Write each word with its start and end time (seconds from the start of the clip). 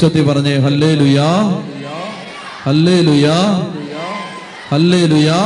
ചൊത്തി 0.00 0.20
പറഞ്ഞേ 0.20 0.56
ഹല്ലേ 0.56 0.94
ലുയാ 0.94 1.28
ഹല്ലേ 2.62 3.00
ലുയാ 3.00 3.36
ഹല്ലേ 4.68 5.06
ലുയാ 5.06 5.38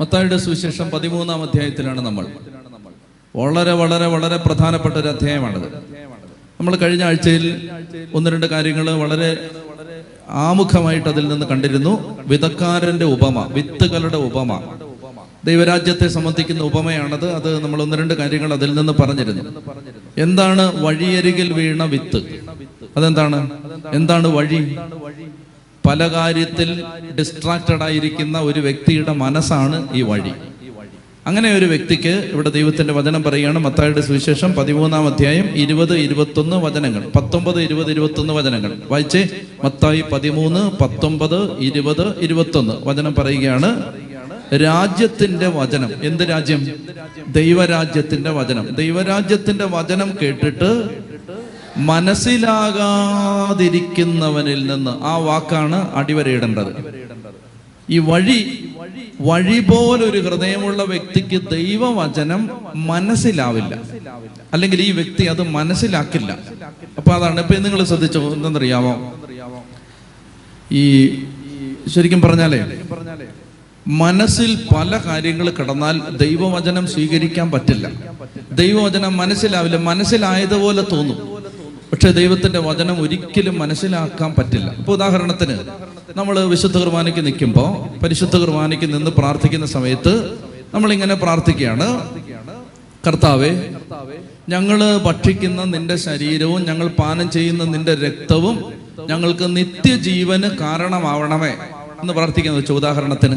മത്തായിയുടെ 0.00 0.36
സുവിശേഷം 0.36 0.90
പതിമൂന്നാം 0.90 1.42
അധ്യായത്തിലാണ് 1.42 2.00
നമ്മൾ. 2.00 2.26
വളരെ 3.36 3.72
വളരെ 3.72 4.06
വളരെ 4.06 4.36
പ്രധാനപ്പെട്ട 4.36 4.94
ഒരു 4.94 5.08
അധ്യായമാണത്. 5.08 5.68
നമ്മൾ 6.60 6.76
കഴിഞ്ഞ 6.76 7.04
ആഴ്ചയിൽ 7.04 7.70
ഒന്ന് 8.14 8.30
രണ്ട് 8.30 8.46
കാര്യങ്ങൾ 8.46 8.90
വളരെ 8.90 9.50
ആമുഖമായിട്ട് 10.28 11.08
അതിൽ 11.08 11.28
നിന്ന് 11.28 11.46
കണ്ടിരുന്നു. 11.46 12.18
വിതക്കാരന്റെ 12.26 13.04
ഉപമ 13.04 13.46
വിത്തുകളുടെ 13.52 14.16
ഉപമ. 14.16 14.60
ദൈവരാജ്യത്തെ 15.44 16.08
സംബന്ധിക്കുന്ന 16.08 16.62
ഉപമയാണത്. 16.62 17.32
അത് 17.32 17.58
നമ്മൾ 17.64 17.82
ഒന്ന് 17.82 17.96
രണ്ട് 17.96 18.14
കാര്യങ്ങൾ 18.14 18.52
അതിൽ 18.52 18.74
നിന്ന് 18.74 18.92
പറഞ്ഞിരുന്നു. 18.92 19.44
എന്താണ് 20.18 20.82
വഴിയരികിൽ 20.82 21.52
വീണ 21.52 21.84
വിത്ത്? 21.84 22.48
അതെന്താണ്? 22.98 23.50
എന്താണ് 23.92 24.28
വഴി? 24.28 24.76
പല 25.88 26.08
കാര്യത്തിൽ 26.08 26.82
ഡിസ്ട്രാക്റ്റഡ് 27.18 27.82
ആയിരിക്കുന്ന 27.82 28.38
ഒരു 28.38 28.60
വ്യക്തിയുടെ 28.60 29.12
മനസ്സാണ് 29.12 29.88
ഈ 29.94 30.02
വഴി. 30.02 30.30
അങ്ങനെ 31.26 31.54
ഒരു 31.54 31.64
വ്യക്തിക്ക് 31.64 32.30
ഇവിടെ 32.32 32.50
ദൈവത്തിന്റെ 32.50 32.94
വചനം 32.94 33.22
പറയുകയാണ് 33.22 33.58
മത്തായുടെ 33.58 34.00
സുവിശേഷം 34.00 34.52
പതിമൂന്നാം 34.52 35.06
അധ്യായം 35.06 35.44
ഇരുപത് 35.44 35.98
ഇരുപത്തൊന്ന് 35.98 36.56
വചനങ്ങൾ. 36.56 37.08
പത്തൊമ്പത് 37.16 37.62
ഇരുപത് 37.62 37.90
ഇരുപത്തൊന്ന് 37.90 38.32
വചനങ്ങൾ. 38.34 38.72
വായിച്ചേ. 38.90 39.28
മത്തായി 39.64 40.04
പതിമൂന്ന് 40.12 40.70
പത്തൊമ്പത് 40.82 41.58
ഇരുപത് 41.58 42.18
ഇരുപത്തൊന്ന് 42.20 42.74
വചനം 42.84 43.14
പറയുകയാണ്. 43.14 43.82
രാജ്യത്തിന്റെ 44.54 45.46
വചനം. 45.48 45.90
എന്ത് 46.02 46.22
രാജ്യം? 46.22 46.66
ദൈവരാജ്യത്തിന്റെ 47.28 48.30
വചനം. 48.30 48.68
ദൈവരാജ്യത്തിന്റെ 48.74 49.64
വചനം 49.64 50.12
കേട്ടിട്ട് 50.22 50.88
മനസ്സിലാകാതിരിക്കുന്നവനിൽ 51.78 54.66
നിന്ന് 54.66 55.04
ആ 55.04 55.16
വാക്കാണ് 55.16 55.94
അടിവരയിടേണ്ടത്. 55.94 56.98
ഈ 57.90 57.98
വഴി 57.98 58.64
വഴി 59.20 59.58
പോലൊരു 59.58 60.18
ഹൃദയമുള്ള 60.18 60.82
വ്യക്തിക്ക് 60.82 61.50
ദൈവവചനം 61.50 62.50
മനസ്സിലാവില്ല. 62.76 63.80
അല്ലെങ്കിൽ 64.52 64.82
ഈ 64.82 64.90
വ്യക്തി 64.90 65.24
അത് 65.24 65.42
മനസ്സിലാക്കില്ല. 65.42 66.38
അപ്പൊ 66.98 67.10
അതാണ് 67.10 67.40
ഇപ്പൊ 67.40 67.54
നിങ്ങൾ 67.54 67.84
ശ്രദ്ധിച്ചോ 67.84 68.32
എന്തെന്നറിയാമോ 68.32 69.14
ഈ 70.72 71.24
ശരിക്കും 71.88 72.20
പറഞ്ഞാലേ 72.20 72.82
മനസ്സിൽ 73.86 74.68
പല 74.76 75.00
കാര്യങ്ങൾ 75.06 75.50
കിടന്നാൽ 75.50 76.16
ദൈവവചനം 76.16 76.86
സ്വീകരിക്കാൻ 76.86 77.50
പറ്റില്ല. 77.50 77.90
ദൈവവചനം 78.52 79.16
മനസ്സിലാവില്ല. 79.16 79.76
മനസ്സിലായതുപോലെ 79.76 80.84
തോന്നും. 80.92 81.37
പക്ഷെ 81.92 82.10
ദൈവത്തിന്റെ 82.10 82.58
വചനം 82.58 83.02
ഒരിക്കലും 83.02 83.58
മനസ്സിലാക്കാൻ 83.58 84.34
പറ്റില്ല. 84.38 84.74
ഇപ്പൊ 84.78 84.92
ഉദാഹരണത്തിന് 84.92 85.56
നമ്മൾ 86.16 86.40
വിശുദ്ധ 86.44 86.78
കുർബാനയ്ക്ക് 86.78 87.26
നിൽക്കുമ്പോൾ 87.26 87.98
പരിശുദ്ധ 88.02 88.36
കുർബാനയ്ക്ക് 88.36 88.94
നിന്ന് 88.94 89.10
പ്രാർത്ഥിക്കുന്ന 89.10 89.66
സമയത്ത് 89.66 90.38
നമ്മൾ 90.74 90.92
ഇങ്ങനെ 90.92 91.14
പ്രാർത്ഥിക്കുകയാണ്. 91.14 91.86
കർത്താവേ 93.06 93.50
ഞങ്ങൾ 94.48 94.78
ഭക്ഷിക്കുന്ന 94.96 95.64
നിന്റെ 95.64 95.96
ശരീരവും 95.96 96.64
ഞങ്ങൾ 96.64 96.86
പാനം 96.88 97.30
ചെയ്യുന്ന 97.30 97.64
നിന്റെ 97.64 97.94
രക്തവും 97.94 98.56
ഞങ്ങൾക്ക് 99.08 99.56
നിത്യജീവന് 99.56 100.48
കാരണമാവണമേ. 100.58 101.52
എന്ന് 102.00 102.12
പ്രാർത്ഥിക്കുന്നത് 102.12 102.60
വെച്ചു 102.60 102.72
ഉദാഹരണത്തിന്. 102.72 103.36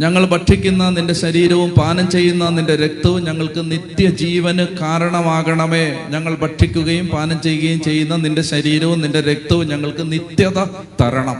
ഞങ്ങൾ 0.00 0.26
ഭക്ഷിക്കുന്ന 0.26 0.90
നിന്റെ 0.90 1.14
ശരീരവും 1.14 1.70
പാനം 1.70 2.10
ചെയ്യുന്ന 2.10 2.48
നിന്റെ 2.48 2.76
രക്തവും 2.76 3.24
ഞങ്ങൾക്ക് 3.24 3.70
നിത്യജീവന് 3.70 4.66
കാരണമാകണമേ. 4.80 5.94
ഞങ്ങൾ 6.10 6.34
ഭക്ഷിക്കുകയും 6.34 7.06
പാനം 7.06 7.42
ചെയ്യുകയും 7.42 7.80
ചെയ്യുന്ന 7.80 8.16
നിന്റെ 8.16 8.42
ശരീരവും 8.42 9.00
നിന്റെ 9.00 9.20
രക്തവും 9.20 9.68
ഞങ്ങൾക്ക് 9.68 10.12
നിത്യത 10.12 10.58
തരണം. 11.00 11.38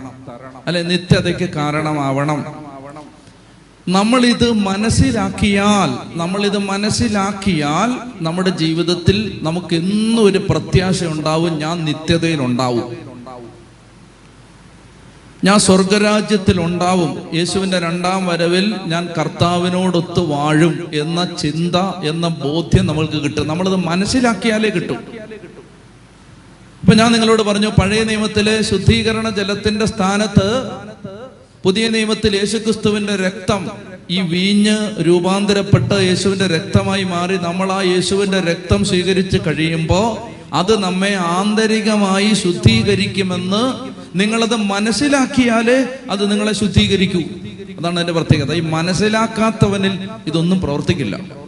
അല്ലെ 0.67 0.83
നിത്യതയ്ക്ക് 0.83 1.51
കാരണമാവണം. 1.51 2.45
നമ്മൾ 3.89 4.27
ഇത് 4.27 4.53
മനസ്സിലാക്കിയാൽ 4.53 6.19
നമ്മൾ 6.19 6.47
ഇത് 6.47 6.59
മനസ്സിലാക്കിയാൽ 6.59 7.91
നമ്മുടെ 8.23 8.51
ജീവിതത്തിൽ 8.51 9.39
നമുക്ക് 9.43 9.75
എന്നും 9.75 10.25
ഒരു 10.25 10.39
പ്രത്യാശ 10.51 11.05
ഉണ്ടാവും 11.05 11.59
ഞാൻ 11.59 11.85
നിത്യതയിൽ 11.85 12.43
ഉണ്ടാവും 12.43 13.12
ഞാൻ 15.45 15.59
സ്വർഗരാജ്യത്തിൽ 15.59 16.61
ഉണ്ടാവും 16.61 17.37
യേശുവിന്റെ 17.37 17.79
രണ്ടാം 17.79 18.27
വരവിൽ 18.27 18.75
ഞാൻ 18.87 19.09
കർത്താവിനോടൊത്ത് 19.19 20.21
വാഴും 20.21 20.91
എന്ന 20.95 21.37
ചിന്ത 21.43 21.77
എന്ന 22.05 22.29
ബോധ്യം 22.29 22.87
നമ്മൾക്ക് 22.87 23.13
കിട്ടും. 23.13 23.49
നമ്മളത് 23.49 23.77
മനസ്സിലാക്കിയാലേ 23.77 24.69
കിട്ടും. 24.71 24.99
ഇപ്പൊ 26.83 26.95
ഞാൻ 26.95 27.13
നിങ്ങളോട് 27.13 27.43
പറഞ്ഞു 27.43 27.69
പഴയ 27.69 28.05
നിയമത്തിലെ 28.05 28.63
ശുദ്ധീകരണ 28.63 29.31
ജലത്തിന്റെ 29.31 29.87
സ്ഥാനത്ത് 29.87 30.71
പുതിയ 31.65 31.89
നിയമത്തിൽ 31.89 32.37
യേശുക്രിസ്തുവിന്റെ 32.37 33.17
രക്തം 33.17 33.71
ഈ 34.11 34.21
വീഞ്ഞ് 34.21 35.03
രൂപാന്തരപ്പെട്ട് 35.03 35.95
യേശുവിന്റെ 35.95 36.47
രക്തമായി 36.47 37.03
മാറി 37.05 37.37
നമ്മൾ 37.37 37.73
ആ 37.73 37.83
യേശുവിന്റെ 37.83 38.41
രക്തം 38.41 38.85
സ്വീകരിച്ച് 38.85 39.39
കഴിയുമ്പോൾ 39.47 40.09
അത് 40.55 40.79
നമ്മെ 40.79 41.15
ആന്തരികമായി 41.15 42.35
ശുദ്ധീകരിക്കുമെന്ന് 42.35 43.92
നിങ്ങളത് 44.17 44.57
മനസ്സിലാക്കിയാലേ 44.57 45.89
അത് 46.11 46.31
നിങ്ങളെ 46.31 46.53
ശുദ്ധീകരിക്കൂ. 46.53 47.21
അതാണ് 47.79 47.95
അതിന്റെ 47.95 48.13
പ്രത്യേകത. 48.13 48.55
ഈ 48.55 48.61
മനസ്സിലാക്കാത്തവനിൽ 48.61 50.09
ഇതൊന്നും 50.27 50.61
പ്രവർത്തിക്കില്ല. 50.61 51.43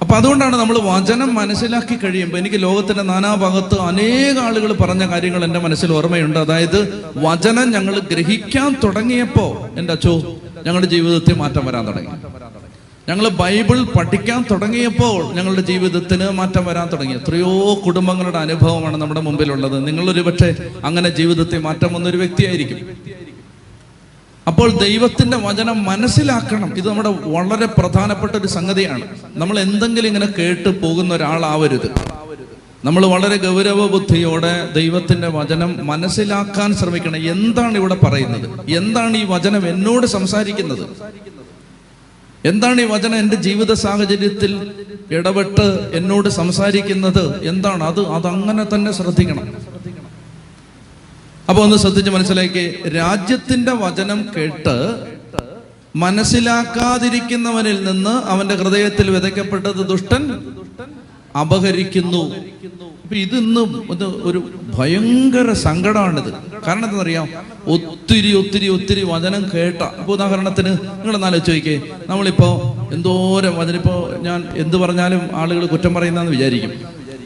അപ്പൊ 0.00 0.14
അതുകൊണ്ടാണ് 0.14 0.56
നമ്മൾ 0.56 0.78
വചനം 0.78 1.34
മനസ്സിലാക്കി 1.34 1.94
കഴിയുമ്പോൾ 1.94 2.38
എനിക്ക് 2.38 2.62
ലോകത്തിന്റെ 2.62 3.02
നാനാഭാഗത്ത് 3.02 3.80
അനേക 3.80 4.38
ആളുകൾ 4.38 4.72
പറഞ്ഞ 4.72 5.10
കാര്യങ്ങൾ 5.10 5.44
എന്റെ 5.44 5.58
മനസ്സിൽ 5.58 5.92
ഓർമ്മയുണ്ട്. 5.92 6.38
അതായത് 6.38 7.04
വചനം 7.16 7.70
ഞങ്ങൾ 7.70 7.98
ഗ്രഹിക്കാൻ 7.98 8.76
തുടങ്ങിയപ്പോ 8.84 9.68
എന്റെ 9.78 9.92
അച്ചോ 9.92 10.36
ഞങ്ങളുടെ 10.66 10.86
ജീവിതത്തിൽ 10.86 11.34
മാറ്റം 11.34 11.66
വരാൻ 11.66 11.86
തുടങ്ങി. 11.86 12.41
ഞങ്ങൾ 13.08 13.28
ബൈബിൾ 13.28 13.82
പഠിക്കാൻ 13.82 14.44
തുടങ്ങിയപ്പോൾ 14.50 15.34
ഞങ്ങളുടെ 15.34 15.60
ജീവിതത്തിന് 15.60 16.30
മാറ്റം 16.30 16.64
വരാൻ 16.64 16.88
തുടങ്ങി. 16.92 17.14
എത്രയോ 17.14 17.74
കുടുംബങ്ങളുടെ 17.86 18.38
അനുഭവമാണ് 18.38 18.96
നമ്മുടെ 18.96 19.20
മുമ്പിലുള്ളത്. 19.20 19.86
നിങ്ങളൊരു 19.86 20.20
പക്ഷേ 20.20 20.54
അങ്ങനെ 20.84 21.08
ജീവിതത്തെ 21.08 21.58
മാറ്റം 21.58 21.94
വന്നൊരു 21.94 22.16
വ്യക്തിയായിരിക്കും. 22.16 22.90
അപ്പോൾ 24.46 24.70
ദൈവത്തിന്റെ 24.70 25.36
വചനം 25.36 25.84
മനസ്സിലാക്കണം. 25.84 26.78
ഇത് 26.78 26.88
നമ്മുടെ 26.88 27.08
വളരെ 27.08 27.66
പ്രധാനപ്പെട്ട 27.66 28.32
ഒരു 28.32 28.46
സംഗതിയാണ്. 28.46 29.02
നമ്മൾ 29.34 29.58
എന്തെങ്കിലും 29.58 30.08
ഇങ്ങനെ 30.08 30.26
കേട്ട് 30.38 30.80
പോകുന്ന 30.80 31.14
ഒരാളാവരുത്. 31.14 31.90
നമ്മൾ 32.84 33.06
വളരെ 33.06 33.36
ഗൗരവ 33.36 33.86
ബുദ്ധിയോടെ 33.86 34.72
ദൈവത്തിന്റെ 34.72 35.28
വചനം 35.28 35.86
മനസ്സിലാക്കാൻ 35.86 36.74
ശ്രമിക്കണം. 36.74 37.16
എന്താണ് 37.16 37.78
ഇവിടെ 37.78 37.94
പറയുന്നത്? 37.94 38.70
എന്താണ് 38.70 39.16
ഈ 39.16 39.24
വചനം 39.28 39.68
എന്നോട് 39.68 40.06
സംസാരിക്കുന്നത്? 40.06 40.86
എന്താണ് 42.44 42.80
ഈ 42.80 42.84
വചനം? 42.84 43.18
എന്റെ 43.18 43.36
ജീവിത 43.36 43.72
സാഹചര്യത്തിൽ 43.72 44.72
ഇടപെട്ട് 45.10 45.90
എന്നോട് 45.94 46.28
സംസാരിക്കുന്നത് 46.28 47.44
എന്താണ്? 47.48 47.84
അത് 47.84 48.06
അതങ്ങനെ 48.06 48.74
തന്നെ 48.74 48.92
ശ്രദ്ധിക്കണം. 48.92 49.52
അപ്പൊ 51.48 51.62
ഒന്ന് 51.62 51.76
ശ്രദ്ധിച്ച് 51.76 52.10
മനസ്സിലാക്കി 52.10 52.88
രാജ്യത്തിന്റെ 52.88 53.72
വചനം 53.72 54.28
കേട്ട് 54.36 54.76
മനസ്സിലാക്കാതിരിക്കുന്നവനിൽ 55.96 57.84
നിന്ന് 57.84 58.10
അവന്റെ 58.10 58.54
ഹൃദയത്തിൽ 58.54 59.10
വിതയ്ക്കപ്പെട്ടത് 59.10 59.86
ദുഷ്ടൻ 59.86 60.24
അപഹരിക്കുന്നു. 61.40 62.22
അപ്പൊ 63.12 63.20
ഇതിന്ന് 63.20 63.60
ഇത് 63.92 64.04
ഒരു 64.04 64.50
ഭയങ്കര 64.78 65.52
സങ്കടമാണിത് 65.52 66.28
കാരണം 66.66 66.78
എന്താണെന്നറിയാം? 66.78 67.28
ഒത്തിരി 67.66 68.34
ഒത്തിരി 68.34 68.68
ഒത്തിരി 68.68 69.02
വചനം 69.04 69.50
കേട്ട 69.54 69.82
ഇപ്പൊ 69.82 70.12
ഉദാഹരണത്തിന് 70.12 70.66
നിങ്ങൾ 70.66 71.14
എന്നാലും 71.14 71.44
ചോദിക്കേ 71.44 71.82
നമ്മളിപ്പോ 72.08 72.48
എന്തോരം 72.92 73.58
വചനം 73.58 73.76
ഇപ്പോ 73.76 74.14
ഞാൻ 74.20 74.48
എന്ത് 74.56 74.76
പറഞ്ഞാലും 74.76 75.20
ആളുകൾ 75.32 75.66
കുറ്റം 75.66 75.94
പറയുന്നതെന്ന് 75.94 76.32
വിചാരിക്കും. 76.32 76.72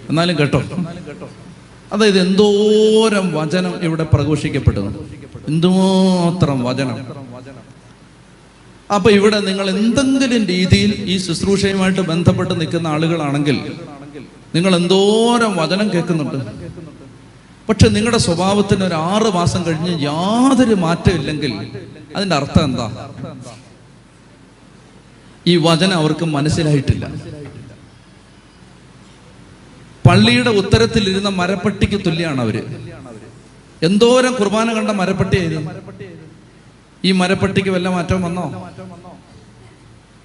എന്നാലും 0.08 0.38
കേട്ടോ. 0.38 0.62
അതായത് 1.92 2.18
എന്തോരം 2.20 3.32
വചനം 3.32 3.74
ഇവിടെ 3.82 4.04
പ്രഘോഷിക്കപ്പെടുന്നു. 4.04 5.08
എന്തുമാത്രം 5.48 6.64
വചനം. 6.64 6.98
അപ്പൊ 8.94 9.10
ഇവിടെ 9.10 9.40
നിങ്ങൾ 9.40 9.70
എന്തെങ്കിലും 9.70 10.46
രീതിയിൽ 10.46 10.94
ഈ 11.06 11.18
ശുശ്രൂഷയുമായിട്ട് 11.18 12.00
ബന്ധപ്പെട്ട് 12.00 12.60
നിൽക്കുന്ന 12.60 12.86
ആളുകളാണെങ്കിൽ 12.86 13.56
നിങ്ങൾ 14.56 14.76
എന്തോരം 14.76 15.56
വചനം 15.56 15.86
കേൾക്കുന്നുണ്ട്? 15.92 16.38
പക്ഷെ 17.68 17.88
നിങ്ങളുടെ 17.88 18.18
സ്വഭാവത്തിന് 18.18 18.84
ഒരു 18.84 18.94
ആറ് 18.94 19.28
മാസം 19.38 19.60
കഴിഞ്ഞ് 19.66 19.92
യാതൊരു 20.02 20.74
മാറ്റമില്ലെങ്കിൽ 20.74 21.52
അതിന്റെ 22.16 22.36
അർത്ഥം 22.36 22.64
എന്താ? 22.64 22.86
ഈ 25.46 25.56
വചനം 25.56 25.96
അവർക്ക് 25.98 26.24
മനസ്സിലായിട്ടില്ല. 26.24 27.06
പള്ളിയുടെ 30.08 30.50
ഉത്തരത്തിൽ 30.50 31.04
ഇരുന്ന 31.10 31.28
മരപ്പട്ടിക്ക് 31.40 31.98
തുല്യാണ് 32.06 32.40
അവർ. 32.40 32.56
എന്തോരം 33.82 34.32
കുർബാന 34.34 34.72
കണ്ട 34.72 34.90
മരപ്പട്ടിയായിരുന്നു? 34.90 35.72
ഈ 37.04 37.12
മരപ്പട്ടിക്ക് 37.12 37.70
വല്ല 37.70 37.88
മാറ്റം 37.88 38.22
വന്നോ? 38.22 38.46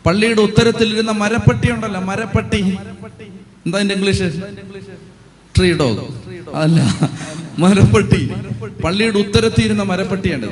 പള്ളിയുടെ 0.06 0.42
ഉത്തരത്തിൽ 0.42 0.88
ഇരുന്ന 0.94 1.12
മരപ്പട്ടി 1.12 1.72
ഉണ്ടല്ലോ 1.72 2.02
മരപ്പട്ടി. 2.12 2.62
എന്താ 3.66 3.78
എന്റെ 3.84 3.96
ഇംഗ്ലീഷ്? 3.98 4.28
ട്രീ 5.56 5.70
ഡോഗ് 5.82 6.04
അല്ല 6.64 6.80
മരപ്പട്ടി. 7.64 8.22
പള്ളിയുടെ 8.84 9.20
ഉത്തരത്തിയിരുന്ന 9.24 9.84
മരപ്പട്ടിയാണ് 9.92 10.48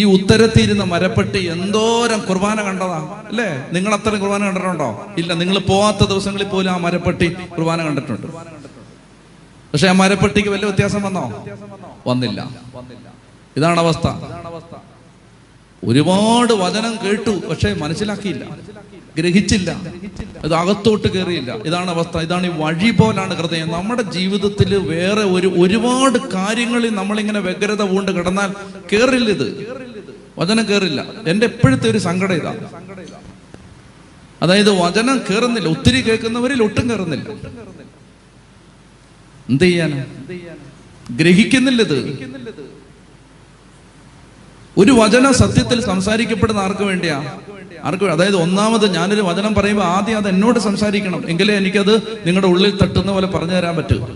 ഈ 0.00 0.02
ഉത്തരത്തിരുന്ന 0.14 0.84
മരപ്പട്ടി 0.92 1.40
എന്തോരം 1.54 2.20
കുർബാന 2.28 2.58
കണ്ടതാ 2.68 2.98
അല്ലേ? 3.30 3.48
നിങ്ങൾ 3.74 3.92
അത്തരം 3.94 4.18
കുർബാന 4.22 4.40
കണ്ടിട്ടുണ്ടോ? 4.48 4.88
ഇല്ല 5.20 5.32
നിങ്ങൾ 5.42 5.56
പോവാത്ത 5.70 6.02
ദിവസങ്ങളിൽ 6.12 6.48
പോലും 6.54 6.70
ആ 6.70 6.76
മരപ്പട്ടി 6.86 7.28
കുർബാന 7.56 7.78
കണ്ടിട്ടുണ്ട്. 7.86 8.26
പക്ഷെ 9.72 9.86
ആ 9.92 9.94
മരപ്പട്ടിക്ക് 10.02 10.50
വലിയ 10.54 10.66
വ്യത്യാസം 10.70 11.02
വന്നോ? 11.06 11.24
വന്നില്ല. 12.06 12.40
ഇതാണ് 13.58 13.80
അവസ്ഥ. 13.84 14.06
ഒരുപാട് 15.82 16.52
വചനം 16.64 16.94
കേട്ടു 17.04 17.32
പക്ഷെ 17.48 17.68
മനസ്സിലാക്കിയില്ല. 17.84 18.44
ഗ്രഹിച്ചില്ല. 19.18 19.70
അത് 20.44 20.54
അകത്തോട്ട് 20.54 21.08
കയറിയില്ല 21.08 21.50
ഇതാണ് 21.68 21.90
അവസ്ഥ. 21.90 22.16
ഇതാണ് 22.18 22.46
ഈ 22.46 22.52
വഴി 22.62 22.90
പോലാണ് 22.90 23.34
ഹൃദയം. 23.34 23.68
നമ്മുടെ 23.68 24.02
ജീവിതത്തിൽ 24.16 24.70
വേറെ 24.92 25.24
ഒരു 25.36 25.48
ഒരുപാട് 25.62 26.18
കാര്യങ്ങളിൽ 26.34 26.94
നമ്മളിങ്ങനെ 26.94 27.40
വ്യഗ്രത 27.40 27.82
പൂണ്ട് 27.82 28.12
കിടന്നാൽ 28.12 28.50
കയറില്ല 28.92 29.28
ഇത്. 29.36 29.48
വചനം 30.38 30.64
കയറില്ല 30.68 31.00
എന്റെ 31.28 31.46
എപ്പോഴത്തെ 31.46 31.90
ഒരു 31.90 31.98
സങ്കടം 31.98 32.34
ഇതാ. 32.34 32.52
അതായത് 34.42 34.70
വചനം 34.80 35.18
കയറുന്നില്ല 35.28 35.68
ഒത്തിരി 35.68 36.00
കേൾക്കുന്നവരിൽ 36.00 36.62
ഒട്ടും 36.62 36.90
കയറുന്നില്ല 36.90 37.28
എന്ത് 39.50 39.64
ചെയ്യാനാ? 39.64 39.98
ഗ്രഹിക്കുന്നില്ല 41.10 41.82
ഇത്. 41.82 41.98
ഒരു 44.78 44.92
വചനം 44.92 45.34
സത്യത്തിൽ 45.34 45.80
സംസാരിക്കപ്പെടുന്ന 45.80 46.60
ആർക്ക് 46.60 46.82
വേണ്ടിയാ? 46.82 47.38
ആർക്ക് 47.84 48.04
അതായത് 48.04 48.36
ഒന്നാമത് 48.36 48.94
ഞാനൊരു 48.94 49.20
വചനം 49.20 49.54
പറയുമ്പോൾ 49.54 49.84
ആദ്യം 49.84 50.16
അത് 50.16 50.28
എന്നോട് 50.28 50.58
സംസാരിക്കണം. 50.58 51.30
എങ്കിലേ 51.30 51.54
എനിക്കത് 51.56 51.94
നിങ്ങളുടെ 52.26 52.46
ഉള്ളിൽ 52.46 52.78
തട്ടുന്ന 52.82 53.12
പോലെ 53.12 53.26
പറഞ്ഞു 53.26 53.52
തരാൻ 53.52 53.76
പറ്റൂ. 53.76 54.08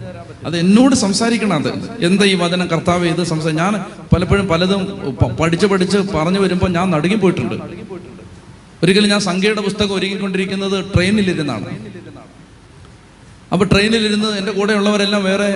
അത് 0.47 0.57
എന്നോട് 0.57 0.95
സംസാരിക്കണം 0.95 1.53
അത്. 1.53 2.05
എന്താ 2.05 2.25
ഈ 2.25 2.35
വചനം? 2.35 2.67
കർത്താവ് 2.67 3.07
ഇത് 3.07 3.25
സംസാരിക്കും 3.25 3.65
ഞാൻ 3.65 3.85
പലപ്പോഴും 4.15 4.49
പലതും 4.49 5.17
പഠിച്ച് 5.41 5.67
പഠിച്ച് 5.67 5.99
പറഞ്ഞു 5.99 6.41
വരുമ്പോൾ 6.41 6.71
ഞാൻ 6.71 6.91
നടുങ്ങി 6.91 7.17
പോയിട്ടുണ്ട്. 7.17 7.55
ഒരിക്കലും 8.83 9.11
ഞാൻ 9.11 9.21
സംഖ്യയുടെ 9.21 9.61
പുസ്തകം 9.61 9.95
ഒരുങ്ങിക്കൊണ്ടിരിക്കുന്നത് 9.95 10.85
ട്രെയിനിലിരുന്നാണ്. 10.95 11.67
അപ്പൊ 13.53 13.65
ട്രെയിനിലിരുന്ന് 13.65 14.29
എന്റെ 14.39 14.53
കൂടെ 14.53 14.73
ഉള്ളവരെല്ലാം 14.73 15.23
വേറെ 15.25 15.49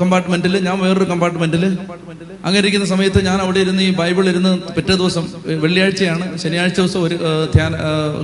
കമ്പാർട്ട്മെന്റിൽ 0.00 0.54
ഞാൻ 0.64 0.76
വേറൊരു 0.80 1.04
കമ്പാർട്ട്മെന്റിൽ 1.04 1.64
അങ്ങനെ 2.44 2.58
ഇരിക്കുന്ന 2.58 2.86
സമയത്ത് 2.86 3.20
ഞാൻ 3.24 3.38
അവിടെ 3.40 3.60
ഇരുന്ന് 3.60 3.82
ഈ 3.82 3.90
ബൈബിൾ 3.94 4.24
ഇരുന്ന് 4.28 4.52
പിറ്റേ 4.76 4.94
ദിവസം 4.94 5.24
വെള്ളിയാഴ്ചയാണ് 5.64 6.38
ശനിയാഴ്ച 6.38 6.76
ദിവസം 6.80 7.00
ഒരു 7.02 7.16
ധ്യാന 7.54 7.74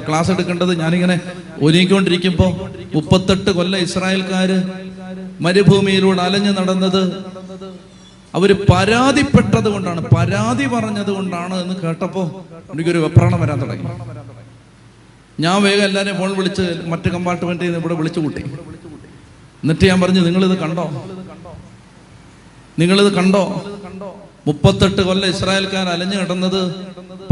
ക്ലാസ് 0.09 0.31
എടുക്കേണ്ടത് 0.31 0.73
ഞാനിങ്ങനെ 0.81 1.17
ഒരുങ്ങിക്കൊണ്ടിരിക്കുമ്പോൾ 1.63 2.51
മുപ്പത്തെട്ട് 2.95 3.51
കൊല്ലം 3.51 3.79
ഇസ്രായേൽക്കാര് 3.79 4.59
മരുഭൂമിയിലൂടെ 5.47 6.23
അലഞ്ഞു 6.23 6.53
നടന്നത്. 6.61 7.03
അവർ 8.35 8.51
പരാതിപ്പെട്ടത് 8.71 9.69
കൊണ്ടാണ് 9.75 10.01
പരാതി 10.17 10.67
പറഞ്ഞത് 10.75 11.11
കൊണ്ടാണ് 11.11 11.55
എന്ന് 11.63 11.75
കേട്ടപ്പോ 11.83 12.23
എനിക്കൊരു 12.75 12.99
വെപ്രാണം 12.99 13.41
വരാൻ 13.41 13.59
തുടങ്ങി. 13.63 13.87
ഞാൻ 15.39 15.57
വേഗം 15.63 15.85
എല്ലാവരെയും 15.85 16.17
ഫോൺ 16.21 16.31
വിളിച്ച് 16.39 16.65
മറ്റു 16.93 17.09
കമ്പാർട്ട്മെന്റിൽ 17.09 17.67
നിന്ന് 17.67 17.79
ഇവിടെ 17.79 17.95
വിളിച്ചു 17.95 18.21
കൂട്ടി 18.21 18.43
എന്നിട്ട് 19.63 19.85
ഞാൻ 19.91 19.99
പറഞ്ഞു 20.03 20.21
നിങ്ങളിത് 20.29 20.57
കണ്ടോ? 20.65 20.85
നിങ്ങളിത് 22.81 23.11
കണ്ടോ? 23.19 23.43
മുപ്പത്തെട്ട് 24.47 25.03
കൊല്ലം 25.09 25.29
ഇസ്രായേൽക്കാർ 25.35 25.87
അലഞ്ഞു 25.95 26.19
കിടന്നത് 26.21 26.61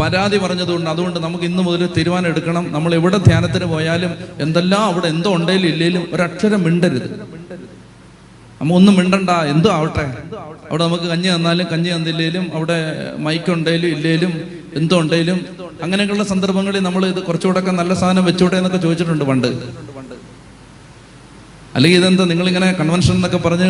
പരാതി 0.01 0.37
പറഞ്ഞതുകൊണ്ട് 0.43 0.89
അതുകൊണ്ട് 0.91 1.19
നമുക്ക് 1.25 1.45
ഇന്ന് 1.51 1.63
മുതൽ 1.69 1.83
തീരുമാനം 1.97 2.29
എടുക്കണം. 2.33 2.65
നമ്മൾ 2.75 2.91
എവിടെ 2.99 3.19
ധ്യാനത്തിന് 3.29 3.67
പോയാലും 3.73 4.13
എന്തെല്ലാം 4.45 4.83
അവിടെ 4.91 5.09
എന്തോ 5.15 5.31
ഉണ്ടെങ്കിലും 5.39 5.71
ഇല്ലെങ്കിലും 5.73 6.03
ഒരക്ഷരം 6.15 6.61
മിണ്ടരുത്. 6.67 7.09
നമ്മ 8.61 8.71
ഒന്നും 8.79 8.95
മിണ്ടണ്ട 8.99 9.31
എന്തോ 9.55 9.71
ആവട്ടെ. 9.79 10.05
അവിടെ 10.69 10.83
നമുക്ക് 10.85 11.07
കഞ്ഞി 11.13 11.29
തന്നാലും 11.35 11.67
കഞ്ഞി 11.73 11.91
തന്നില്ലേലും 11.97 12.45
അവിടെ 12.57 12.79
മൈക്ക് 13.27 13.51
ഉണ്ടേലും 13.57 13.91
ഇല്ലേലും 13.97 14.33
എന്തോ 14.81 14.97
ഉണ്ടേലും 15.03 15.39
അങ്ങനെയൊക്കെയുള്ള 15.85 16.25
സന്ദർഭങ്ങളിൽ 16.33 16.83
നമ്മൾ 16.89 17.03
ഇത് 17.13 17.21
കുറച്ചുകൂടെ 17.29 17.61
നല്ല 17.81 17.93
സാധനം 18.03 18.25
വെച്ചോട്ടെ 18.31 18.57
എന്നൊക്കെ 18.61 18.81
ചോദിച്ചിട്ടുണ്ട് 18.87 19.25
പണ്ട്. 19.31 19.51
അല്ലെങ്കിൽ 21.79 21.99
ഇതെന്താ 21.99 22.25
നിങ്ങളിങ്ങനെ 22.31 22.69
കൺവെൻഷൻ 22.79 23.15
എന്നൊക്കെ 23.17 23.39
പറഞ്ഞ് 23.45 23.67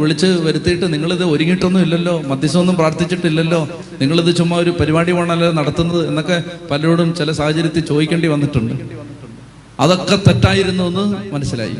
വിളിച്ച് 0.00 0.28
വരുത്തിയിട്ട് 0.46 0.86
നിങ്ങളിത് 0.94 1.24
ഒരുങ്ങിയിട്ടൊന്നും 1.24 1.80
ഇല്ലല്ലോ 1.86 2.14
മധ്യസ്ഥമൊന്നും 2.30 2.76
പ്രാർത്ഥിച്ചിട്ടില്ലല്ലോ 2.80 3.60
നിങ്ങളിത് 4.00 4.30
ചുമ്മാ 4.40 4.56
ഒരു 4.64 4.72
പരിപാടി 4.80 5.12
വേണമല്ലോ 5.16 5.48
നടത്തുന്നത് 5.60 6.02
എന്നൊക്കെ 6.10 6.36
പലരോടും 6.70 7.08
ചില 7.20 7.32
സാഹചര്യത്തിൽ 7.40 7.84
ചോദിക്കേണ്ടി 7.90 8.28
വന്നിട്ടുണ്ട്. 8.34 8.74
അതൊക്കെ 9.80 10.16
തെറ്റായിരുന്നു 10.28 10.84
എന്ന് 10.90 11.04
മനസ്സിലായി. 11.34 11.76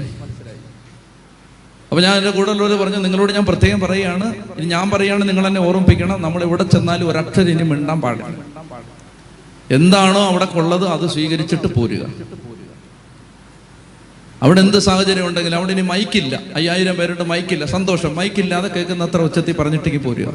അപ്പൊ 1.90 2.00
ഞാൻ 2.06 2.12
എന്റെ 2.18 2.32
കൂടെ 2.38 2.50
ഉള്ളവർ 2.50 2.74
പറഞ്ഞു 2.82 2.98
നിങ്ങളോട് 3.06 3.32
ഞാൻ 3.38 3.46
പ്രത്യേകം 3.50 3.80
പറയുകയാണ്. 3.80 4.26
ഇനി 4.58 4.66
ഞാൻ 4.74 4.86
പറയുകയാണ് 4.90 5.24
നിങ്ങൾ 5.30 5.46
എന്നെ 5.46 5.60
ഓർമ്മിപ്പിക്കണം. 5.68 6.18
നമ്മൾ 6.26 6.42
എവിടെ 6.48 6.64
ചെന്നാലും 6.74 7.08
ഒരക്ഷരം 7.12 7.50
ഇനി 7.54 7.66
മിണ്ടാൻ 7.72 8.00
പാടില്ല. 8.04 8.34
എന്താണോ 9.78 10.22
അവിടെ 10.30 10.48
കൊള്ളത് 10.56 10.86
അത് 10.94 11.06
സ്വീകരിച്ചിട്ട് 11.14 11.70
പോരുക. 11.78 12.04
അവിടെ 14.42 14.60
എന്ത് 14.60 14.78
സാഹചര്യം 14.78 15.26
ഉണ്ടെങ്കിലും 15.26 15.56
അവിടെ 15.56 15.72
ഇനി 15.72 15.80
മൈക്കില്ല 15.80 16.40
അയ്യായിരം 16.54 16.96
പേരുടെ 16.96 17.24
മൈക്കില്ല 17.24 17.64
സന്തോഷം. 17.66 18.16
മൈക്കില്ലാതെ 18.16 18.68
കേൾക്കുന്ന 18.68 19.04
അത്ര 19.04 19.20
ഉച്ചത്തിൽ 19.20 19.56
പറഞ്ഞിട്ടേക്ക് 19.56 19.98
പോരുക. 19.98 20.28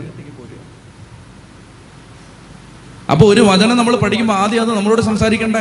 അപ്പൊ 3.11 3.33
ഒരു 3.33 3.41
വചനം 3.41 3.77
നമ്മൾ 3.77 3.95
പഠിക്കുമ്പോൾ 3.95 4.33
ആദ്യം 4.33 4.61
അത് 4.61 4.73
നമ്മളോട് 4.77 5.01
സംസാരിക്കണ്ടേ? 5.01 5.59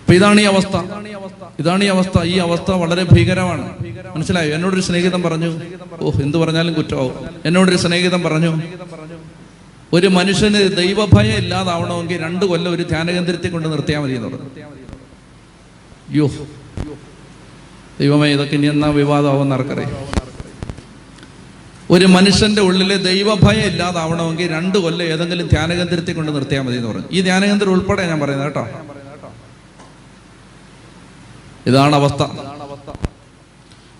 അപ്പൊ 0.00 0.14
ഇതാണ് 0.14 0.40
ഈ 0.40 0.44
അവസ്ഥ. 0.44 0.76
ഇതാണ് 1.58 1.84
ഈ 1.84 1.86
അവസ്ഥ. 1.86 2.22
ഈ 2.22 2.38
അവസ്ഥ 2.38 2.70
വളരെ 2.70 3.04
ഭീകരമാണ്. 3.12 3.64
മനസ്സിലായോ? 4.16 4.54
എന്നോടൊരു 4.54 4.80
സ്നേഹിതം 4.80 5.22
പറഞ്ഞു 5.22 5.50
ഓ 6.00 6.10
എന്ത് 6.22 6.38
പറഞ്ഞാലും 6.38 6.74
കുറ്റമാവും. 6.74 7.14
എന്നോടൊരു 7.44 7.76
സ്നേഹിതം 7.76 8.22
പറഞ്ഞു 8.22 8.62
ഒരു 9.92 10.06
മനുഷ്യന് 10.06 10.76
ദൈവഭയം 10.76 11.36
ഇല്ലാതാവണമെങ്കിൽ 11.36 12.22
രണ്ടു 12.22 12.44
കൊല്ലം 12.44 12.72
ഒരു 12.72 12.82
ധ്യാനകേന്ദ്രത്തിൽ 12.82 13.50
കൊണ്ട് 13.50 13.72
നിർത്തിയാൽ 13.72 14.00
മതി 14.00 14.12
എന്ന് 14.12 14.28
പറഞ്ഞു. 14.28 14.77
യോ. 16.08 16.26
ദൈവമേ 18.00 18.32
ഇതൊക്കെ 18.32 18.54
ഇനി 18.54 18.66
എന്നാ 18.66 18.88
വിവാദമാവുമെന്ന് 18.90 19.54
ആർക്കറിയാം 19.54 19.92
ഒരു 21.90 22.06
മനുഷ്യന്റെ 22.06 22.62
ഉള്ളിലെ 22.62 22.96
ദൈവഭയം 23.04 23.66
ഇല്ലാതാവണമെങ്കിൽ 23.66 24.48
രണ്ട് 24.48 24.78
കൊല്ലം 24.78 25.02
ഏതെങ്കിലും 25.04 25.46
ധ്യാനകേന്ദ്രത്തിൽ 25.48 26.14
കൊണ്ട് 26.14 26.34
നിർത്തിയാൽ 26.34 26.62
മതി 26.62 26.76
എന്ന് 26.76 26.88
പറഞ്ഞു 26.88 27.08
ഈ 27.10 27.20
ധ്യാനകേന്ദ്രം 27.20 27.70
ഉൾപ്പെടെ 27.70 28.06
ഞാൻ 28.06 28.20
പറയുന്നത് 28.20 28.46
കേട്ടോ. 28.46 28.64
ഇതാണ് 31.66 31.96
അവസ്ഥ. 31.96 32.22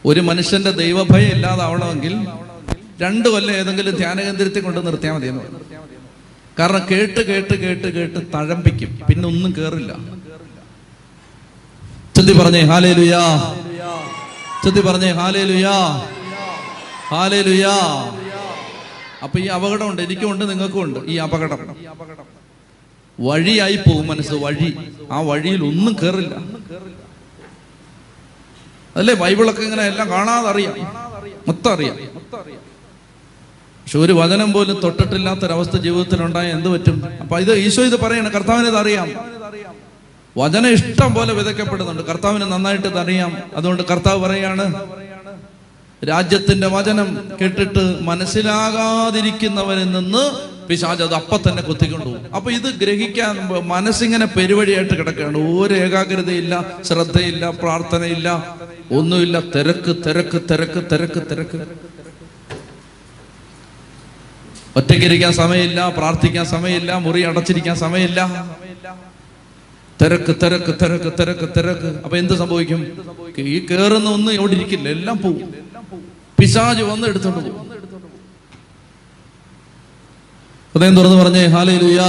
ഒരു 0.04 0.20
മനുഷ്യന്റെ 0.20 0.70
ദൈവഭയം 0.82 1.30
ഇല്ലാതാവണമെങ്കിൽ 1.34 2.14
രണ്ട് 3.00 3.28
കൊല്ലം 3.28 3.54
ഏതെങ്കിലും 3.56 3.96
ധ്യാനകേന്ദ്രത്തിൽ 3.96 4.60
കൊണ്ട് 4.60 4.86
നിർത്തിയാൽ 4.86 5.14
മതി 5.14 5.26
എന്ന് 5.26 5.40
പറഞ്ഞു 5.40 5.64
കാരണം 6.58 6.86
കേട്ട് 6.90 7.20
കേട്ട് 7.28 7.54
കേട്ട് 7.54 7.88
കേട്ട് 7.88 8.18
തഴമ്പിക്കും. 8.34 8.98
പിന്നെ 9.08 9.28
ഒന്നും 9.28 9.54
കേറില്ല. 9.58 9.92
ചെത്തി 12.18 12.32
പറഞ്ഞേ 12.38 12.60
ഹാലേ 12.60 12.92
ലുയാ 12.92 13.22
ചെത്തി 14.64 14.80
പറഞ്ഞേ 14.80 15.10
ഹാലേ 15.12 15.42
ലുയാ 15.44 15.74
ഹാലേ 17.10 17.40
ലുയാ 17.42 17.74
അപ്പൊ 19.24 19.36
ഈ 19.38 19.46
അപകടമുണ്ട് 19.56 20.02
എനിക്കുമുണ്ട് 20.02 20.44
നിങ്ങൾക്കും 20.50 20.82
ഉണ്ട് 20.82 20.98
ഈ 21.06 21.14
അപകടം. 21.16 21.60
വഴിയായി 23.18 23.76
പോകും 23.76 24.06
മനസ്സ് 24.08 24.32
വഴി. 24.44 24.68
ആ 25.12 25.20
വഴിയിൽ 25.20 25.64
ഒന്നും 25.64 25.94
കേറില്ല. 26.02 26.34
അല്ലേ 28.96 29.14
ബൈബിളൊക്കെ 29.14 29.62
ഇങ്ങനെ 29.62 29.82
എല്ലാം 29.86 30.10
കാണാതെ 30.10 30.48
അറിയാം 30.48 30.74
മൊത്തം 31.48 31.70
അറിയാം. 31.72 31.96
പക്ഷെ 33.80 33.98
ഒരു 33.98 34.12
വചനം 34.12 34.52
പോലും 34.52 34.80
തൊട്ടിട്ടില്ലാത്തൊരവസ്ഥ 34.84 35.76
ജീവിതത്തിൽ 35.76 36.22
ഉണ്ടായ 36.22 36.48
എന്ത് 36.56 36.68
പറ്റും? 36.68 36.96
അപ്പൊ 37.22 37.38
ഇത് 37.38 37.52
ഈശോ 37.64 37.82
ഇത് 37.90 37.96
പറയണം 38.04 38.30
കർത്താവിന് 38.30 38.76
അറിയാം. 38.76 39.08
വചനം 40.40 40.70
ഇഷ്ടം 40.76 41.10
പോലെ 41.14 41.32
വിതയ്ക്കപ്പെടുന്നുണ്ട്. 41.38 42.02
കർത്താവിനെ 42.10 42.46
നന്നായിട്ട് 42.46 42.88
അറിയാം 43.02 43.32
അതുകൊണ്ട് 43.56 43.82
കർത്താവ് 43.90 44.18
പറയാണ് 44.24 44.66
രാജ്യത്തിന്റെ 46.02 46.68
വചനം 46.74 47.08
കേട്ടിട്ട് 47.40 47.84
മനസ്സിലാകാതിരിക്കുന്നവരിൽ 48.08 49.88
നിന്ന് 49.96 50.24
പിശാജ് 50.68 51.02
അത് 51.02 51.14
അപ്പൊ 51.14 51.36
തന്നെ 51.36 51.62
കുത്തിക്കൊണ്ടുപോകും 51.62 52.34
അപ്പൊ 52.36 52.48
ഇത് 52.50 52.68
ഗ്രഹിക്കാൻ 52.82 53.34
മനസ്സിങ്ങനെ 53.72 54.26
പെരുവഴിയായിട്ട് 54.36 54.94
കിടക്കുകയാണ്. 54.98 55.38
ഒരു 55.60 55.74
ഏകാഗ്രതയില്ല 55.74 56.54
ശ്രദ്ധയില്ല 56.88 57.50
പ്രാർത്ഥനയില്ല 57.50 58.28
ഒന്നുമില്ല. 58.98 59.36
തിരക്ക് 59.54 59.92
തിരക്ക് 60.06 60.38
തിരക്ക് 60.50 60.80
തിരക്ക് 60.92 61.22
തിരക്ക്. 61.30 61.60
ഒറ്റയ്ക്കിരിക്കാൻ 64.78 65.32
സമയമില്ല 65.32 65.80
പ്രാർത്ഥിക്കാൻ 65.98 66.44
സമയമില്ല 66.54 66.98
മുറി 67.06 67.20
അടച്ചിരിക്കാൻ 67.30 67.76
സമയമില്ല. 67.76 68.20
തിരക്ക് 70.00 70.32
തിരക്ക് 70.42 70.72
തിരക്ക് 70.82 71.10
തിരക്ക് 71.20 71.46
തിരക്ക്. 71.56 71.88
അപ്പൊ 72.04 72.16
എന്ത് 72.16 72.34
സംഭവിക്കും? 72.34 72.80
ഈ 73.38 73.66
കേറുന്ന 73.70 74.08
ഒന്നും 74.10 74.32
ഇവിടെ 74.32 74.52
ഇരിക്കില്ല 74.52 74.88
എല്ലാം 74.88 75.16
പോവും. 75.22 75.48
പിശാജ് 76.38 76.82
വന്ന് 76.82 77.06
എടുത്തോണ്ട് 77.08 77.40
പോകും 77.46 77.64
ഹൃദയം 80.72 80.96
തുറന്ന് 80.96 81.16
പറഞ്ഞേ 81.22 81.44
ഹാലേ 81.46 81.76
ലുയാ 81.82 82.08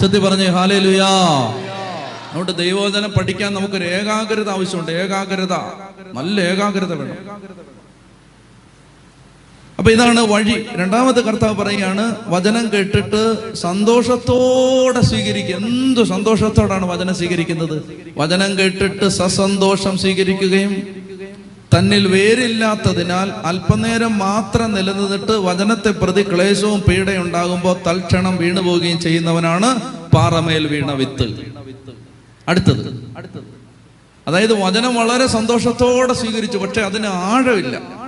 ചെത്തി 0.00 0.18
പറഞ്ഞേ 0.18 0.46
ഹാലേ 0.56 0.78
ലുയാ 0.78 1.10
അതുകൊണ്ട് 2.30 2.52
ദൈവവചനം 2.58 3.10
പഠിക്കാൻ 3.10 3.50
നമുക്കൊരു 3.54 3.84
ഏകാഗ്രത 3.84 4.48
ആവശ്യമുണ്ട്. 4.50 4.90
ഏകാഗ്രത. 5.02 5.54
നല്ല 6.18 6.40
ഏകാഗ്രത 6.40 6.92
വേണം. 7.00 7.16
അപ്പൊ 9.78 9.90
ഇതാണ് 9.92 10.20
വഴി. 10.20 10.66
രണ്ടാമത്തെ 10.76 11.20
കർത്താവ് 11.20 11.56
പറയുകയാണ് 11.56 12.16
വചനം 12.26 12.72
കേട്ടിട്ട് 12.72 13.54
സന്തോഷത്തോടെ 13.54 15.00
സ്വീകരിക്കുക 15.00 15.56
എന്തു 15.56 16.02
സന്തോഷത്തോടാണ് 16.02 16.86
വചനം 16.86 17.14
സ്വീകരിക്കുന്നത്? 17.14 17.82
വചനം 18.18 18.58
കേട്ടിട്ട് 18.58 19.08
സസന്തോഷം 19.08 19.98
സ്വീകരിക്കുകയും 19.98 20.72
തന്നിൽ 21.78 22.08
വേരില്ലാത്തതിനാൽ 22.08 23.30
അല്പനേരം 23.30 24.18
മാത്രം 24.18 24.74
നിലനിന്നിട്ട് 24.74 25.32
വചനത്തെ 25.32 25.90
പ്രതി 25.90 26.22
ക്ലേശവും 26.22 26.80
പീഡയുണ്ടാകുമ്പോൾ 26.80 27.76
തൽക്ഷണം 27.86 28.36
വീണുപോവുകയും 28.36 29.00
ചെയ്യുന്നവനാണ് 29.00 29.70
പാറമേൽ 30.12 30.66
വീണ 30.66 30.92
വിത്ത്. 30.92 31.26
അടുത്തത്. 32.48 32.90
അതായത് 34.28 34.62
വചനം 34.62 34.94
വളരെ 34.94 35.26
സന്തോഷത്തോടെ 35.26 36.12
സ്വീകരിച്ചു 36.12 36.58
പക്ഷെ 36.58 36.80
അതിന് 36.80 37.06
ആഴമില്ല. 37.06 38.05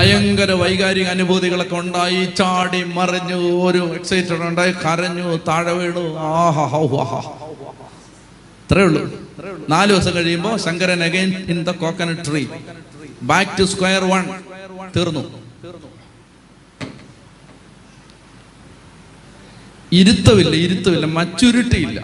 ഭയങ്കര 0.00 0.50
വൈകാരിക 0.50 1.06
അനുഭൂതികളൊക്കെ 1.14 1.76
ഉണ്ടായി. 1.76 2.20
ചാടി 2.38 2.82
മറിഞ്ഞു 2.82 3.38
ഒരു 3.64 3.80
എക്സൈറ്റഡ് 3.94 4.44
ഉണ്ടായി 4.50 4.72
കരഞ്ഞു 4.72 5.26
താഴെ 5.48 5.72
വീണു. 5.72 6.04
ആഹാ 6.18 6.64
അത്രേ 8.62 8.82
ഉള്ളൂ. 8.82 9.02
നാല് 9.68 9.90
ദിവസം 9.92 10.14
കഴിയുമ്പോൾ 10.14 10.56
Shankaran 10.56 11.02
again 11.04 11.28
in 11.52 11.58
the 11.64 11.70
coconut 11.82 12.22
tree 12.30 12.46
back 13.22 13.50
to 13.58 13.64
square 13.72 14.04
one 14.04 14.24
തീർന്നു. 14.96 15.24
ഇരുത്തമില്ല 19.92 20.54
ഇരുത്തമില്ല 20.66 21.06
മച്ചുരുട്ടിയില്ല. 21.18 22.00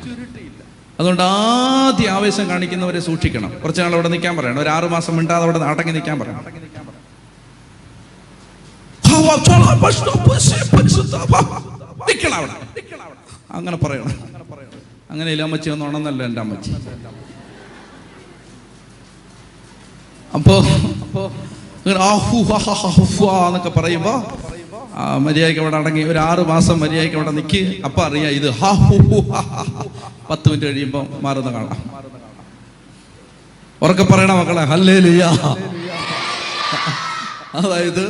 അതുകൊണ്ട് 1.01 1.23
ആദ്യ 1.23 2.11
ആവേശം 2.11 2.49
കാണിക്കുന്നവരെ 2.51 3.01
സൂക്ഷിക്കണം. 3.01 3.53
കുറച്ച് 3.63 3.83
നാൾ 3.83 3.95
അവിടെ 3.95 4.09
നിൽക്കാൻ 4.09 4.37
പറയണം. 4.37 4.63
ഒരു 4.63 4.69
ആറുമാസം 4.69 5.17
മിണ്ടാതെ 5.17 5.45
അവിടെ 5.45 5.59
അടങ്ങി 5.59 5.93
നിൽക്കാൻ 5.93 6.19
പറയണം. 6.21 6.66
അങ്ങനെ 13.57 13.77
പറയണം. 13.85 14.15
അങ്ങനെ 15.11 15.29
ഇല്ല 15.33 15.43
അമ്മച്ചി 15.47 15.69
ഒന്നും 15.75 15.87
ഉണന്നല്ല 15.89 16.21
എന്റെ 16.29 16.41
അമ്മച്ചി. 16.45 16.73
അപ്പോ 20.37 20.55
അപ്പോ 21.05 21.23
എന്നൊക്കെ 23.49 23.71
പറയുമ്പോ 23.79 24.15
മര്യാദയ്ക്ക് 25.25 25.61
അവിടെ 25.63 25.77
അടങ്ങി 25.81 26.03
ഒരു 26.13 26.19
ആറ് 26.29 26.43
മാസം 26.51 26.77
മര്യാദയ്ക്ക് 26.83 27.17
അവിടെ 27.19 27.33
നിൽക്കി 27.39 27.61
അപ്പൊ 27.87 28.01
അറിയാം 28.07 28.33
ഇത്. 28.39 28.49
പത്ത് 30.31 30.47
മിനിറ്റ് 30.51 30.67
കഴിയുമ്പോ 30.67 31.01
മാറുന്ന 31.27 31.51
കാണാം. 31.57 31.79
ഉറക്കെ 33.85 34.05
പറയണ 34.13 34.33
മക്കളെ 34.41 34.65
ഹല്ലേ 34.73 34.97
അതായത് 37.61 38.05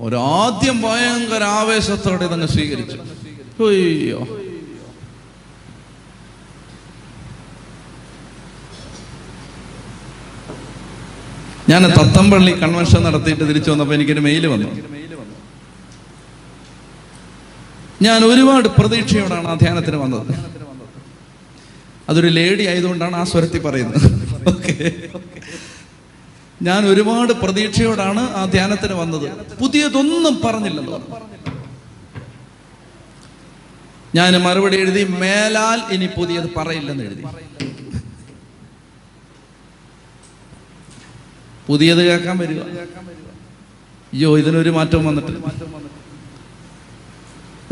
ഒരാദ്യം 0.00 0.82
ഭയങ്കര 0.82 1.42
ആവേശത്തോടെ 1.42 2.24
ഇതങ്ങ് 2.24 2.48
സ്വീകരിച്ചു. 2.48 2.96
അയ്യോ. 3.64 4.20
ഞാൻ 11.70 11.82
തത്തമ്പള്ളി 11.98 12.52
കൺവെൻഷൻ 12.52 13.02
നടത്തിയിട്ട് 13.02 13.44
തിരിച്ചു 13.48 13.70
വന്നപ്പോൾ 13.70 13.94
എനിക്കൊരു 13.94 14.20
മെയിൽ 14.20 14.46
വന്നു. 14.46 14.68
ഞാൻ 18.02 18.24
ഒരുപാട് 18.24 18.68
പ്രതീക്ഷയോടാണ് 18.68 19.48
ആ 19.48 19.54
ധ്യാനത്തിന് 19.54 19.96
വന്നത്. 19.96 20.32
അതൊരു 22.08 22.26
ലേഡി 22.26 22.64
ആയതുകൊണ്ടാണ് 22.66 23.16
ആ 23.16 23.24
സ്വരത്തിൽ 23.24 23.60
പറയുന്നത്. 23.62 24.06
ഞാൻ 26.62 26.86
ഒരുപാട് 26.86 27.32
പ്രതീക്ഷയോടാണ് 27.32 28.22
ആ 28.38 28.44
ധ്യാനത്തിന് 28.44 28.92
വന്നത്. 28.92 29.26
പുതിയതൊന്നും 29.60 30.40
പറഞ്ഞില്ലെന്ന് 30.44 30.92
പറഞ്ഞു. 30.92 31.16
ഞാൻ 34.14 34.32
മറുപടി 34.42 34.76
എഴുതി 34.76 35.02
മേലാൽ 35.12 35.94
ഇനി 35.94 36.06
പുതിയത് 36.06 36.48
പറയില്ലെന്ന് 36.56 37.04
എഴുതി. 37.04 37.24
പുതിയത് 41.66 42.02
കേൾക്കാൻ 42.06 42.38
വരിക. 42.38 42.60
അയ്യോ 44.12 44.38
ഇതിനൊരു 44.38 44.70
മാറ്റവും 44.70 45.04
വന്നിട്ടില്ല. 45.04 45.38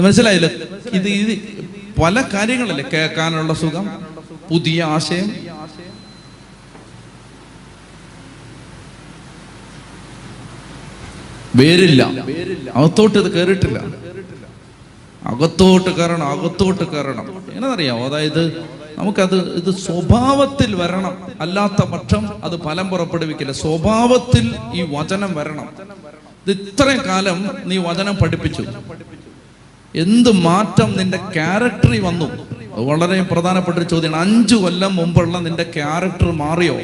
മനസ്സിലായില്ലേ? 0.01 0.51
ഇത് 0.99 1.09
ഇത് 1.09 1.33
പല 2.03 2.21
കാര്യങ്ങളല്ലേ? 2.35 2.85
കേൾക്കാനുള്ള 2.93 3.55
സുഖം 3.55 3.87
പുതിയ 4.51 4.83
ആശയം 4.97 5.29
വേരില്ല. 11.59 12.03
അകത്തോട്ട് 12.75 13.19
ഇത് 13.19 13.33
കയറിയിട്ടില്ല 13.33 13.79
അകത്തോട്ട് 15.25 15.91
കയറണം 15.91 16.27
അകത്തോട്ട് 16.27 16.85
കയറണം. 16.85 17.43
എന്നറിയാമോ 17.53 18.05
അതായത് 18.05 18.61
നമുക്കത് 18.99 19.55
ഇത് 19.57 19.71
സ്വഭാവത്തിൽ 19.79 20.75
വരണം. 20.75 21.19
അല്ലാത്ത 21.41 21.85
പക്ഷം 21.85 22.45
അത് 22.45 22.61
ഫലം 22.63 22.89
പുറപ്പെടുവിക്കില്ല. 22.89 23.53
സ്വഭാവത്തിൽ 23.53 24.55
ഈ 24.75 24.83
വചനം 24.97 25.35
വരണം. 25.35 25.69
ഇത് 26.47 26.59
ഇത്രയും 26.61 27.05
കാലം 27.07 27.51
നീ 27.65 27.77
വചനം 27.77 28.17
പഠിപ്പിച്ചു. 28.17 28.65
എന്ത് 29.95 30.33
മാറ്റം 30.33 30.97
നിന്റെ 30.97 31.17
ക്യാരക്ടറിൽ 31.17 32.01
വന്നു? 32.01 32.47
വളരെ 32.89 33.23
പ്രധാനപ്പെട്ട 33.23 33.79
ഒരു 33.79 33.85
ചോദ്യമാണ്. 33.85 34.23
അഞ്ചു 34.23 34.57
കൊല്ലം 34.57 34.97
മുമ്പുള്ള 34.97 35.39
നിന്റെ 35.39 35.63
ക്യാരക്ടർ 35.63 36.33
മാറിയോ? 36.33 36.77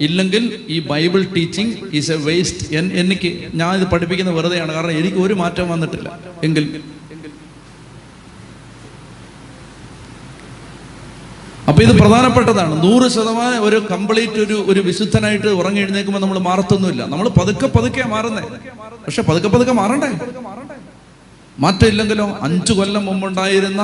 ഇല്ലെങ്കിൽ 0.00 0.66
ഈ 0.68 0.78
Bible 0.86 1.24
teaching 1.36 1.72
is 1.92 2.12
a 2.12 2.16
waste 2.16 2.76
എനിക്ക് 2.76 3.48
ഞാൻ 3.54 3.80
ഇത് 3.80 3.88
പഠിപ്പിക്കുന്ന 3.88 4.30
വെറുതെയാണ്. 4.30 4.72
കാരണം 4.72 4.90
എനിക്ക് 4.90 5.16
ഒരു 5.16 5.34
മാറ്റം 5.34 5.68
വന്നിട്ടില്ല. 5.70 6.18
എങ്കിൽ 6.44 6.82
അപ്പൊ 11.68 11.82
ഇത് 11.82 11.98
പ്രധാനപ്പെട്ടതാണ്. 11.98 12.74
നൂറ് 12.84 13.10
ശതമാനം 13.10 13.64
ഒരു 13.64 13.86
കംപ്ലീറ്റ് 13.90 14.32
ഒരു 14.32 14.64
ഒരു 14.68 14.80
വിശുദ്ധനായിട്ട് 14.80 15.46
ഉറങ്ങി 15.46 15.80
എഴുന്നേക്കുമ്പോൾ 15.80 16.20
നമ്മൾ 16.20 16.38
മാറത്തൊന്നുമില്ല. 16.38 17.02
നമ്മൾ 17.06 17.28
പതുക്കെ 17.28 17.66
പതുക്കെ 17.66 18.02
മാറുന്നേ. 18.02 18.42
പക്ഷെ 19.06 19.22
പതുക്കെ 19.22 19.48
പതുക്കെ 19.48 19.72
മാറണ്ടേ? 19.72 20.10
മാറ്റമില്ലെങ്കിലോ? 21.60 22.38
അഞ്ചു 22.42 22.72
കൊല്ലം 22.72 23.04
മുമ്പുണ്ടായിരുന്ന 23.06 23.82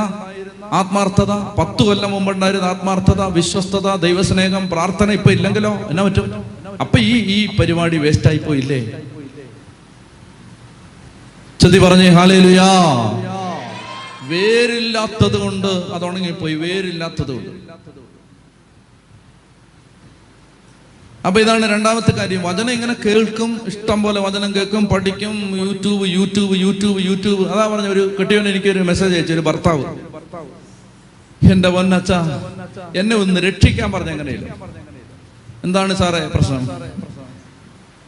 ആത്മാർത്ഥത 0.78 1.32
പത്ത് 1.58 1.82
കൊല്ലം 1.82 2.10
മുമ്പുണ്ടായിരുന്ന 2.10 2.64
ആത്മാർത്ഥത 2.64 3.22
വിശ്വസ്തത 3.38 3.94
ദൈവസ്നേഹം 4.04 4.70
പ്രാർത്ഥന 4.70 5.10
ഇപ്പൊ 5.10 5.30
ഇല്ലെങ്കിലോ? 5.30 5.72
എന്നാ 5.90 6.02
പറ്റും? 6.02 6.44
അപ്പൊ 6.80 6.98
ഈ 6.98 7.12
ഈ 7.36 7.56
പരിപാടി 7.56 7.96
വേസ്റ്റ് 7.96 8.28
ആയി 8.28 8.38
പോയില്ലേ? 8.38 8.80
ചതി 11.62 11.78
പറഞ്ഞേ 11.78 12.08
ഹാലേലുയാ. 12.08 12.68
വേരില്ലാത്തത് 14.32 15.36
കൊണ്ട് 15.40 15.66
അത് 15.66 16.04
ഉണങ്ങിപ്പോയി. 16.04 16.54
വേരില്ലാത്തത് 16.54 17.32
കൊണ്ട്. 17.34 17.50
അപ്പൊ 21.26 21.40
ഇതാണ് 21.40 21.66
രണ്ടാമത്തെ 21.74 22.12
കാര്യം. 22.12 22.42
വചനം 22.42 22.70
ഇങ്ങനെ 22.70 22.94
കേൾക്കും 23.04 23.60
ഇഷ്ടം 23.66 24.02
പോലെ 24.02 24.20
വചനം 24.20 24.50
കേൾക്കും 24.54 24.86
പഠിക്കും 24.86 25.36
യൂട്യൂബ് 25.64 26.06
യൂട്യൂബ് 26.08 26.56
യൂട്യൂബ് 26.56 27.00
യൂട്യൂബ്. 27.06 27.44
അതാ 27.52 27.64
പറഞ്ഞ 27.74 27.88
ഒരു 27.88 28.02
കെട്ടിയോണ്ട് 28.20 28.50
എനിക്കൊരു 28.50 28.82
മെസ്സേജ് 28.90 29.14
അയച്ചു 29.14 29.32
ഒരു 29.32 29.40
ഭർത്താവ്. 29.40 29.84
എന്റെ 31.52 31.68
പൊന്നച്ച 31.68 32.12
എന്നെ 33.00 33.16
ഒന്ന് 33.16 33.40
രക്ഷിക്കാൻ 33.40 33.92
പറഞ്ഞ 33.92 34.10
എങ്ങനെയില്ല 34.10 34.46
എന്താണ് 35.64 35.92
സാറേ 35.94 36.20
പ്രശ്നം? 36.34 36.62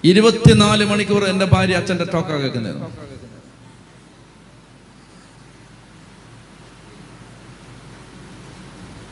ഇരുപത്തിനാല് 0.05 0.85
മണിക്കൂർ 0.85 1.25
എന്റെ 1.25 1.47
ഭാര്യ 1.53 1.77
അച്ഛന്റെ 1.81 2.07
ടോക്ക 2.15 2.31
കേൾക്കുന്നത്. 2.43 2.81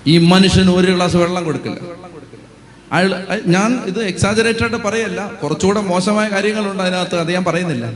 ഈ 0.06 0.18
മനുഷ്യന് 0.32 0.70
ഒരു 0.70 0.92
ഗ്ലാസ് 0.92 1.16
വെള്ളം 1.16 1.44
കൊടുക്കില്ല. 1.44 1.78
അയാൾ 2.92 3.12
ഞാൻ 3.46 3.70
ഇത് 3.90 4.00
എക്സാജറേറ്റഡ് 4.04 4.76
പറയല്ല. 4.86 5.20
കുറച്ചുകൂടെ 5.42 5.80
മോശമായ 5.80 6.28
കാര്യങ്ങളുണ്ട് 6.28 6.82
അതിനകത്ത് 6.82 7.16
അത് 7.22 7.30
ഞാൻ 7.36 7.44
പറയുന്നില്ല. 7.44 7.86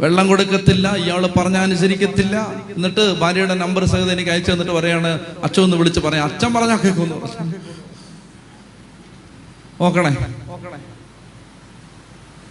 വെള്ളം 0.00 0.26
കൊടുക്കത്തില്ല 0.28 0.96
ഇയാൾ 0.96 1.26
പറഞ്ഞാൽ 1.26 1.62
അനുസരിക്കത്തില്ല. 1.62 2.36
എന്നിട്ട് 2.76 3.18
ഭാര്യയുടെ 3.18 3.54
നമ്പർ 3.54 3.84
സഹിതം 3.84 4.12
എനിക്ക് 4.12 4.30
അയച്ചു 4.30 4.50
തന്നിട്ട് 4.52 4.72
പറയാണ് 4.72 5.20
അച്ഛൻ 5.42 5.62
ഒന്ന് 5.62 5.76
വിളിച്ച് 5.76 6.00
പറയാം. 6.00 6.24
അച്ഛൻ 6.24 6.54
പറഞ്ഞാൽ 6.54 6.76
കേൾക്കുന്നു. 6.76 7.16
നോക്കണേ. 9.80 10.10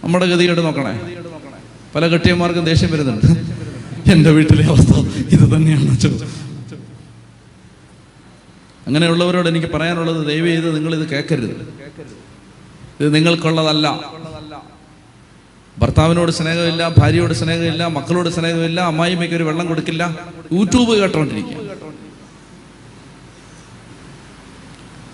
നമ്മുടെ 0.04 0.26
ഗതികേട് 0.26 0.60
നോക്കണേ. 0.60 0.94
പല 1.94 2.06
കെട്ടിയന്മാർക്കും 2.06 2.64
ദേഷ്യം 2.64 2.92
വരുന്നുണ്ട്. 2.92 3.26
എന്റെ 4.12 4.30
വീട്ടിലെ 4.30 4.64
അവസ്ഥ 4.64 4.92
ഇത് 5.34 5.54
തന്നെയാണ് 5.54 5.90
അച്ഛൻ 5.90 6.18
അങ്ങനെയുള്ളവരോട് 8.86 9.48
എനിക്ക് 9.48 9.66
പറയാനുള്ളത് 9.66 10.26
ദയവ് 10.26 10.46
ചെയ്ത് 10.46 10.76
നിങ്ങൾ 10.76 10.94
ഇത് 10.94 11.08
കേൾക്കരുത്. 11.08 11.52
ഇത് 13.00 13.14
നിങ്ങൾക്കുള്ളതല്ല. 13.14 14.00
ഭർത്താവിനോട് 15.80 16.30
സ്നേഹമില്ല 16.32 16.82
ഭാര്യയോട് 16.98 17.34
സ്നേഹമില്ല 17.34 17.86
മക്കളോട് 17.86 18.28
സ്നേഹമില്ല 18.28 18.80
അമ്മായിമ്മയ്ക്ക് 18.80 19.34
ഒരു 19.34 19.44
വെള്ളം 19.48 19.66
കൊടുക്കില്ല. 19.66 20.02
യൂട്യൂബ് 20.52 20.94
കേട്ടോണ്ടിരിക്കുക. 21.00 21.58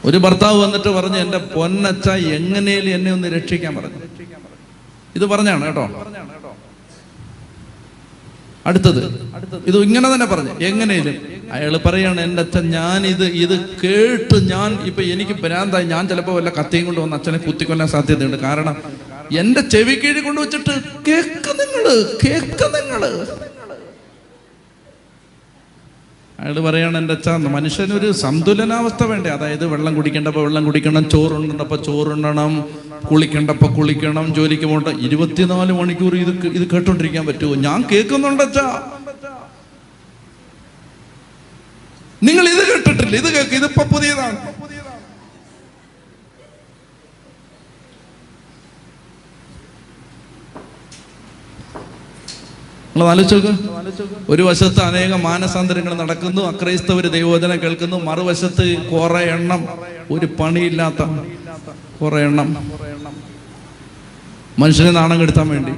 ഒരു 0.05 0.19
ഭർത്താവ് 0.25 0.59
വന്നിട്ട് 0.65 0.89
പറഞ്ഞു 0.89 1.19
എന്റെ 1.19 1.39
പൊന്നച്ച 1.39 2.09
എങ്ങനെയും 2.09 2.89
എന്നെ 2.97 3.11
ഒന്ന് 3.13 3.29
രക്ഷിക്കാൻ 3.29 3.73
പറഞ്ഞു. 3.77 4.01
ഇത് 5.17 5.25
പറഞ്ഞാണ് 5.27 5.65
കേട്ടോ. 5.67 5.87
അടുത്തത് 8.67 9.03
ഇത് 9.67 9.77
ഇങ്ങനെ 9.83 10.15
തന്നെ 10.15 10.27
പറഞ്ഞു 10.27 10.53
എങ്ങനെയും 10.61 11.07
അയാൾ 11.53 11.77
പറയാണ് 11.85 12.21
എന്റെ 12.21 12.43
അച്ഛൻ 12.43 12.71
ഞാൻ 12.71 13.07
ഇത് 13.07 13.25
ഇത് 13.25 13.55
കേട്ട് 13.83 14.37
ഞാൻ 14.53 14.79
ഇപ്പൊ 14.91 15.03
എനിക്ക് 15.03 15.33
ഭ്രാന്തായി. 15.43 15.87
ഞാൻ 15.87 16.09
ചിലപ്പോ 16.09 16.33
വല്ല 16.35 16.51
കത്തിയും 16.59 16.85
കൊണ്ട് 16.87 17.01
വന്ന് 17.01 17.17
അച്ഛനെ 17.17 17.39
കുത്തിക്കൊല്ലാൻ 17.39 17.89
സാധ്യതയുണ്ട്. 17.89 18.37
കാരണം 18.37 18.77
എന്റെ 19.37 19.61
ചെവി 19.61 19.95
കീഴ് 19.95 20.21
കൊണ്ടുവച്ചിട്ട് 20.21 20.75
കേക്ക 21.09 21.49
നിങ്ങൾ 21.49 21.85
കേക്ക 22.25 22.63
നിങ്ങൾ. 22.63 23.27
അയാൾ 26.41 26.61
പറയാണ് 26.61 26.99
എന്റെ 26.99 27.15
അച്ഛ 27.15 27.29
മനുഷ്യനൊരു 27.29 28.13
സന്തുലനാവസ്ഥ 28.13 29.05
വേണ്ടേ? 29.05 29.31
അതായത് 29.31 29.67
വെള്ളം 29.67 29.95
കുടിക്കേണ്ടപ്പോൾ 29.95 30.45
വെള്ളം 30.45 30.65
കുടിക്കണം 30.65 31.11
ചോറുണ്ടപ്പോൾ 31.11 31.83
ചോറുണ്ടണം 31.83 32.65
കുളിക്കേണ്ടപ്പോൾ 33.11 33.75
കുളിക്കണം 33.77 34.35
ജോലിക്ക് 34.35 34.65
പോകണ്ട. 34.65 34.89
ഇരുപത്തിനാല് 34.89 35.73
മണിക്കൂർ 35.73 36.17
ഇത് 36.17 36.47
ഇത് 36.47 36.71
കേട്ടോണ്ടിരിക്കാൻ 36.71 37.27
പറ്റുമോ? 37.27 37.55
ഞാൻ 37.55 37.85
കേൾക്കുന്നുണ്ടച്ചാ 37.93 38.93
നിങ്ങൾ 42.23 42.49
ഇത് 42.49 42.73
കേട്ടിട്ടില്ല 42.73 43.17
ഇത് 43.17 43.35
കേൾക്ക് 43.35 43.55
ഇതിപ്പോ 43.55 43.85
പുതിയതാണ്. 43.95 44.39
നിങ്ങൾ 52.99 53.11
ആലോചിച്ചോക്ക് 53.11 53.51
ഒരു 54.33 54.43
വശത്ത് 54.43 54.81
അനേകം 54.81 55.21
മാനസാന്തരങ്ങൾ 55.23 55.93
നടക്കുന്നു 55.99 56.43
അക്രൈസ്തവര് 56.43 57.09
ദൈവോധന 57.17 57.53
കേൾക്കുന്നു 57.65 57.97
മറുവശത്ത് 58.09 58.65
കുറെ 58.93 59.21
എണ്ണം 59.35 59.61
ഒരു 60.15 60.27
പണിയില്ലാത്ത 60.39 61.03
കുറെ 62.01 62.21
എണ്ണം 62.29 62.49
മനുഷ്യനെ 64.63 64.91
നാണം 64.91 65.17
കെടുത്താൻ 65.21 65.49
വേണ്ടി. 65.49 65.73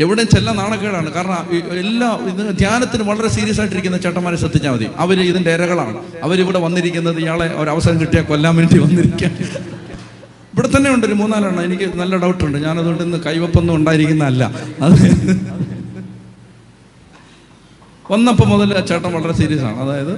എവിടെയും 0.00 0.28
ചെല്ല 0.34 0.48
നാണക്കേടാണ്. 0.60 1.08
കാരണം 1.16 1.40
എല്ലാ 1.82 2.08
ഇത് 2.30 2.42
ധ്യാനത്തിന് 2.58 3.04
വളരെ 3.10 3.28
സീരിയസ് 3.36 3.60
ആയിട്ടിരിക്കുന്ന 3.60 3.98
ചേട്ടന്മാരെ 4.04 4.36
ശ്രദ്ധിച്ചാൽ 4.42 4.72
മതി. 4.76 4.88
അവർ 5.04 5.16
ഇതിന്റെ 5.30 5.52
ഇരകളാണ്. 5.56 5.96
അവരിവിടെ 6.26 6.58
വന്നിരിക്കുന്നത് 6.66 7.20
ഇയാളെ 7.24 7.48
ഒരു 7.62 7.70
അവസരം 7.74 8.00
കിട്ടിയാൽ 8.00 8.24
കൊല്ലാൻ 8.32 8.56
വേണ്ടി 8.56 8.78
വന്നിരിക്കാൻ. 8.86 9.32
ഇവിടെ 10.54 10.68
തന്നെ 10.76 10.90
ഉണ്ട് 10.94 11.06
ഒരു 11.06 11.16
മൂന്നാലെണ്ണം. 11.22 11.64
എനിക്ക് 11.68 11.88
നല്ല 12.02 12.16
ഡൗട്ടുണ്ട് 12.26 12.58
ഞാനതുകൊണ്ട് 12.66 13.04
ഇന്ന് 13.08 13.20
കൈവപ്പൊന്നും 13.28 13.74
ഉണ്ടായിരിക്കുന്നതല്ല. 13.74 14.44
അത് 14.86 14.96
വന്നപ്പോൾ 18.10 18.44
മുതൽ 18.44 18.78
ആ 18.78 18.80
ചേട്ടൻ 18.80 19.12
വളരെ 19.12 19.32
സീരിയസ് 19.32 19.62
ആണ്. 19.62 19.78
അതായത് 19.80 20.12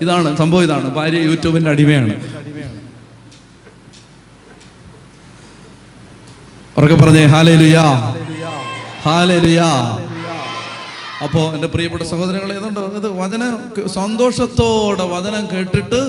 ഇതാണ് 0.00 0.36
സംഭവം 0.36 0.62
ഇതാണ്. 0.62 0.94
ഭാര്യ 0.94 1.18
യൂട്യൂബിന്റെ 1.18 1.70
അടിമയാണ്. 1.70 2.14
ഉറക്കെ 6.78 6.94
പറഞ്ഞേ 6.94 7.24
ഹാലേ 7.24 7.54
ലുയാ 7.56 7.84
ഹാലേ 9.04 9.38
ലുയാ 9.38 9.68
അപ്പോ 11.24 11.40
എന്റെ 11.54 11.68
പ്രിയപ്പെട്ട 11.68 12.02
സഹോദരങ്ങൾ 12.02 12.52
ഏതുണ്ട്? 12.52 12.80
ഇത് 12.80 13.08
വചനം 13.20 13.52
സന്തോഷത്തോടെ 13.88 15.04
വചനം 15.04 15.44
കേട്ടിട്ട് 15.52 16.00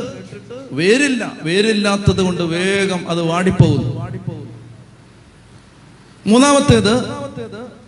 വേരില്ല. 0.72 1.24
വേരില്ലാത്തത് 1.44 2.22
കൊണ്ട് 2.22 2.42
വേഗം 2.42 3.10
അത് 3.10 3.22
വാടിപ്പോകുന്നു. 3.22 3.92
മൂന്നാമത്തേത് 6.28 6.94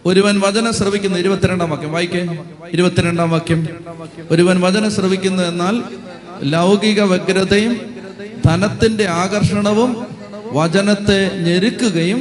ഒരുവൻ 0.07 0.39
വചനം 0.39 0.73
ശ്രവിക്കുന്നു 0.73 1.17
ഇരുപത്തിരണ്ടാം 1.17 1.69
വാക്യം 1.69 1.93
വായിക്കേ. 1.93 2.43
ഇരുപത്തിരണ്ടാം 2.73 3.29
വാക്യം. 3.29 3.67
ഒരുവൻ 4.31 4.61
വചനം 4.61 4.91
ശ്രവിക്കുന്നു 4.91 5.43
എന്നാൽ 5.43 5.83
ലൗകിക 6.43 7.01
വ്യഗ്രതയും 7.01 7.95
ധനത്തിന്റെ 8.45 9.05
ആകർഷണവും 9.07 10.07
വചനത്തെ 10.53 11.19
ഞെരുക്കുകയും 11.43 12.19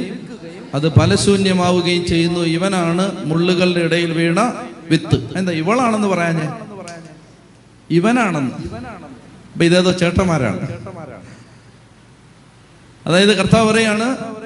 അത് 0.73 0.89
ഫലശൂന്യമാവുകയും 0.89 2.05
ചെയ്യുന്നു. 2.05 2.39
ഇവനാണ് 2.39 3.25
മുള്ളുകളുടെ 3.25 3.79
ഇടയിൽ 3.79 4.11
വീണ 4.11 4.53
വിത്ത്. 4.91 5.37
എന്താ 5.37 5.51
ഇവളാണെന്ന് 5.51 6.07
പറയാഞ്ഞേ 6.07 6.49
ഇവനാണെന്ന്. 7.91 8.51
ഇതേതോ 9.63 9.91
ചേട്ടന്മാരാണ്. 9.91 10.67
അതായത് 13.05 13.37
കർത്താവ് 13.37 13.71
പറയാണ് 13.71 14.36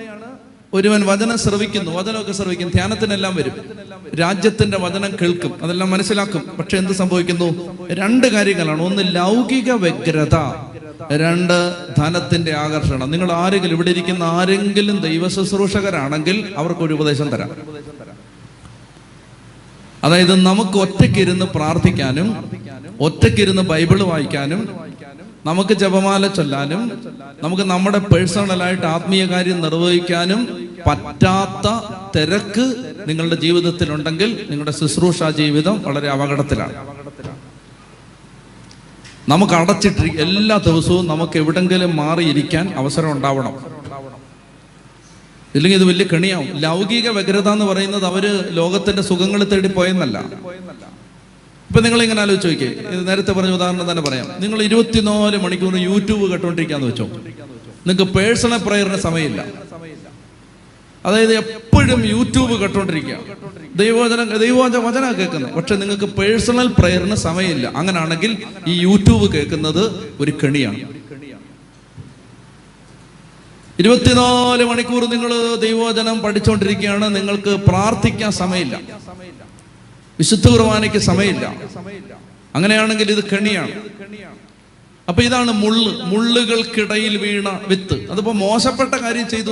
ഒരുവൻ 0.73 1.01
വചനം 1.05 1.37
ശ്രവിക്കുന്നു 1.37 1.91
വചനമൊക്കെ 1.91 2.31
ശ്രവിക്കും 2.31 2.71
ധ്യാനത്തിനെല്ലാം 2.75 3.35
വരും. 3.35 3.53
രാജ്യത്തിന്റെ 4.15 4.77
വചനം 4.77 5.11
കേൾക്കും 5.21 5.63
അതെല്ലാം 5.63 5.91
മനസ്സിലാക്കും. 5.91 6.43
പക്ഷെ 6.59 6.77
എന്ത് 6.77 6.91
സംഭവിക്കുന്നു? 6.91 7.77
രണ്ട് 7.91 8.27
കാര്യങ്ങളാണ്. 8.27 8.81
ഒന്ന് 8.81 9.03
ലൗകിക 9.15 9.71
വ്യഗ്രത 9.71 10.35
രണ്ട് 11.11 11.75
ധനത്തിന്റെ 11.97 12.53
ആകർഷണം. 12.53 13.11
നിങ്ങൾ 13.11 13.31
ആരെങ്കിലും 13.31 13.75
ഇവിടെ 13.75 13.89
ഇരിക്കുന്ന 13.89 14.23
ആരെങ്കിലും 14.23 15.01
ദൈവ 15.01 15.27
ശുശ്രൂഷകരാണെങ്കിൽ 15.27 16.53
അവർക്ക് 16.57 16.81
ഒരു 16.81 16.93
ഉപദേശം 16.93 17.29
തരാം. 17.29 17.49
അതായത് 20.03 20.41
നമുക്ക് 20.45 20.77
ഒറ്റയ്ക്കിരുന്ന് 20.77 21.45
പ്രാർത്ഥിക്കാനും 21.45 22.51
ഒറ്റയ്ക്കിരുന്ന് 23.01 23.61
ബൈബിൾ 23.61 24.01
വായിക്കാനും 24.01 24.90
നമുക്ക് 25.45 25.73
ജപമാല 25.73 26.27
ചൊല്ലാനും 26.27 27.01
നമുക്ക് 27.43 27.63
നമ്മുടെ 27.63 27.97
പേഴ്സണലായിട്ട് 27.97 28.85
ആത്മീയ 28.85 29.25
കാര്യം 29.25 29.61
നിർവഹിക്കാനും 29.61 30.69
പറ്റാത്ത 30.87 31.67
തിരക്ക് 32.15 32.93
നിങ്ങളുടെ 33.07 33.35
ജീവിതത്തിൽ 33.35 33.93
ഉണ്ടെങ്കിൽ 33.93 34.47
നിങ്ങളുടെ 34.49 34.71
ശുശ്രൂഷ 34.71 35.23
ജീവിതം 35.23 35.81
വളരെ 35.83 36.09
അപകടത്തിലാണ്. 36.09 36.75
നമുക്ക് 39.29 39.53
അടച്ചിട്ട് 39.53 40.01
എല്ലാ 40.01 40.57
ദിവസവും 40.57 41.07
നമുക്ക് 41.07 41.37
എവിടെങ്കിലും 41.37 41.95
മാറിയിരിക്കാൻ 41.95 42.73
അവസരം 42.77 43.11
ഉണ്ടാവണം. 43.11 43.53
ഇല്ലെങ്കിൽ 45.55 45.79
ഇത് 45.79 45.87
വലിയ 45.87 46.05
കെണിയാവും. 46.13 46.57
ലൗകിക 46.57 47.09
വ്യഗ്രത 47.09 47.49
എന്ന് 47.49 47.65
പറയുന്നത് 47.65 48.05
അവർ 48.05 48.47
ലോകത്തിന്റെ 48.51 49.01
സുഖങ്ങൾ 49.01 49.43
തേടി 49.43 49.67
പോയെന്നല്ല. 49.67 50.23
ഇപ്പൊ 51.71 51.83
നിങ്ങൾ 51.83 52.03
ഇങ്ങനെ 52.03 52.21
ആലോചിച്ച് 52.21 52.47
നോക്കിയേ. 52.47 52.69
ഇത് 52.69 53.07
നേരത്തെ 53.07 53.31
പറഞ്ഞ 53.31 53.49
ഉദാഹരണം 53.49 53.91
തന്നെ 53.91 54.03
പറയാം. 54.03 54.27
നിങ്ങൾ 54.39 54.63
ഇരുപത്തിനാല് 54.63 55.37
മണിക്കൂർ 55.37 55.75
യൂട്യൂബ് 55.75 56.31
കേട്ടോണ്ടിരിക്കാന്ന് 56.31 56.87
വെച്ചോ. 56.87 57.05
നിങ്ങൾക്ക് 57.05 58.13
പേഴ്സണൽ 58.13 58.57
പ്രയറിന് 58.57 58.97
സമയമില്ല. 58.97 59.45
അതായത് 61.05 61.37
എപ്പോഴും 61.37 62.05
യൂട്യൂബ് 62.05 62.59
കേട്ടോണ്ടിരിക്കുക. 62.59 63.15
ദൈവവചനം 63.75 64.37
ദൈവവചന 64.37 64.77
വചന 64.77 65.11
കേൾക്കുന്നത്. 65.11 65.53
പക്ഷെ 65.53 65.75
നിങ്ങൾക്ക് 65.75 66.05
പേഴ്സണൽ 66.05 66.67
പ്രയറിന് 66.67 67.15
സമയമില്ല. 67.15 67.71
അങ്ങനാണെങ്കിൽ 67.75 68.37
ഈ 68.67 68.79
യൂട്യൂബ് 68.79 69.31
കേൾക്കുന്നത് 69.31 70.13
ഒരു 70.19 70.33
കെണിയാണ്. 70.43 70.79
ഇരുപത്തിനാല് 73.79 74.63
മണിക്കൂർ 74.63 75.09
നിങ്ങൾ 75.09 75.55
ദൈവവചനം 75.55 76.19
പഠിച്ചുകൊണ്ടിരിക്കുകയാണ് 76.19 77.15
നിങ്ങൾക്ക് 77.15 77.49
പ്രാർത്ഥിക്കാൻ 77.49 78.31
സമയമില്ല. 78.31 78.79
വിശുദ്ധ 80.21 80.47
കുർബാനയ്ക്ക് 80.53 80.99
സമയമില്ല. 81.09 81.45
അങ്ങനെയാണെങ്കിൽ 82.55 83.07
ഇത് 83.15 83.23
കെണിയാണ്. 83.31 83.75
അപ്പൊ 85.09 85.21
ഇതാണ് 85.27 85.51
മുള്ള്. 85.61 85.91
മുള്ളുകൾക്കിടയിൽ 86.11 87.13
വീണ 87.23 87.47
വിത്ത്. 87.69 87.95
അതിപ്പോ 88.11 88.31
മോശപ്പെട്ട 88.41 88.93
കാര്യം 89.03 89.27
ചെയ്തു 89.33 89.51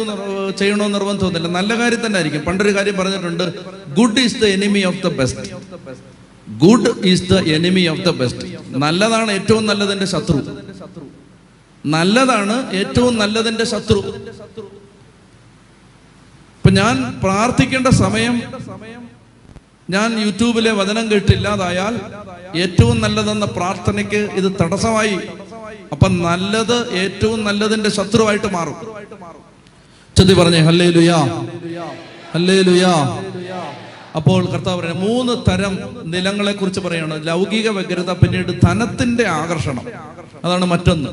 ചെയ്യണോ 0.60 0.86
നിർബന്ധം 0.88 0.93
നിർബന്ധമൊന്നുമില്ല 0.93 1.49
നല്ല 1.58 1.71
കാര്യം 1.79 2.01
തന്നെ 2.05 2.17
ആയിരിക്കും. 2.19 2.41
പണ്ടൊരു 2.47 2.71
കാര്യം 2.77 2.95
പറഞ്ഞിട്ടുണ്ട് 2.99 3.45
good 3.99 4.19
is 4.25 4.38
the 4.41 4.45
enemy 4.58 4.82
of 4.89 5.01
the 5.05 5.10
best 5.19 5.47
good 6.65 6.91
is 7.12 7.25
the 7.32 7.39
enemy 7.55 7.84
of 7.93 8.03
the 8.08 8.12
best 8.21 8.45
നല്ലതാണ് 8.86 9.32
ഏറ്റവും 9.38 9.65
നല്ലതിന്റെ 9.71 10.08
ശത്രു. 10.13 10.39
നല്ലതാണ് 11.95 12.55
ഏറ്റവും 12.82 13.13
നല്ലതിന്റെ 13.23 13.65
ശത്രു. 13.73 14.01
ഇപ്പൊ 16.60 16.71
ഞാൻ 16.79 16.95
പ്രാർത്ഥിക്കേണ്ട 17.23 17.88
സമയം 18.03 18.36
ഞാൻ 19.89 20.19
യൂട്യൂബിലെ 20.19 20.71
വചനം 20.71 21.12
കേട്ടില്ലാതായാൽ 21.12 21.99
ഏറ്റവും 22.58 23.02
നല്ലതെന്ന 23.02 23.45
പ്രാർത്ഥനയ്ക്ക് 23.45 24.15
ഇത് 24.15 24.54
തടസ്സമായി. 24.62 25.19
അപ്പൊ 25.91 26.08
നല്ലത് 26.08 26.93
ഏറ്റവും 26.93 27.43
നല്ലതിന്റെ 27.43 27.89
ശത്രുവായിട്ട് 27.89 28.54
മാറും. 28.54 28.75
ചൊല്ലി 30.17 30.34
പറഞ്ഞേ 30.34 30.60
ഹല്ലേ 30.60 30.89
ലുയാ 30.89 31.17
ഹല്ലേ 32.34 32.62
ലുയാ 32.62 32.93
അപ്പോൾ 34.15 34.45
കർത്താവ് 34.45 34.82
പറയുന്നത് 34.82 35.10
മൂന്ന് 35.10 35.52
തരം 35.52 35.80
നിലങ്ങളെ 36.04 36.52
കുറിച്ച് 36.52 36.80
പറയാണ്. 36.80 37.28
ലൗകിക 37.28 37.69
വ്യഗ്രത 37.69 38.12
പിന്നീട് 38.12 38.62
ധനത്തിന്റെ 38.62 39.28
ആകർഷണം. 39.28 39.86
അതാണ് 40.45 40.65
മറ്റൊന്ന്. 40.65 41.10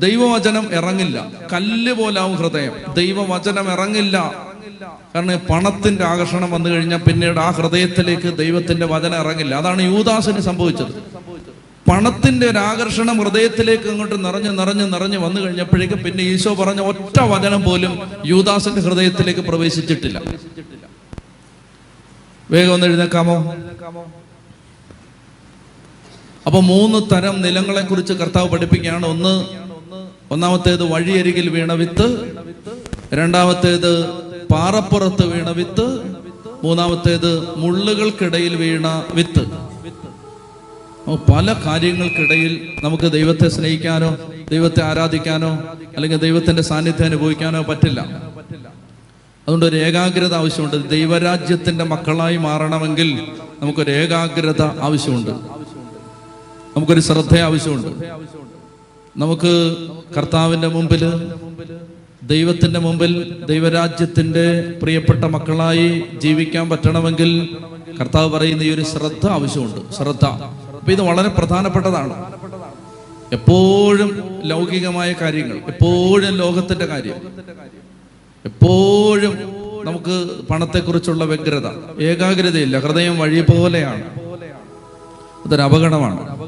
ദൈവവചനം 0.00 0.72
ഇറങ്ങില്ല. 0.72 1.32
കല്ല് 1.52 1.92
പോലാവും 1.92 2.36
ഹൃദയം. 2.36 2.72
ദൈവവചനം 2.94 3.72
ഇറങ്ങില്ല. 3.72 4.46
കാരണം 5.14 5.38
പണത്തിന്റെ 5.50 6.04
ആകർഷണം 6.04 6.50
വന്നു 6.50 6.70
കഴിഞ്ഞാൽ 6.70 6.98
പിന്നീട് 6.98 7.38
ആ 7.38 7.50
ഹൃദയത്തിലേക്ക് 7.50 8.38
ദൈവത്തിന്റെ 8.38 8.86
വചനം 8.86 9.20
ഇറങ്ങില്ല. 9.20 9.54
അതാണ് 9.54 9.82
യൂദാസിന് 9.82 10.40
സംഭവിച്ചത്. 10.40 10.92
പണത്തിന്റെ 11.90 12.46
ഒരു 12.46 12.58
ആകർഷണം 12.58 13.18
ഹൃദയത്തിലേക്ക് 13.18 13.88
അങ്ങോട്ട് 13.88 14.24
നിറഞ്ഞ് 14.24 14.58
നിറഞ്ഞ് 14.58 14.92
നിറഞ്ഞ് 14.92 15.18
വന്നു 15.18 15.40
കഴിഞ്ഞപ്പോഴേക്കും 15.40 16.02
പിന്നെ 16.02 16.24
ഈശോ 16.24 16.54
പറഞ്ഞ 16.54 16.80
ഒറ്റ 16.80 17.20
വചനം 17.20 17.62
പോലും 17.62 18.00
യൂദാസിന്റെ 18.26 18.80
ഹൃദയത്തിലേക്ക് 18.80 19.40
പ്രവേശിച്ചിട്ടില്ല. 19.40 20.22
വേഗം 22.50 22.74
ഒന്ന് 22.74 22.86
എഴുന്നേക്കാമോ? 22.86 23.56
അപ്പൊ 26.46 26.60
മൂന്ന് 26.60 27.14
തരം 27.14 27.40
നിലങ്ങളെ 27.42 27.82
കുറിച്ച് 27.82 28.12
കർത്താവ് 28.12 28.48
പഠിപ്പിക്കുകയാണ്. 28.48 29.06
ഒന്ന് 29.06 29.46
ഒന്നാമത്തേത് 30.30 30.82
വഴിയരികിൽ 30.82 31.48
വീണ 31.48 31.72
വിത്ത് 31.72 32.32
രണ്ടാമത്തേത് 33.14 34.21
പാറപ്പുറത്ത് 34.52 35.26
വീണ 35.26 35.50
വിത്ത് 35.50 36.16
മൂന്നാമത്തേത് 36.64 37.58
മുള്ളുകൾക്കിടയിൽ 37.58 38.56
വീണ 38.56 39.04
വിത്ത്. 39.14 39.44
പല 41.32 41.52
കാര്യങ്ങൾക്കിടയിൽ 41.66 42.68
നമുക്ക് 42.84 43.12
ദൈവത്തെ 43.12 43.48
സ്നേഹിക്കാനോ 43.48 44.16
ദൈവത്തെ 44.50 44.82
ആരാധിക്കാനോ 44.82 45.50
അല്ലെങ്കിൽ 45.96 46.18
ദൈവത്തിന്റെ 46.18 46.62
സാന്നിധ്യം 46.62 47.04
അനുഭവിക്കാനോ 47.04 47.62
പറ്റില്ല. 47.62 48.00
അതുകൊണ്ട് 49.42 49.66
ഒരു 49.66 49.76
ഏകാഗ്രത 49.76 50.34
ആവശ്യമുണ്ട്. 50.34 50.90
ദൈവരാജ്യത്തിന്റെ 50.90 51.84
മക്കളായി 51.84 52.36
മാറണമെങ്കിൽ 52.36 53.26
നമുക്കൊരു 53.62 53.90
ഏകാഗ്രത 53.90 54.62
ആവശ്യമുണ്ട്. 54.62 55.30
നമുക്കൊരു 56.76 57.00
ശ്രദ്ധ 57.00 57.38
ആവശ്യമുണ്ട്. 57.38 57.88
നമുക്ക് 59.16 59.76
കർത്താവിന്റെ 60.16 60.68
മുമ്പിൽ 60.68 61.04
ദൈവത്തിന്റെ 62.22 62.80
മുമ്പിൽ 62.80 63.44
ദൈവരാജ്യത്തിന്റെ 63.44 64.74
പ്രിയപ്പെട്ട 64.82 65.24
മക്കളായി 65.24 66.02
ജീവിക്കാൻ 66.18 66.70
പറ്റണമെങ്കിൽ 66.70 67.56
കർത്താവ് 68.00 68.30
പറയുന്ന 68.30 68.62
ഈ 68.62 68.74
ഒരു 68.74 68.82
ശ്രദ്ധ 68.82 69.28
ആവശ്യമുണ്ട്. 69.28 69.94
ശ്രദ്ധ. 69.94 70.24
അപ്പൊ 70.24 70.92
ഇത് 70.92 71.02
വളരെ 71.02 71.28
പ്രധാനപ്പെട്ടതാണ്. 71.28 72.32
എപ്പോഴും 73.32 74.40
ലൗകികമായ 74.44 75.14
കാര്യങ്ങൾ 75.20 75.56
എപ്പോഴും 75.56 76.30
ലോകത്തിന്റെ 76.30 76.86
കാര്യം 76.86 77.14
എപ്പോഴും 78.44 79.38
നമുക്ക് 79.84 80.44
പണത്തെക്കുറിച്ചുള്ള 80.50 81.24
വ്യഗ്രത 81.24 81.66
ഏകാഗ്രതയില്ല 82.02 82.78
ഹൃദയം 82.78 83.18
വഴി 83.18 83.40
പോലെയാണ്. 83.40 84.04
അതൊരു 85.46 85.62
അപകടമാണ്. 85.62 86.38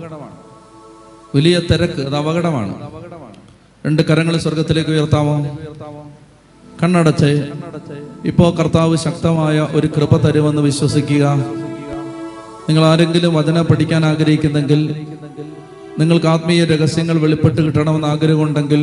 വലിയ 1.35 1.61
തിരക്ക് 1.71 2.01
അത് 2.01 2.17
അപകടമാണ്. 2.17 3.04
രണ്ട് 3.87 4.03
കരങ്ങൾ 4.03 4.37
സ്വർഗത്തിലേക്ക് 4.37 4.91
ഉയർത്താമോ? 4.91 5.59
കണ്ണടച്ച്. 6.83 7.31
ഇപ്പോ 8.25 8.55
കർത്താവ് 8.59 8.97
ശക്തമായ 8.97 9.69
ഒരു 9.73 9.87
കൃപ 9.87 10.17
തരുമെന്ന് 10.17 10.63
വിശ്വസിക്കുക. 10.63 11.25
നിങ്ങൾ 12.69 12.85
ആരെങ്കിലും 12.85 13.35
വചന 13.35 13.63
പഠിക്കാൻ 13.63 14.05
ആഗ്രഹിക്കുന്നെങ്കിൽ 14.05 15.07
നിങ്ങൾക്ക് 15.99 16.27
ആത്മീയ 16.27 16.65
രഹസ്യങ്ങൾ 16.65 17.19
വെളിപ്പെട്ട് 17.19 17.61
കിട്ടണമെന്ന് 17.63 18.09
ആഗ്രഹമുണ്ടെങ്കിൽ 18.09 18.83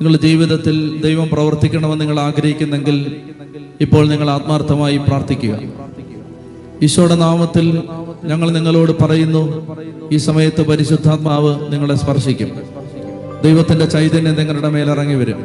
നിങ്ങളുടെ 0.00 0.22
ജീവിതത്തിൽ 0.22 1.00
ദൈവം 1.02 1.28
പ്രവർത്തിക്കണമെന്ന് 1.32 2.00
നിങ്ങൾ 2.00 2.20
ആഗ്രഹിക്കുന്നെങ്കിൽ 2.20 3.16
ഇപ്പോൾ 3.80 4.08
നിങ്ങൾ 4.08 4.30
ആത്മാർത്ഥമായി 4.30 4.96
പ്രാർത്ഥിക്കുക. 4.96 5.58
ഈശോയുടെ 6.82 7.14
നാമത്തിൽ 7.14 7.82
ഞങ്ങൾ 8.24 8.50
നിങ്ങളോട് 8.50 8.92
പറയുന്നു 9.02 9.44
ഈ 10.12 10.16
സമയത്ത് 10.16 10.62
പരിശുദ്ധാത്മാവ് 10.66 11.72
നിങ്ങളെ 11.72 11.94
സ്പർശിക്കും. 11.94 12.79
ദൈവത്തിന്റെ 13.44 13.86
ചൈതന്യം 13.86 14.34
നിങ്ങളുടെ 14.34 14.68
മേലിറങ്ങി 14.68 15.14
വരും. 15.14 15.44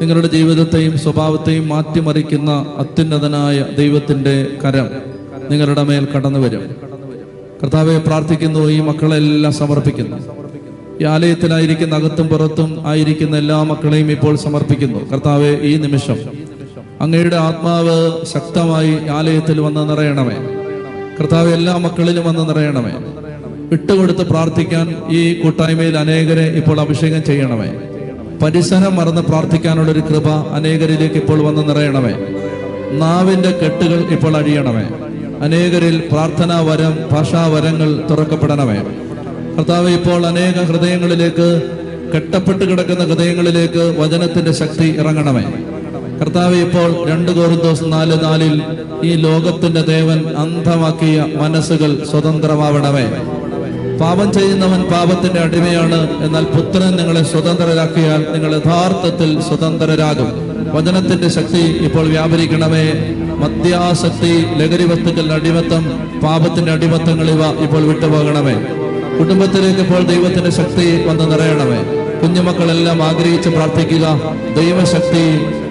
നിങ്ങളുടെ 0.00 0.26
ജീവിതത്തെയും 0.26 0.98
സ്വഭാവത്തെയും 0.98 1.68
മാറ്റിമറിക്കുന്ന 1.68 2.72
അത്യുന്നതനായ 2.76 3.66
ദൈവത്തിന്റെ 3.78 4.46
കരം 4.64 4.88
നിങ്ങളുടെ 5.50 5.82
മേൽ 5.82 6.08
കടന്നു 6.16 6.38
വരും. 6.38 6.76
കർത്താവെ 7.62 7.98
പ്രാർത്ഥിക്കുന്നു 7.98 8.68
ഈ 8.68 8.80
മക്കളെല്ലാം 8.80 9.52
സമർപ്പിക്കുന്നു. 9.52 10.16
ഈ 11.00 11.04
ആലയത്തിലായിരിക്കുന്ന 11.04 11.94
അകത്തും 11.94 12.28
പുറത്തും 12.28 12.86
ആയിരിക്കുന്ന 12.86 13.36
എല്ലാ 13.36 13.62
മക്കളെയും 13.62 14.10
ഇപ്പോൾ 14.10 14.36
സമർപ്പിക്കുന്നു. 14.36 15.10
കർത്താവെ 15.10 15.58
ഈ 15.62 15.76
നിമിഷം 15.76 16.16
അങ്ങയുടെ 17.00 17.36
ആത്മാവ് 17.36 18.24
ശക്തമായി 18.24 18.98
ആലയത്തിൽ 19.10 19.60
വന്ന് 19.60 19.90
നിറയണമേ. 19.90 20.36
കർത്താവ് 21.20 21.52
എല്ലാ 21.52 21.76
മക്കളിലും 21.76 22.26
വന്ന് 22.26 22.48
നിറയണമേ. 22.48 23.17
വിട്ടുകൊടുത്ത് 23.68 24.30
പ്രാർത്ഥിക്കാൻ 24.30 24.96
ഈ 25.10 25.34
കൂട്ടായ്മയിൽ 25.34 25.96
അനേകരെ 25.96 26.44
ഇപ്പോൾ 26.44 26.80
അഭിഷേകം 26.80 27.24
ചെയ്യണമേ. 27.24 27.70
പരിസരം 28.42 28.96
മറന്ന് 28.96 29.22
പ്രാർത്ഥിക്കാനുള്ള 29.22 29.92
ഒരു 29.92 30.00
കൃപ 30.00 30.28
അനേകരിലേക്ക് 30.28 31.14
ഇപ്പോൾ 31.14 31.42
വന്ന് 31.42 31.68
നിറയണമേ. 31.68 32.14
നാവിന്റെ 32.98 33.50
കെട്ടുകൾ 33.50 34.00
ഇപ്പോൾ 34.10 34.36
അഴിയണമേ. 34.36 34.84
അനേകരിൽ 35.40 36.02
പ്രാർത്ഥനാ 36.12 36.60
വരം 36.60 36.98
ഭാഷാവരങ്ങൾ 37.12 38.02
തുറക്കപ്പെടണമേ. 38.10 38.76
കർത്താവ് 39.56 39.90
ഇപ്പോൾ 39.90 40.26
അനേക 40.26 40.62
ഹൃദയങ്ങളിലേക്ക് 40.62 41.62
കെട്ടപ്പെട്ട് 42.14 42.64
കിടക്കുന്ന 42.64 43.04
ഹൃദയങ്ങളിലേക്ക് 43.04 44.00
വചനത്തിന്റെ 44.00 44.52
ശക്തി 44.52 44.96
ഇറങ്ങണമേ. 44.98 45.44
കർത്താവ് 46.20 46.56
ഇപ്പോൾ 46.56 47.10
രണ്ട് 47.10 47.30
കോറിന്തോസ് 47.32 47.84
നാല് 47.84 48.24
നാലിൽ 48.24 48.62
ഈ 49.04 49.14
ലോകത്തിന്റെ 49.14 49.82
ദേവൻ 49.82 50.26
അന്ധമാക്കിയ 50.36 51.26
മനസ്സുകൾ 51.36 52.04
സ്വതന്ത്രമാവണമേ. 52.10 53.37
പാപം 54.00 54.32
ചെയ്യുന്നവൻ 54.32 54.82
പാപത്തിന്റെ 54.82 55.40
അടിമയാണ്. 55.40 56.24
എന്നാൽ 56.24 56.44
പുത്രൻ 56.44 56.96
നിങ്ങളെ 56.96 57.22
സ്വതന്ത്രരാക്കിയാൽ 57.22 58.26
നിങ്ങൾ 58.32 58.54
യഥാർത്ഥത്തിൽ 58.54 59.40
സ്വതന്ത്രരാകും. 59.40 60.48
വചനത്തിന്റെ 60.74 61.28
ശക്തി 61.28 61.58
ഇപ്പോൾ 61.58 62.08
വ്യാപരിക്കണമേ. 62.08 62.92
മദ്യാസക്തി 63.38 64.44
ലഹരി 64.56 64.84
വസ്തുക്കളുടെ 64.84 65.34
അടിമത്തം 65.34 66.10
പാപത്തിന്റെ 66.22 66.72
അടിമത്തങ്ങൾ 66.72 67.30
ഇവ 67.30 67.62
ഇപ്പോൾ 67.62 67.82
വിട്ടുപോകണമേ. 67.82 68.54
കുടുംബത്തിലേക്ക് 69.18 69.80
ഇപ്പോൾ 69.80 70.02
ദൈവത്തിന്റെ 70.02 70.50
ശക്തി 70.50 71.06
വന്ന് 71.06 71.30
നിറയണമേ. 71.30 71.82
കുഞ്ഞുമക്കളെല്ലാം 72.22 73.02
ആഗ്രഹിച്ച് 73.02 73.48
പ്രാർത്ഥിക്കുക. 73.48 74.20
ദൈവശക്തി 74.56 75.24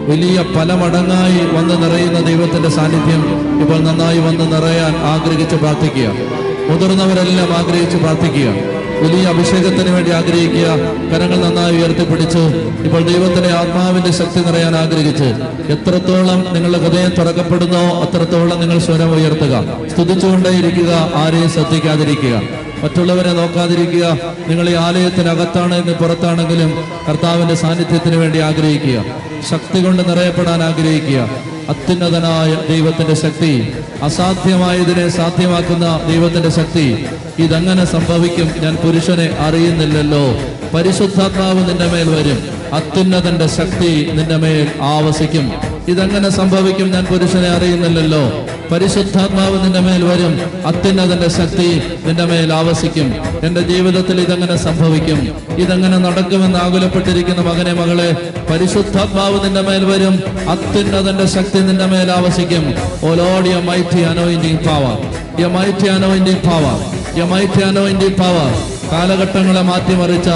വലിയ 0.09 0.45
പല 0.55 0.73
മടങ്ങായി 0.73 1.55
വന്ന് 1.55 1.83
നിറയുന്ന 1.83 2.21
ദൈവത്തിന്റെ 2.21 2.69
സാന്നിധ്യം 2.69 3.21
ഇപ്പോൾ 3.61 3.79
നന്നായി 3.79 4.19
വന്ന് 4.19 4.45
നിറയാൻ 4.53 4.97
ആഗ്രഹിച്ച് 4.97 5.55
പ്രാർത്ഥിക്കുക. 5.55 6.46
മുതിർന്നവരെല്ലാം 6.69 7.53
ആഗ്രഹിച്ച് 7.57 7.97
പ്രാർത്ഥിക്കുക. 7.97 8.77
വലിയ 9.01 9.27
അഭിഷേകത്തിന് 9.27 9.89
വേണ്ടി 9.89 10.11
ആഗ്രഹിക്കുക. 10.11 10.67
കരങ്ങൾ 11.11 11.45
നന്നായി 11.45 11.75
ഉയർത്തിപ്പിടിച്ച് 11.75 12.37
ഇപ്പോൾ 12.83 13.03
ദൈവത്തിന്റെ 13.03 13.51
ആത്മാവിന്റെ 13.53 14.11
ശക്തി 14.11 14.39
നിറയാൻ 14.39 14.75
ആഗ്രഹിച്ച് 14.75 15.23
എത്രത്തോളം 15.71 16.53
നിങ്ങളുടെ 16.53 16.77
ഹൃദയം 16.77 17.09
തുറക്കപ്പെടുന്നോ 17.09 18.01
അത്രത്തോളം 18.01 18.59
നിങ്ങൾ 18.59 18.79
സ്വരം 18.79 19.15
ഉയർത്തുക. 19.15 19.65
സ്തുതിച്ചുകൊണ്ടേയിരിക്കുക. 19.89 21.11
ആരെയും 21.15 21.49
ശ്രദ്ധിക്കാതിരിക്കുക. 21.49 22.41
മറ്റുള്ളവരെ 22.83 23.33
നോക്കാതിരിക്കുക. 23.33 24.19
നിങ്ങൾ 24.47 24.69
ഈ 24.69 24.73
ആലയത്തിനകത്താണെങ്കിൽ 24.73 25.93
പുറത്താണെങ്കിലും 25.93 26.83
കർത്താവിന്റെ 27.09 27.55
സാന്നിധ്യത്തിന് 27.55 28.15
വേണ്ടി 28.15 28.39
ആഗ്രഹിക്കുക. 28.39 29.05
ശക്തി 29.49 29.83
കൊണ്ട് 29.83 30.09
നിറയപ്പെടാൻ 30.09 30.63
ആഗ്രഹിക്കുക. 30.63 31.46
അത്യുന്നതനായ 31.69 32.67
ദൈവത്തിന്റെ 32.69 33.13
ശക്തി 33.13 33.73
അസാധ്യമായതിനെ 34.03 35.09
സാധ്യമാക്കുന്ന 35.09 35.99
ദൈവത്തിന്റെ 36.07 36.49
ശക്തി 36.49 37.05
ഇതങ്ങനെ 37.39 37.85
സംഭവിക്കും. 37.85 38.51
ഞാൻ 38.59 38.75
പുരുഷനെ 38.75 39.35
അറിയുന്നില്ലല്ലോ. 39.39 40.25
പരിശുദ്ധാത്മാവ് 40.73 41.69
നിന്റെ 41.69 41.85
മേൽ 41.85 42.09
വരും. 42.09 42.39
അത്യുന്നതന്റെ 42.73 43.47
ശക്തി 43.47 44.11
നിന്റെ 44.13 44.37
മേൽ 44.37 44.71
ആവസിക്കും. 44.81 45.76
ഇതെങ്ങനെ 45.87 46.29
സംഭവിക്കും 46.29 46.91
ഞാൻ 46.91 47.05
പുരുഷനെ 47.05 47.49
അറിയുന്നില്ലല്ലോ. 47.49 48.47
പരിശുദ്ധാത്മാവ് 48.71 49.63
നിന്റെ 49.63 49.79
മേൽ 49.79 50.03
വരും. 50.03 50.33
അത്യുന്നതന്റെ 50.67 51.29
ശക്തി 51.29 51.81
നിന്റെ 52.05 52.25
മേൽ 52.25 52.53
ആവസിക്കും. 52.53 53.13
എന്റെ 53.43 53.61
ജീവിതത്തിൽ 53.61 54.21
ഇതങ്ങനെ 54.21 54.57
സംഭവിക്കും. 54.57 55.19
ഇതങ്ങനെ 55.57 55.97
നടക്കുമെന്ന് 55.97 56.59
ആകുലപ്പെട്ടിരിക്കുന്ന 56.59 57.41
മകനെ 57.41 57.73
മകളെ 57.73 58.09
പരിശുദ്ധാത്മാവ് 58.51 59.45
നിന്റെ 59.45 59.61
മേൽ 59.61 59.85
വരും. 59.85 60.15
അത്യുന്നതന്റെ 60.49 61.25
ശക്തി 61.25 61.59
നിന്റെ 61.59 61.85
മേൽ 61.85 62.11
ആവസിക്കും. 62.11 62.65
O 63.03 63.13
lord 63.13 63.47
your 63.47 63.61
mighty 63.69 64.01
anointing 64.01 64.57
power 64.57 64.97
your 65.41 65.45
mighty 65.45 65.87
anointing 65.87 66.43
power 66.49 66.77
your 67.19 67.23
mighty 67.23 67.61
anointing 67.61 68.17
power 68.23 68.49
കാലഘട്ടങ്ങളെ 68.91 69.61
മാറ്റിമറിച്ച 69.61 70.29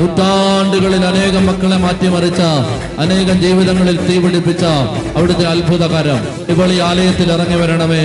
നൂറ്റാണ്ടുകളിൽ 0.00 1.04
അനേകം 1.04 1.46
മക്കളെ 1.46 1.76
മാറ്റിമറിച്ച 1.76 2.40
അനേകം 2.98 3.40
ജീവിതങ്ങളിൽ 3.40 3.96
തീപിടിപ്പിച്ച 4.06 4.64
അവിടുത്തെ 5.16 5.44
അത്ഭുതകരം. 5.44 6.20
ഇപ്പോൾ 6.48 6.72
ഈ 6.72 6.80
ആലയത്തിൽ 6.80 7.32
ഇറങ്ങി 7.32 7.56
വരണമേ. 7.56 8.04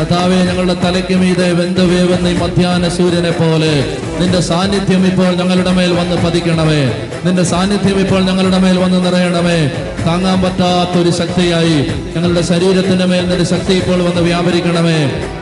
കഥാവെ 0.00 0.36
ഞങ്ങളുടെ 0.36 0.74
തലയ്ക്ക് 0.74 1.14
മീതെ 1.14 1.52
വെന്തവേവെന്ന് 1.52 1.92
വേവുന്ന 1.92 2.28
ഈ 2.28 2.34
മധ്യാന 2.34 2.88
സൂര്യനെ 2.88 3.30
പോലെ 3.30 3.96
നിന്റെ 4.20 4.40
സാന്നിധ്യം 4.40 5.06
ഇപ്പോൾ 5.06 5.30
ഞങ്ങളുടെ 5.34 5.72
മേൽ 5.72 5.92
വന്ന് 5.92 6.16
പതിക്കണമേ. 6.16 6.82
നിന്റെ 7.24 7.42
സാന്നിധ്യം 7.42 8.00
ഇപ്പോൾ 8.00 8.22
ഞങ്ങളുടെ 8.22 8.58
മേൽ 8.58 8.78
വന്ന് 8.78 9.04
നിറയണമേ. 9.06 9.70
താങ്ങാൻ 10.06 10.42
പറ്റാത്തൊരു 10.42 11.10
ശക്തിയായി 11.10 11.78
ഞങ്ങളുടെ 12.16 12.42
ശരീരത്തിന്റെ 12.42 13.04
മേൽ 13.04 13.28
നിന്റെ 13.28 13.44
ശക്തി 13.44 13.74
ഇപ്പോൾ 13.74 13.98
വന്ന് 14.02 14.22
വ്യാപരിക്കണമേ. 14.22 14.98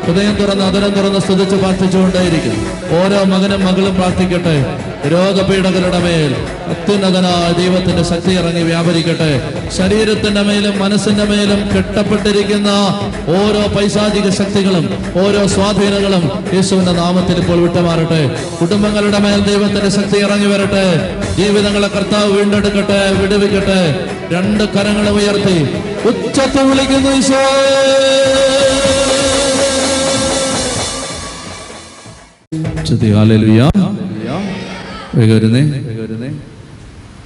ഹൃദയം 0.06 0.34
തുറന്ന് 0.34 0.64
അതരം 0.64 0.90
തുറന്ന് 0.90 1.20
സ്തുതിച്ച് 1.20 1.56
പ്രാർത്ഥിച്ചുകൊണ്ടേയിരിക്കും. 1.56 2.56
ഓരോ 2.98 3.24
മകനും 3.24 3.64
മകളും 3.66 3.94
പ്രാർത്ഥിക്കട്ടെ. 3.94 4.89
രോഗപീഠകളുടെ 5.06 5.98
മേൽ 5.98 6.34
അത്യുന്നതനായ 6.66 7.52
ദൈവത്തിന്റെ 7.52 8.02
ശക്തി 8.02 8.30
ഇറങ്ങി 8.30 8.62
വ്യാപരിക്കട്ടെ. 8.62 9.52
ശരീരത്തിന്റെ 9.76 10.42
മേലും 10.42 10.78
മനസ്സിന്റെ 10.78 11.24
മേലും 11.24 11.76
കെട്ടപ്പെട്ടിരിക്കുന്ന 11.76 13.00
ഓരോ 13.28 13.68
പൈശാചിക 13.68 14.30
ശക്തികളും 14.30 14.88
ഓരോ 15.26 15.46
സ്വാധീനങ്ങളും 15.46 16.44
യേശുവിന്റെ 16.54 16.92
നാമത്തിൽ 16.92 17.36
ഇപ്പോൾ 17.36 17.60
വിട്ടുമാറട്ടെ. 17.60 18.36
കുടുംബങ്ങളുടെ 18.60 19.18
മേൽ 19.18 19.40
ദൈവത്തിന്റെ 19.40 19.88
ശക്തി 19.88 20.18
ഇറങ്ങി 20.18 20.46
വരട്ടെ. 20.46 21.16
ജീവിതങ്ങളെ 21.36 21.88
കർത്താവ് 21.88 22.32
വീണ്ടെടുക്കട്ടെ 22.32 23.12
വിടുവിക്കട്ടെ. 23.12 24.06
രണ്ട് 24.32 24.64
കരങ്ങളും 24.64 25.16
ഉയർത്തി. 25.16 25.68
ഉച്ചത്തിൽ 26.08 26.62
വിളിക്കുന്നു 26.62 27.10
ഈശോ. 27.10 27.40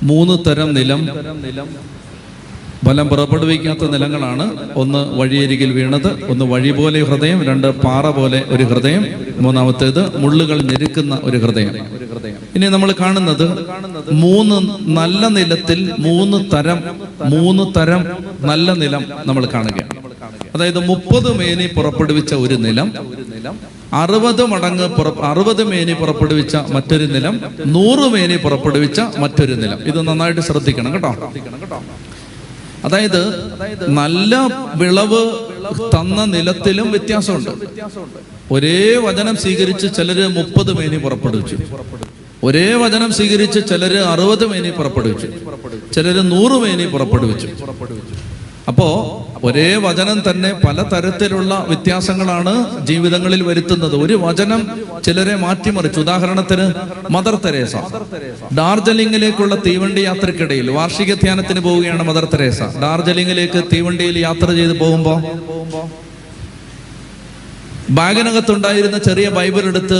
മൂന്ന് 0.03 0.35
തരം 0.47 0.69
നിലം. 0.75 1.01
ഫലം 2.87 3.07
പുറപ്പെടുവിക്കാത്ത 3.09 3.85
നിലങ്ങളാണ്. 3.93 4.47
ഒന്ന് 4.83 5.01
വഴിയരികിൽ 5.19 5.71
വീണത് 5.73 6.09
ഒന്ന് 6.33 6.45
വഴി 6.45 6.71
പോലെ 6.71 7.03
ഹൃദയം 7.03 7.45
രണ്ട് 7.45 7.69
പാറ 7.85 8.11
പോലെ 8.11 8.45
ഒരു 8.49 8.65
ഹൃദയം 8.65 9.03
മൂന്നാമത്തേത് 9.41 10.19
മുള്ളുകൾ 10.23 10.59
ഞെരുക്കുന്ന 10.71 11.21
ഒരു 11.23 11.39
ഹൃദയം. 11.39 11.75
ഇനി 12.57 12.67
നമ്മൾ 12.75 12.93
കാണുന്നത് 13.01 13.47
മൂന്ന് 14.25 14.57
നല്ല 14.99 15.29
നിലത്തിൽ 15.29 15.93
മൂന്ന് 15.99 16.39
തരം 16.55 16.81
മൂന്ന് 17.35 17.65
തരം 17.79 18.05
നല്ല 18.51 18.73
നിലം 18.73 19.05
നമ്മൾ 19.27 19.47
കാണുകയാണ്. 19.55 19.95
അതായത് 20.55 20.81
മുപ്പത് 20.91 21.31
മേനി 21.39 21.67
പുറപ്പെടുവിച്ച 21.67 22.35
ഒരു 22.35 22.55
നിലം 22.67 22.91
അറുപത് 23.95 24.45
മടങ്ങ് 24.45 25.23
അറുപത് 25.23 25.65
മേനി 25.65 25.93
പുറപ്പെടുവിച്ച 25.93 26.57
മറ്റൊരു 26.57 27.05
നിലം 27.05 27.41
നൂറ് 27.67 27.99
മേനി 27.99 28.37
പുറപ്പെടുവിച്ച 28.37 29.01
മറ്റൊരു 29.01 29.55
നിലം. 29.55 29.79
ഇത് 29.79 30.03
നന്നായിട്ട് 30.03 30.41
ശ്രദ്ധിക്കണം 30.41 30.93
കേട്ടോ. 30.93 31.33
അതായത് 32.85 33.23
നല്ല 33.89 34.37
വിളവ് 34.75 35.35
തന്ന 35.85 36.25
നിലത്തിലും 36.25 36.91
വ്യത്യാസമുണ്ട്. 36.91 37.51
ഒരേ 38.51 38.97
വചനം 38.97 39.37
സ്വീകരിച്ച് 39.37 39.87
ചിലര് 39.97 40.29
മുപ്പത് 40.29 40.73
മേനി 40.73 40.97
പുറപ്പെടുവിച്ചു. 40.97 41.57
ഒരേ 42.43 42.75
വചനം 42.75 43.13
സ്വീകരിച്ച് 43.13 43.61
ചിലര് 43.69 43.99
അറുപത് 43.99 44.47
മേനി 44.47 44.71
പുറപ്പെടുവിച്ചു. 44.71 45.27
ചിലര് 45.95 46.31
നൂറ് 46.31 46.53
മേനി 46.53 46.87
പുറപ്പെടുവിച്ചു. 46.87 47.49
അപ്പോ 48.69 49.24
ഒരേ 49.47 49.77
വചനം 49.85 50.19
തന്നെ 50.31 50.51
പല 50.67 50.83
തരത്തിലുള്ള 50.83 51.65
വ്യത്യാസങ്ങളാണ് 51.69 52.53
ജീവിതങ്ങളിൽ 52.87 53.43
വരുത്തുന്നത്. 53.43 53.97
ഒരു 54.05 54.15
വചനം 54.15 54.61
ചിലരെ 55.05 55.35
മാറ്റിമറിച്ചു. 55.45 56.01
ഉദാഹരണത്തിന് 56.01 56.67
മദർ 57.11 57.35
തെരേസ. 57.45 57.75
ഡാർജലിംഗിലേക്കുള്ള 58.59 59.55
തീവണ്ടി 59.67 60.01
യാത്രക്കിടയിൽ 60.01 60.71
വാർഷിക 60.71 61.15
ധ്യാനത്തിന് 61.15 61.61
പോവുകയാണ് 61.61 62.03
മദർ 62.03 62.25
തെരേസ. 62.25 62.63
ഡാർജലിംഗിലേക്ക് 62.85 63.63
തീവണ്ടിയിൽ 63.73 64.19
യാത്ര 64.19 64.49
ചെയ്ത് 64.61 64.79
പോകുമ്പോ 64.79 65.15
ബാഗിനകത്തുണ്ടായിരുന്ന 67.91 68.99
ചെറിയ 68.99 69.29
ബൈബിൾ 69.29 69.65
എടുത്ത് 69.71 69.99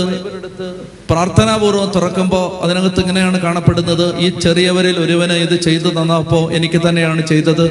പ്രാർത്ഥനാപൂർവം 1.09 1.89
തുറക്കുമ്പോൾ 1.95 2.45
അതിനകത്ത് 2.65 2.99
ഇങ്ങനെയാണ് 3.03 3.37
കാണപ്പെടുന്നത്. 3.43 4.05
ഈ 4.25 4.27
ചെറിയവരിൽ 4.43 4.95
ഒരുവന് 5.03 5.35
ഇത് 5.45 5.55
ചെയ്തു 5.65 5.89
തന്നപ്പോൾ 5.97 6.43
എനിക്ക് 6.57 6.79
തന്നെയാണ് 6.85 7.21
ചെയ്തത്. 7.31 7.65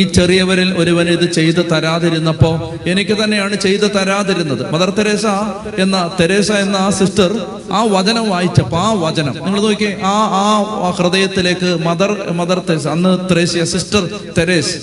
ഈ 0.00 0.02
ചെറിയവരിൽ 0.16 0.70
ഒരുവന് 0.82 1.10
ഇത് 1.16 1.26
ചെയ്തു 1.36 1.62
തരാതിരുന്നപ്പോൾ 1.72 2.56
എനിക്ക് 2.92 3.16
തന്നെയാണ് 3.20 3.54
ചെയ്തു 3.64 3.88
തരാതിരുന്നത്. 3.96 4.64
മദർ 4.72 4.90
തെരേസ 4.98 5.26
എന്ന 5.84 5.96
തെരേസ 6.20 6.50
എന്ന 6.64 6.76
ആ 6.86 6.88
സിസ്റ്റർ 6.98 7.32
ആ 7.78 7.82
വചനം 7.94 8.26
വായിച്ചപ്പോൾ 8.32 8.80
ആ 8.86 8.90
വചനം 9.04 9.34
നിങ്ങൾ 9.44 9.60
നോക്കിയേ 9.66 9.92
ആ 10.12 10.16
ആ 10.40 10.90
ഹൃദയത്തിലേക്ക് 10.98 11.70
മദർ 11.86 12.12
മദർ 12.40 12.60
തെരേസ 12.68 12.88
അന്ന് 12.96 13.12
തെരേസിയ 13.30 13.64
സിസ്റ്റർ 13.74 14.02
തെരേസ് 14.38 14.74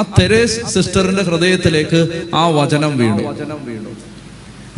ആ 0.00 0.02
തെരേസ് 0.18 0.58
സിസ്റ്ററിന്റെ 0.74 1.24
ഹൃദയത്തിലേക്ക് 1.30 2.02
ആ 2.42 2.44
വചനം 2.58 2.92
വീണു. 3.00 3.24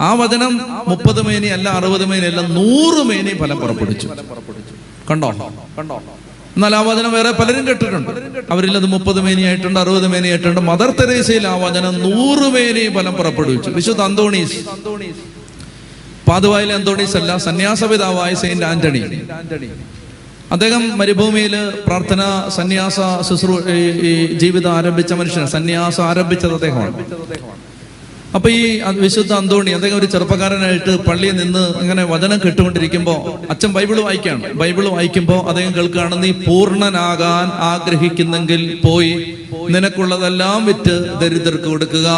ആ 0.06 0.08
വചനം 0.20 0.52
മുപ്പത് 0.88 1.20
മേനി 1.26 1.48
അല്ല 1.56 1.68
അറുപത് 1.78 2.04
മേനി 2.10 2.26
അല്ല 2.30 2.40
നൂറ് 2.58 3.00
മേനി 3.10 3.32
ഫലം 3.40 3.58
പുറപ്പെടുവിച്ചു. 3.62 4.08
കണ്ടോ? 5.10 5.30
കണ്ടോ 5.78 5.96
എന്നാൽ 6.56 6.74
ആ 6.76 6.80
വചനം 6.88 7.10
വേറെ 7.16 7.30
പലരും 7.38 7.64
കേട്ടിട്ടുണ്ട്. 7.68 8.10
അവരിൽ 8.52 8.76
അത് 8.80 8.86
മുപ്പത് 8.94 9.20
മേനി 9.26 9.42
ആയിട്ടുണ്ട് 9.48 9.78
അറുപത് 9.80 10.06
മേനി 10.12 10.28
ആയിട്ടുണ്ട്. 10.28 10.60
മദർ 10.70 10.90
തെരേസയിൽ 11.00 11.44
ആ 11.52 11.54
വചനം 11.64 11.94
നൂറ് 12.06 12.46
മേനി 12.54 12.84
ഫലം 12.96 13.14
പുറപ്പെടുവിച്ചു. 13.20 13.70
വിശുദ്ധ 13.78 14.02
അന്തോണീസ്. 14.08 14.56
പാതുവായിലെ 16.28 16.74
അന്തോണീസ് 16.78 17.16
അല്ല 17.20 17.30
സന്യാസപിതാവായ 17.48 18.32
സെയിന്റ് 18.42 18.66
ആന്റണി. 18.70 19.02
അദ്ദേഹം 20.54 20.82
മരുഭൂമിയിൽ 20.98 21.54
പ്രാർത്ഥന 21.86 22.22
സന്യാസ 22.56 22.98
ശുശ്രൂ 23.28 23.56
ജീവിതം 24.42 24.72
ആരംഭിച്ച 24.78 25.12
മനുഷ്യൻ 25.20 25.46
സന്യാസം 25.56 26.04
ആരംഭിച്ചത് 26.10 26.54
അദ്ദേഹമാണ്. 26.58 26.94
അപ്പൊ 28.34 28.50
ഈ 28.50 28.80
വിശുദ്ധ 28.90 29.32
അന്തോണി 29.32 29.70
അദ്ദേഹം 29.70 29.98
ഒരു 29.98 30.06
ചെറുപ്പക്കാരനായിട്ട് 30.06 31.04
പള്ളിയിൽ 31.04 31.36
നിന്ന് 31.36 31.78
അങ്ങനെ 31.78 32.04
വചനം 32.04 32.40
കേട്ടുകൊണ്ടിരിക്കുമ്പോൾ 32.44 33.50
അച്ഛൻ 33.50 33.72
ബൈബിൾ 33.72 34.00
വായിക്കാണ്. 34.00 34.52
ബൈബിൾ 34.52 34.88
വായിക്കുമ്പോൾ 34.88 35.48
അദ്ദേഹം 35.48 35.74
കേൾക്കുകയാണ് 35.74 36.22
നീ 36.22 36.30
പൂർണനാകാൻ 36.30 37.46
ആഗ്രഹിക്കുന്നെങ്കിൽ 37.72 38.78
പോയി 38.84 39.34
നിനക്കുള്ളതെല്ലാം 39.70 40.66
വിറ്റ് 40.66 41.20
ദരിദ്രർക്ക് 41.20 41.64
കൊടുക്കുക 41.64 42.08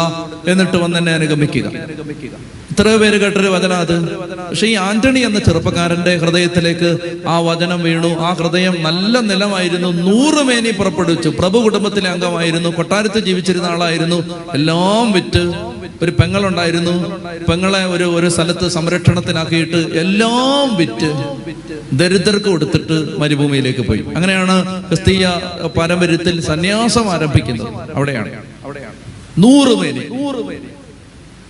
എന്നിട്ട് 0.47 0.77
വന്ന് 0.77 0.97
എന്നെ 0.97 1.13
അനുഗമിക്കുക. 1.13 1.71
ഇത്രയോ 2.71 2.97
പേര് 2.97 3.21
കേട്ടൊരു 3.21 3.47
വചന 3.47 3.73
അത്. 3.73 3.95
പക്ഷെ 4.49 4.67
ഈ 4.67 4.73
ആന്റണി 4.73 5.19
എന്ന 5.19 5.39
ചെറുപ്പക്കാരന്റെ 5.39 6.15
ഹൃദയത്തിലേക്ക് 6.17 6.97
ആ 7.27 7.39
വചനം 7.39 7.83
വീണു. 7.83 8.07
ആ 8.07 8.33
ഹൃദയം 8.33 8.83
നല്ല 8.83 9.19
നിലമായിരുന്നു. 9.19 9.89
നൂറ് 10.07 10.43
മേനി 10.43 10.71
പുറപ്പെടുവിച്ചു. 10.71 11.29
പ്രഭു 11.29 11.59
കുടുംബത്തിലെ 11.59 12.09
അംഗമായിരുന്നു. 12.09 12.69
കൊട്ടാരത്ത് 12.69 13.19
ജീവിച്ചിരുന്ന 13.19 13.65
ആളായിരുന്നു. 13.65 14.19
എല്ലാം 14.53 15.11
വിറ്റ് 15.11 15.43
ഒരു 16.03 16.11
പെങ്ങളുണ്ടായിരുന്നു. 16.19 16.93
പെങ്ങളെ 17.49 17.81
ഒരു 17.85 18.03
ഒരു 18.03 18.29
സ്ഥലത്ത് 18.29 18.67
സംരക്ഷണത്തിനാക്കിയിട്ട് 18.67 19.79
എല്ലാം 20.03 20.75
വിറ്റ് 20.77 21.09
ദരിദ്രർക്ക് 21.99 22.45
കൊടുത്തിട്ട് 22.45 22.97
മരുഭൂമിയിലേക്ക് 23.19 23.83
പോയി. 23.89 24.03
അങ്ങനെയാണ് 24.15 24.55
ക്രിസ്തീയ 24.87 25.25
പാരമ്പര്യത്തിൽ 25.77 26.41
സന്യാസം 26.41 27.11
ആരംഭിക്കുന്നത്. 27.11 27.91
അവിടെയാണ്. 27.95 28.31
നൂറ് 29.37 29.73
പേര്. 29.81 30.03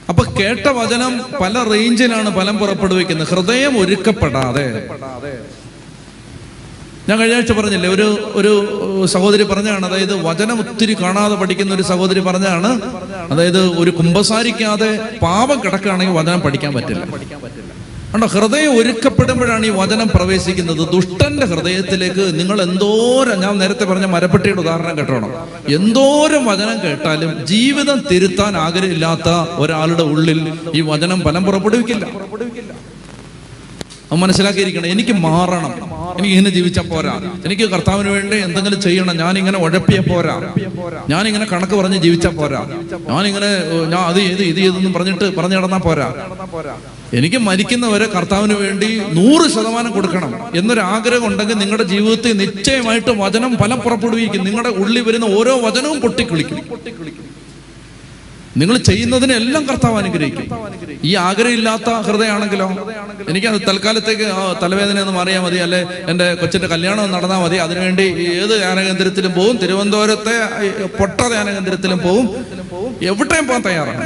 അപ്പൊ 0.10 0.24
കേട്ട 0.40 0.68
വചനം 0.80 1.14
പല 1.42 1.56
റേഞ്ചിലാണ് 1.72 2.30
ഫലം 2.36 2.58
പുറപ്പെടുവിക്കുന്നത്. 2.58 3.28
ഹൃദയം 3.28 3.74
ഒരുക്കപ്പെടാതെ. 3.82 4.68
ഞാൻ 7.12 7.20
കഴിഞ്ഞ 7.20 7.38
ആഴ്ച 7.38 7.54
പറഞ്ഞില്ലേ 7.60 7.90
ഒരു 7.94 8.06
ഒരു 8.40 8.52
സഹോദരി 9.14 9.44
പറഞ്ഞാണ് 9.44 9.84
അതായത് 9.86 10.14
വചനം 10.28 10.58
ഒത്തിരി 10.64 10.94
കാണാതെ 11.02 11.36
പഠിക്കുന്ന 11.42 11.72
ഒരു 11.78 11.86
സഹോദരി 11.90 12.22
പറഞ്ഞാണ് 12.28 12.70
അതായത് 13.32 13.62
ഒരു 13.82 13.92
കുമ്പസാരിക്കാതെ 14.00 14.92
പാപം 15.24 15.58
കിടക്കുകയാണെങ്കിൽ 15.64 16.16
വചനം 16.20 16.40
പഠിക്കാൻ 16.46 16.72
പറ്റില്ല. 16.78 17.04
കണ്ടോ 18.14 18.28
ഹൃദയം 18.36 18.72
ഒരുക്കപ്പെടുമ്പോഴാണ് 18.80 19.66
ഈ 19.66 19.70
വചനം 19.82 20.08
പ്രവേശിക്കുന്നത്. 20.16 20.82
ദുഷ്ടന്റെ 20.94 21.46
ഹൃദയത്തിലേക്ക് 21.52 22.24
നിങ്ങൾ 22.40 22.58
എന്തോരം 22.68 23.38
ഞാൻ 23.44 23.54
നേരത്തെ 23.62 23.86
പറഞ്ഞ 23.92 24.08
മരപ്പെട്ടിയുടെ 24.16 24.62
ഉദാഹരണം 24.66 24.98
കേട്ടോണം. 24.98 25.32
എന്തോരം 25.80 26.44
വചനം 26.52 26.78
കേട്ടാലും 26.86 27.32
ജീവിതം 27.52 28.00
തിരുത്താൻ 28.12 28.56
ആഗ്രഹമില്ലാത്ത 28.66 29.30
ഒരാളുടെ 29.64 30.04
ഉള്ളിൽ 30.14 30.42
ഈ 30.78 30.82
വചനം 30.92 31.22
ഫലം 31.28 31.46
പുറപ്പെടുവിക്കില്ല. 31.50 32.06
അത് 32.06 32.91
മനസ്സിലാക്കിയിരിക്കണം 34.16 34.86
എനിക്ക് 34.86 35.12
മാറണം. 35.12 35.74
എനിക്ക് 36.18 36.36
ഇങ്ങനെ 36.36 36.50
ജീവിച്ചാൽ 36.50 36.88
പോരാ. 36.88 37.14
എനിക്ക് 37.46 37.70
കർത്താവിന് 37.70 38.10
വേണ്ടി 38.10 38.38
എന്തെങ്കിലും 38.38 38.82
ചെയ്യണം. 38.82 39.18
ഞാൻ 39.18 39.38
ഇങ്ങനെ 39.38 39.60
ഉഴപ്പിയ 39.60 40.00
പോരാ. 40.00 40.54
ഞാൻ 41.10 41.28
ഇങ്ങനെ 41.28 41.46
കണക്ക് 41.46 41.74
പറഞ്ഞ് 41.74 41.98
ജീവിച്ചാൽ 41.98 42.30
പോരാ. 42.30 42.62
ഞാൻ 43.10 43.28
ഇങ്ങനെ 43.28 43.50
ഞാൻ 43.90 44.02
അത് 44.02 44.18
ചെയ്ത് 44.18 44.42
ഇത് 44.42 44.58
ചെയ്തെന്നും 44.58 44.94
പറഞ്ഞിട്ട് 44.94 45.36
പറഞ്ഞു 45.36 45.56
നടന്നാ 45.56 45.78
പോരാ. 45.78 46.08
എനിക്ക് 47.14 47.38
മരിക്കുന്നവരെ 47.38 48.06
കർത്താവിന് 48.06 48.54
വേണ്ടി 48.54 49.02
നൂറ് 49.20 49.50
ശതമാനം 49.52 49.92
കൊടുക്കണം 49.92 50.34
എന്നൊരു 50.56 50.80
ആഗ്രഹം 50.80 51.28
ഉണ്ടെങ്കിൽ 51.28 51.56
നിങ്ങളുടെ 51.56 51.84
ജീവിതത്തിൽ 51.84 52.38
നിശ്ചയമായിട്ട് 52.38 53.10
വചനം 53.10 53.58
ഫലം 53.58 53.80
പുറപ്പെടുവിക്കും. 53.80 54.44
നിങ്ങളുടെ 54.44 54.70
ഉള്ളിൽ 54.70 55.02
വരുന്ന 55.02 55.26
ഓരോ 55.38 55.60
വചനവും 55.68 56.02
പൊട്ടിക്കിളിക്കും. 56.02 56.60
നിങ്ങൾ 58.58 58.78
ചെയ്യുന്നതിനെല്ലാം 58.78 59.66
കർത്താവ് 59.68 59.98
അനുഗ്രഹിക്കും. 59.98 60.48
ഈ 61.04 61.16
ആഗ്രഹമില്ലാത്ത 61.16 61.90
ഹൃദയമാണെങ്കിലോ 62.08 62.68
എനിക്ക് 63.30 63.48
അത് 63.48 63.62
തൽക്കാലത്തേക്ക് 63.68 64.28
തലവേദന 64.64 65.00
ഒന്നും 65.00 65.16
മാറിയാൽ 65.16 65.42
മതി 65.42 65.58
അല്ലെ 65.66 65.80
എന്റെ 66.12 66.34
കൊച്ചിന്റെ 66.34 66.68
കല്യാണം 66.68 67.12
നടന്നാൽ 67.12 67.40
മതി 67.44 67.56
അതിനുവേണ്ടി 67.56 68.06
ഏത് 68.34 68.54
ധ്യാനകേന്ദ്രത്തിലും 68.60 69.34
പോവും 69.34 69.58
തിരുവനന്തപുരത്തെ 69.58 70.36
പൊട്ട 71.00 71.22
ധ്യാനകേന്ദ്രത്തിലും 71.28 72.00
പോവും 72.00 72.26
എവിടെയും 73.02 73.48
പോകാൻ 73.48 73.62
തയ്യാറാണ്. 73.62 74.04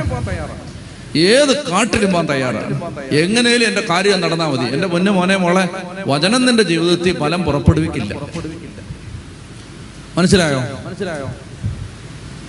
ഏത് 1.17 1.53
കാട്ടിലും 1.71 2.11
പോകാൻ 2.11 2.29
തയ്യാറാണ്. 2.29 2.75
എങ്ങനെയും 3.23 3.63
എന്റെ 3.67 3.83
കാര്യം 3.89 4.21
നടന്നാൽ 4.21 4.47
മതി. 4.47 4.73
എന്റെ 4.75 4.87
പൊന്നു 4.87 5.11
മോനെ 5.11 5.37
മോളെ 5.37 5.69
വചനം 6.07 6.45
നിന്റെ 6.45 6.63
ജീവിതത്തിൽ 6.63 7.17
ഫലം 7.19 7.43
പുറപ്പെടുവിക്കില്ല. 7.43 8.13
മനസ്സിലായോ 10.17 10.59
മനസ്സിലായോ? 10.87 11.27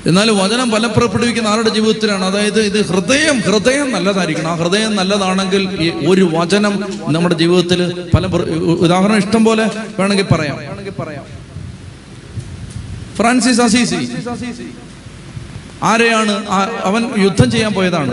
എന്നാൽ 0.07 0.31
വചനം 0.31 0.71
ഫലം 0.71 0.89
പുറപ്പെടുവിക്കുന്ന 0.89 1.49
ആരുടെ 1.49 1.69
ജീവിതത്തിലാണ്? 1.69 2.25
അതായത് 2.25 2.61
ഇത് 2.61 2.87
ഹൃദയം 2.87 3.41
ഹൃദയം 3.41 3.93
നല്ലതായിരിക്കണം. 3.93 4.51
ആ 4.51 4.55
ഹൃദയം 4.55 4.97
നല്ലതാണെങ്കിൽ 4.97 5.63
ഈ 5.81 6.07
ഒരു 6.09 6.25
വചനം 6.33 6.75
നമ്മുടെ 7.07 7.35
ജീവിതത്തിൽ 7.35 7.81
ഫലം 8.15 8.37
ഉദാഹരണം 8.85 9.17
ഇഷ്ടം 9.17 9.45
പോലെ 9.45 9.65
വേണമെങ്കിൽ 9.99 10.27
പറയാം. 10.33 10.59
Francis 13.17 13.61
Assisi. 13.61 14.09
ആരെയാണ് 15.83 16.47
അവൻ 16.83 17.03
യുദ്ധം 17.19 17.51
ചെയ്യാൻ 17.51 17.73
പോയതാണ്. 17.73 18.13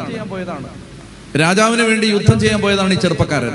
രാജാവിന് 1.39 1.81
വേണ്ടി 1.81 2.05
യുദ്ധം 2.05 2.39
ചെയ്യാൻ 2.39 2.61
പോയതാണ് 2.61 2.93
ഈ 2.93 2.97
ചെറുപ്പക്കാരൻ. 2.97 3.51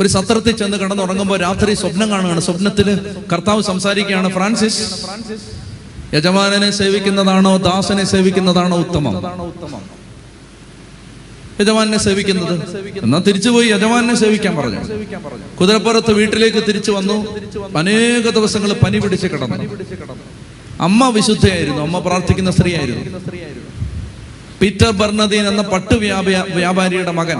ഒരു 0.00 0.08
സത്രത്തിൽ 0.08 0.56
ചെന്ന് 0.56 0.76
കടന്നുറങ്ങുമ്പോൾ 0.76 1.38
രാത്രി 1.38 1.74
സ്വപ്നം 1.74 2.10
കാണുകയാണ്. 2.10 2.40
സ്വപ്നത്തിൽ 2.40 2.88
കർത്താവ് 3.32 3.62
സംസാരിക്കുകയാണ് 3.62 4.32
ഫ്രാൻസിസ് 4.32 4.82
യജമാനനെ 6.14 6.70
സേവിക്കുന്നതാണോ 6.70 7.56
ദാസനെ 7.56 8.04
സേവിക്കുന്നതാണോ 8.04 8.76
ഉത്തമം? 8.78 9.14
യജമാനെ 11.60 11.98
സേവിക്കുന്നത്? 11.98 12.54
എന്നാ 13.02 13.18
തിരിച്ചുപോയി 13.18 13.68
യജമാനെ 13.68 14.14
സേവിക്കാൻ 14.14 14.56
പറഞ്ഞു. 14.56 14.80
കുതിരപ്പുറത്ത് 15.60 16.12
വീട്ടിലേക്ക് 16.12 16.58
തിരിച്ചു 16.68 16.92
വന്നു. 16.92 17.16
അനേക 17.78 18.30
ദിവസങ്ങൾ 18.30 18.72
പനി 18.72 18.98
പിടിച്ച് 18.98 19.26
കിടന്നു. 19.26 19.58
അമ്മ 20.80 21.08
വിശുദ്ധയായിരുന്നു. 21.08 21.82
അമ്മ 21.82 21.98
പ്രാർത്ഥിക്കുന്ന 21.98 22.50
സ്ത്രീയായിരുന്നു. 22.50 23.18
പീറ്റർ 24.60 24.90
ബർണദീൻ 24.90 25.48
എന്ന 25.48 25.62
പട്ടു 25.62 25.94
വ്യാപാരിയുടെ 26.54 27.10
മകൻ. 27.10 27.38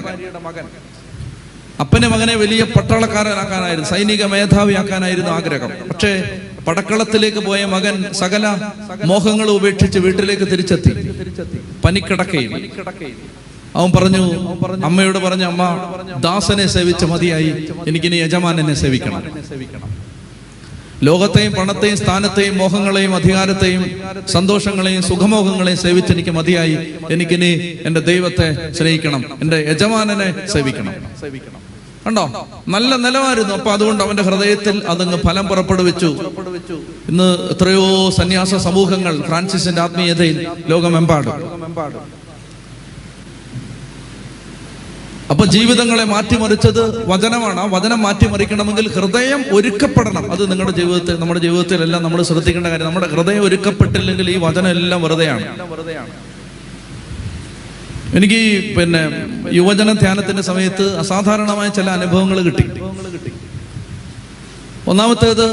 അപ്പന്റെ 1.80 2.08
മകനെ 2.08 2.34
വലിയ 2.34 2.62
പട്ടാളക്കാരനാക്കാനായിരുന്നു. 2.64 3.88
സൈനിക 3.88 4.24
മേധാവിയാക്കാനായിരുന്നു 4.24 5.30
ആഗ്രഹം. 5.30 5.70
പക്ഷേ 5.88 6.40
പടക്കളത്തിലേക്ക് 6.66 7.38
പോയ 7.38 7.64
മകൻ 7.64 8.04
സകല 8.12 8.56
മോഹങ്ങൾ 9.04 9.50
ഉപേക്ഷിച്ച് 9.50 9.98
വീട്ടിലേക്ക് 9.98 10.42
തിരിച്ചെത്തി. 10.42 11.08
പനിക്കിടക്കയിൽ. 11.84 12.70
അവൻ 13.76 13.92
പറഞ്ഞു 13.96 14.54
അമ്മയോട് 14.84 15.18
പറഞ്ഞു 15.18 15.44
അമ്മ 15.44 15.94
ദാസനെ 16.20 16.66
സേവിച്ച 16.66 17.04
മതിയായി. 17.04 17.68
എനിക്കിനി 17.88 18.16
യജമാനെ 18.16 18.74
സേവിക്കണം. 18.74 19.22
ലോകത്തെയും 21.02 21.52
പണത്തെയും 21.52 21.96
സ്ഥാനത്തെയും 21.96 22.58
മോഹങ്ങളെയും 22.58 23.14
അധികാരത്തെയും 23.14 24.00
സന്തോഷങ്ങളെയും 24.28 25.02
സുഖമോഹങ്ങളെയും 25.02 25.78
സേവിച്ച് 25.78 26.12
എനിക്ക് 26.12 26.30
മതിയായി. 26.30 26.94
എനിക്കിനി 27.10 27.78
എന്റെ 27.82 28.00
ദൈവത്തെ 28.00 28.72
സ്നേഹിക്കണം. 28.72 29.24
എന്റെ 29.42 29.56
യജമാനനെ 29.70 30.46
സേവിക്കണം. 30.46 30.94
കണ്ടോ? 32.06 32.48
നല്ല 32.68 32.96
നിലവായിരുന്നു 32.96 33.54
അപ്പൊ 33.54 33.70
അതുകൊണ്ട് 33.72 34.04
അവന്റെ 34.04 34.22
ഹൃദയത്തിൽ 34.22 34.82
അതങ്ങ് 34.88 35.18
ഫലം 35.26 35.46
പുറപ്പെടുവിച്ചു. 35.48 36.10
ഇന്ന് 37.08 37.28
എത്രയോ 37.50 38.10
സന്യാസ 38.10 38.54
സമൂഹങ്ങൾ 38.54 39.22
ഫ്രാൻസിസിന്റെ 39.22 39.80
ആത്മീയതയിൽ 39.80 40.46
ലോകമെമ്പാടും. 40.66 41.32
അപ്പൊ 45.30 45.44
ജീവിതങ്ങളെ 45.44 46.04
മാറ്റിമറിച്ചത് 46.04 47.08
വചനമാണ്. 47.08 47.60
ആ 47.60 47.64
വചനം 47.64 48.02
മാറ്റിമറിക്കണമെങ്കിൽ 48.02 48.88
ഹൃദയം 48.88 49.44
ഒരുക്കപ്പെടണം. 49.52 50.32
അത് 50.32 50.50
നിങ്ങളുടെ 50.50 50.76
ജീവിതത്തിൽ 50.76 51.20
നമ്മുടെ 51.20 51.40
ജീവിതത്തിലെല്ലാം 51.40 52.02
നമ്മൾ 52.02 52.22
ശ്രദ്ധിക്കേണ്ട 52.22 52.66
കാര്യം. 52.66 52.86
നമ്മുടെ 52.86 53.08
ഹൃദയം 53.08 53.42
ഒരുക്കപ്പെട്ടില്ലെങ്കിൽ 53.42 54.30
ഈ 54.30 54.36
വചനം 54.36 54.68
എല്ലാം 54.68 55.02
വെറുതെയാണ്. 55.02 55.46
എനിക്ക് 58.18 58.40
പിന്നെ 58.76 59.00
യുവജന 59.58 59.92
ധ്യാനത്തിന്റെ 60.02 60.42
സമയത്ത് 60.48 60.84
അസാധാരണമായ 61.02 61.68
ചില 61.78 61.88
അനുഭവങ്ങൾ 61.98 62.38
കിട്ടി. 62.46 62.66
ഒന്നാമത്തേത് 64.90 65.46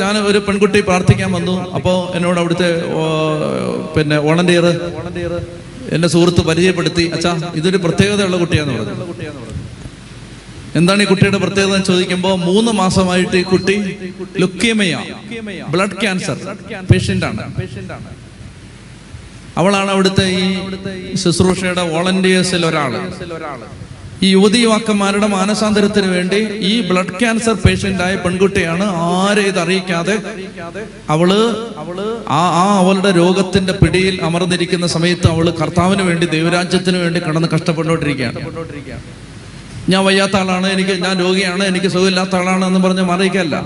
ഞാൻ 0.00 0.14
ഒരു 0.28 0.38
പെൺകുട്ടി 0.46 0.80
പ്രാർത്ഥിക്കാൻ 0.88 1.30
വന്നു. 1.36 1.54
അപ്പോൾ 1.76 1.96
എന്നോട് 2.16 2.38
അവിടുത്തെ 2.42 2.70
പിന്നെ 3.96 4.16
വോളണ്ടിയർ 4.26 4.66
എന്റെ 5.94 6.08
സുഹൃത്ത് 6.14 6.42
പരിചയപ്പെടുത്തി 6.48 7.04
അച്ഛാ 7.14 7.32
ഇതൊരു 7.60 7.78
പ്രത്യേകതയുള്ള 7.84 8.36
കുട്ടിയാന്ന് 8.42 8.74
പറഞ്ഞു. 8.80 9.06
എന്താണ് 10.78 11.00
ഈ 11.04 11.06
കുട്ടിയുടെ 11.10 11.38
പ്രത്യേകത 11.44 11.74
എന്ന് 11.78 11.88
ചോദിക്കുമ്പോൾ 11.90 12.34
മൂന്ന് 12.48 12.70
മാസമായിട്ട് 12.82 13.36
ഈ 13.42 13.44
കുട്ടി 13.52 13.76
ലുക്കേമയ 14.42 14.94
ബ്ലഡ് 15.74 15.98
ക്യാൻസർ 16.02 16.38
പേഷ്യന്റ് 16.92 17.26
ആണ്. 17.30 17.42
അവളാണ് 19.56 19.90
അവിടുത്തെ 19.94 20.26
ഈ 20.42 20.46
ശുശ്രൂഷയുടെ 21.22 21.82
വോളണ്ടിയേഴ്സിൽ 21.94 22.62
ഒരാൾ 22.70 22.92
ഈ 24.24 24.28
യുവതി 24.30 24.58
യുവാക്കന്മാരുടെ 24.58 25.26
മാനസാന്തരത്തിന് 25.34 26.08
വേണ്ടി 26.14 26.38
ഈ 26.68 26.74
ബ്ലഡ് 26.88 27.16
ക്യാൻസർ 27.20 27.56
പേഷ്യന്റ് 27.64 28.02
ആയ 28.02 28.14
പെൺകുട്ടിയാണ് 28.24 28.84
ആരെ 29.08 29.42
ഇത് 29.50 29.58
അറിയിക്കാതെ 29.58 30.14
അവൾ 31.14 31.30
ആ 32.38 32.42
ആ 32.62 32.64
അവളുടെ 32.80 33.10
രോഗത്തിന്റെ 33.20 33.74
പിടിയിൽ 33.82 34.16
അമർന്നിരിക്കുന്ന 34.28 34.88
സമയത്ത് 34.96 35.28
അവൾ 35.34 35.48
കർത്താവിന് 35.60 36.02
വേണ്ടി 36.02 36.28
ദൈവരാജ്യത്തിന് 36.36 37.00
വേണ്ടി 37.04 37.20
കടന്ന് 37.20 37.50
കഷ്ടപ്പെട്ടുകൊണ്ടിരിക്കുകയാണ്. 37.54 38.40
ഞാൻ 39.92 40.00
വയ്യാത്ത 40.04 40.36
ആളാണ് 40.40 40.66
എനിക്ക് 40.74 40.94
ഞാൻ 41.04 41.14
രോഗിയാണ് 41.24 41.64
എനിക്ക് 41.70 41.88
സുഖമില്ലാത്ത 41.94 42.34
ആളാണ് 42.40 42.64
എന്ന് 42.68 42.80
പറഞ്ഞ് 42.84 43.02
മറിയിക്കല്ല 43.10 43.56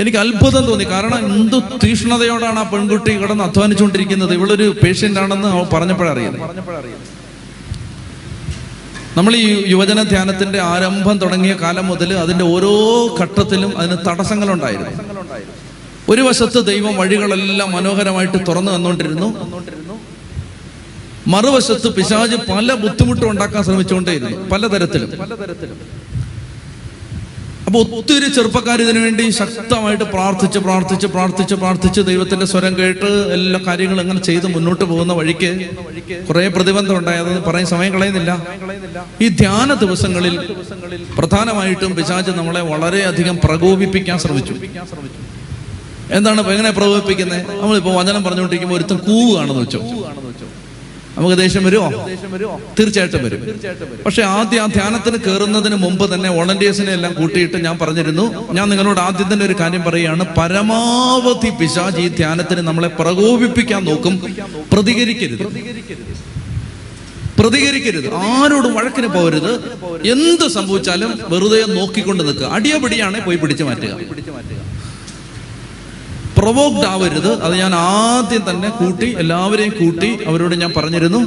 എനിക്ക് 0.00 0.18
അത്ഭുതം 0.22 0.64
തോന്നി. 0.68 0.84
കാരണം 0.94 1.18
എന്ത് 1.30 1.56
തീഷ്ണതയോടാണ് 1.84 2.58
ആ 2.62 2.66
പെൺകുട്ടി 2.72 3.12
കിടന്ന് 3.20 3.44
അധ്വാനിച്ചുകൊണ്ടിരിക്കുന്നത്? 3.48 4.32
ഇവളൊരു 4.38 4.66
പേഷ്യന്റ് 4.82 5.20
ആണെന്ന് 5.22 5.50
പറഞ്ഞപ്പോഴറിയാം 5.74 6.34
നമ്മൾ 9.18 9.32
ഈ 9.42 9.46
യുവജന 9.72 10.00
ധ്യാനത്തിന്റെ 10.10 10.58
ആരംഭം 10.72 11.16
തുടങ്ങിയ 11.22 11.54
കാലം 11.62 11.86
മുതൽ 11.92 12.10
അതിന്റെ 12.24 12.44
ഓരോ 12.54 12.72
ഘട്ടത്തിലും 13.20 13.72
അതിന് 13.80 13.96
തടസ്സങ്ങളുണ്ടായിരുന്നു. 14.08 14.92
ഒരു 16.12 16.22
വശത്ത് 16.26 16.60
ദൈവം 16.70 16.92
വഴികളെല്ലാം 17.00 17.68
മനോഹരമായിട്ട് 17.76 18.38
തുറന്നു 18.48 18.70
തന്നുകൊണ്ടിരുന്നു. 18.74 19.28
മറുവശത്ത് 21.26 21.94
പിശാജ് 21.94 22.36
പല 22.52 22.74
ബുദ്ധിമുട്ടും 22.74 23.30
ഉണ്ടാക്കാൻ 23.30 23.64
ശ്രമിച്ചുകൊണ്ടേയിരുന്നു 23.64 24.48
പലതരത്തിലും. 24.48 25.10
അപ്പൊ 27.66 27.80
ഒത്തിരി 27.82 28.28
ചെറുപ്പക്കാർ 28.34 28.82
ഇതിനു 28.82 28.98
വേണ്ടി 28.98 29.30
ശക്തമായിട്ട് 29.30 30.04
പ്രാർത്ഥിച്ച് 30.04 30.58
പ്രാർത്ഥിച്ച് 30.58 31.06
പ്രാർത്ഥിച്ച് 31.06 31.54
പ്രാർത്ഥിച്ച് 31.54 32.00
ദൈവത്തിന്റെ 32.00 32.46
സ്വരം 32.46 32.78
കേട്ട് 32.78 33.32
എല്ലാ 33.32 33.60
കാര്യങ്ങളും 33.66 34.00
അങ്ങനെ 34.00 34.20
ചെയ്ത് 34.20 34.46
മുന്നോട്ട് 34.46 34.84
പോകുന്ന 34.84 35.12
വഴിക്ക് 35.12 35.66
കുറെ 36.28 36.48
പ്രതിബന്ധം 36.48 36.98
ഉണ്ടായി. 36.98 37.18
അത് 37.18 37.44
പറയാൻ 37.44 37.66
സമയം 37.66 37.92
കളയുന്നില്ല. 37.92 38.46
ഈ 39.20 39.28
ധ്യാന 39.28 39.74
ദിവസങ്ങളിൽ 39.74 40.54
പ്രധാനമായിട്ടും 41.18 41.96
പിശാജ് 41.96 42.30
നമ്മളെ 42.30 42.60
വളരെയധികം 42.60 43.38
പ്രകോപിപ്പിക്കാൻ 43.44 44.18
ശ്രമിച്ചു. 44.18 44.54
എന്താണ് 46.12 46.40
എങ്ങനെ 46.50 46.70
പ്രകോപിപ്പിക്കുന്നത്? 46.70 47.60
നമ്മളിപ്പോ 47.60 48.00
വചനം 48.00 48.24
പറഞ്ഞുകൊണ്ടിരിക്കുമ്പോൾ 48.24 48.76
ഒരുത്തം 48.76 49.00
കാണുന്നു 49.36 49.60
വെച്ചോ. 49.60 49.80
നമുക്ക് 51.18 51.36
ദേഷ്യം 51.38 51.64
വരുമോ? 51.64 51.86
തീർച്ചയായിട്ടും 52.78 53.24
വരും. 53.24 53.40
പക്ഷെ 54.06 54.22
ആദ്യം 54.22 54.62
ആ 54.62 54.66
ധ്യാനത്തിന് 54.66 55.18
കയറുന്നതിന് 55.24 55.74
മുമ്പ് 55.74 56.14
തന്നെ 56.14 56.30
വോളണ്ടിയേഴ്സിനെ 56.30 56.92
എല്ലാം 56.92 57.12
കൂട്ടിയിട്ട് 57.14 57.64
ഞാൻ 57.64 57.78
പറഞ്ഞിരുന്നു. 57.78 58.52
ഞാൻ 58.52 58.68
നിങ്ങളോട് 58.68 59.00
ആദ്യം 59.00 59.32
തന്നെ 59.32 59.46
ഒരു 59.46 59.56
കാര്യം 59.60 59.82
പറയുകയാണ്. 59.82 60.24
പരമാവധി 60.36 61.50
പിശാജ് 61.50 62.00
ഈ 62.00 62.08
ധ്യാനത്തിന് 62.08 62.60
നമ്മളെ 62.60 62.88
പ്രകോപിപ്പിക്കാൻ 62.88 63.84
നോക്കും. 63.84 64.14
പ്രതികരിക്കരുത്. 64.72 65.44
പ്രതികരിക്കരുത്. 67.38 68.14
ആരോടും 68.14 68.74
വഴക്കിന് 68.74 69.06
പോകരുത്. 69.06 69.52
എന്ത് 70.06 70.48
സംഭവിച്ചാലും 70.48 71.18
വെറുതെ 71.28 71.60
നോക്കിക്കൊണ്ട് 71.74 72.22
നിൽക്കുക. 72.24 72.46
അടിയപടിയാണെ 72.46 73.20
പോയി 73.20 73.36
പിടിച്ചു 73.36 73.64
മാറ്റുക. 73.64 73.94
പ്രൊവോക്ഡ് 76.40 76.86
ആവരുത്. 76.88 77.30
അത് 77.42 77.54
ഞാൻ 77.54 77.74
ആദ്യം 77.74 78.50
തന്നെ 78.50 78.68
കൂട്ടി 78.68 79.08
എല്ലാവരെയും 79.18 79.72
കൂട്ടി 79.80 80.18
അവരോട് 80.26 80.54
ഞാൻ 80.54 80.72
പറഞ്ഞിരുന്നു. 80.76 81.18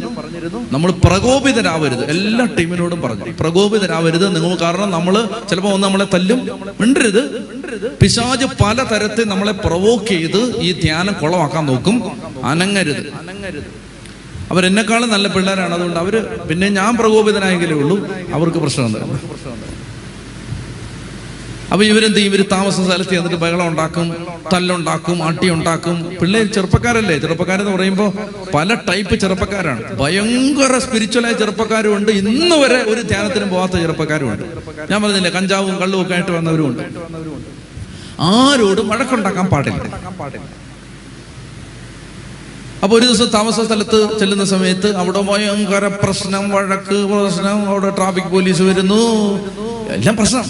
നമ്മൾ 0.72 0.92
പ്രകോപിതരാവരുത്. 0.92 2.04
എല്ലാ 2.06 2.46
ടീമിനോടും 2.60 3.02
പറഞ്ഞു. 3.02 3.26
പ്രകോപിതരാവരുത്. 3.40 4.36
നിങ്ങൾ 4.36 4.56
കാരണം 4.56 4.90
നമ്മൾ 4.92 5.30
ചിലപ്പോൾ 5.50 5.74
ഒന്ന് 5.74 5.88
നമ്മളെ 5.88 6.08
തല്ലും. 6.14 6.40
മിണ്ടരുത്. 6.82 7.24
പിശാജ് 8.02 8.46
പല 8.64 8.84
തരത്തിൽ 8.84 9.24
നമ്മളെ 9.28 9.52
പ്രൊവോക്ക് 9.52 10.06
ചെയ്ത് 10.06 10.42
ഈ 10.60 10.72
ധ്യാനം 10.82 11.14
കുളമാക്കാൻ 11.14 11.66
നോക്കും. 11.66 11.98
അനങ്ങരുത്. 12.46 13.04
അവരെന്നെക്കാളും 14.52 15.10
നല്ല 15.10 15.28
പിള്ളേരാണ്. 15.28 15.74
അതുകൊണ്ട് 15.74 16.00
അവർ 16.00 16.16
പിന്നെ 16.50 16.70
ഞാൻ 16.70 16.98
പ്രകോപിതനായെങ്കിലേ 16.98 17.74
ഉള്ളൂ. 17.74 17.98
അവർക്ക് 18.34 18.58
പ്രശ്നമുണ്ട്. 18.58 19.00
അപ്പൊ 21.72 21.84
ഇവരെന്ത് 21.92 22.20
ഇവർ 22.28 22.42
താമസ 22.54 22.76
സ്ഥലത്ത് 22.88 23.14
എന്നിട്ട് 23.20 23.38
ബഹളം 23.44 23.68
ഉണ്ടാക്കും 23.72 24.08
തല്ലുണ്ടാക്കും 24.54 25.18
അട്ടി 25.28 25.48
ഉണ്ടാക്കും 25.56 25.96
പിള്ളേർ 26.20 26.48
ചെറുപ്പക്കാരല്ലേ? 26.56 27.16
ചെറുപ്പക്കാരെന്ന് 27.24 27.74
പറയുമ്പോൾ 27.76 28.10
പല 28.56 28.74
ടൈപ്പ് 28.90 29.16
ചെറുപ്പക്കാരാണ്. 29.24 29.82
ഭയങ്കര 30.02 30.74
സ്പിരിച്വലായ 30.86 31.34
ചെറുപ്പക്കാരും 31.42 31.94
ഉണ്ട് 31.98 32.12
ഇന്ന് 32.22 32.58
വരെ 32.64 32.80
ഒരു 32.92 33.02
ധ്യാനത്തിനും 33.12 33.50
പോവാത്ത 33.54 33.76
ചെറുപ്പക്കാരും 33.84 34.30
ഉണ്ട് 34.34 34.46
ഞാൻ 34.92 34.98
പറഞ്ഞില്ലേ 35.04 35.32
കഞ്ചാവും 35.38 35.76
കള്ളും 35.82 36.00
ഒക്കെ 36.04 36.16
ആയിട്ട് 36.18 36.34
വന്നവരും 36.38 36.68
ഉണ്ട് 36.70 36.84
ആരോടും 38.32 38.88
വഴക്കുണ്ടാക്കാൻ 38.94 39.48
പാടില്ല. 39.54 39.82
അപ്പൊ 42.84 42.94
ഒരു 42.98 43.06
ദിവസം 43.10 43.28
താമസ 43.36 43.58
സ്ഥലത്ത് 43.68 44.00
ചെല്ലുന്ന 44.20 44.46
സമയത്ത് 44.54 44.90
അവിടെ 45.02 45.22
ഭയങ്കര 45.30 45.86
പ്രശ്നം 46.02 46.44
വഴക്ക് 46.56 46.98
പ്രശ്നം. 47.12 47.60
അവിടെ 47.72 47.90
ട്രാഫിക് 48.00 48.32
പോലീസ് 48.34 48.64
വരുന്നു. 48.70 49.02
എല്ലാം 49.96 50.16
പ്രശ്നം. 50.20 50.46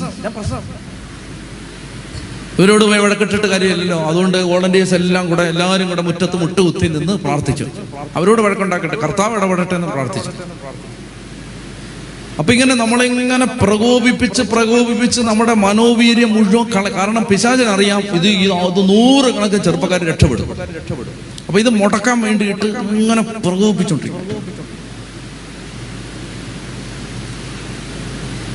ഇവരോട് 2.60 2.84
പോയി 2.90 3.00
വഴക്കിട്ടിട്ട് 3.04 3.48
കാര്യമില്ലല്ലോ. 3.48 4.00
അതുകൊണ്ട് 4.10 4.38
വോളണ്ടിയേഴ്സ് 4.38 4.96
എല്ലാം 5.02 5.30
കൂടെ 5.30 5.44
എല്ലാവരും 5.54 5.88
കൂടെ 5.90 6.04
മുറ്റത്ത് 6.08 6.38
മുട്ടുകുത്തി 6.42 6.88
നിന്ന് 6.96 7.14
പ്രാർത്ഥിച്ചു. 7.24 7.66
അവരോട് 8.18 8.42
വഴക്കുണ്ടാക്കട്ടെ. 8.42 8.98
കർത്താവ് 9.04 9.36
ഇടപെടട്ടെ 9.38 9.76
എന്ന് 9.80 9.88
പ്രാർത്ഥിച്ചു. 9.88 10.32
അപ്പൊ 12.40 12.54
ഇങ്ങനെ 12.54 12.76
നമ്മളിങ്ങനെ 12.76 13.46
പ്രകോപിപ്പിച്ച് 13.64 14.42
പ്രകോപിപ്പിച്ച് 14.54 15.22
നമ്മുടെ 15.22 15.54
മനോവീര്യം 15.66 16.32
മുഴുവൻ 16.36 16.94
കാരണം 17.00 17.24
പിശാചനറിയാം 17.32 18.02
ഇത് 18.18 18.30
അത് 18.54 18.80
നൂറ് 18.92 19.28
കണക്കിന് 19.36 19.64
ചെറുപ്പക്കാർ 19.64 20.04
രക്ഷപ്പെടും. 20.12 20.48
അപ്പൊ 21.48 21.58
ഇത് 21.64 21.70
മുടക്കാൻ 21.82 22.18
വേണ്ടിയിട്ട് 22.22 22.66
ഇങ്ങനെ 23.00 23.22
പ്രകോപിപ്പിച്ചോണ്ടിരിക്കും. 23.22 24.33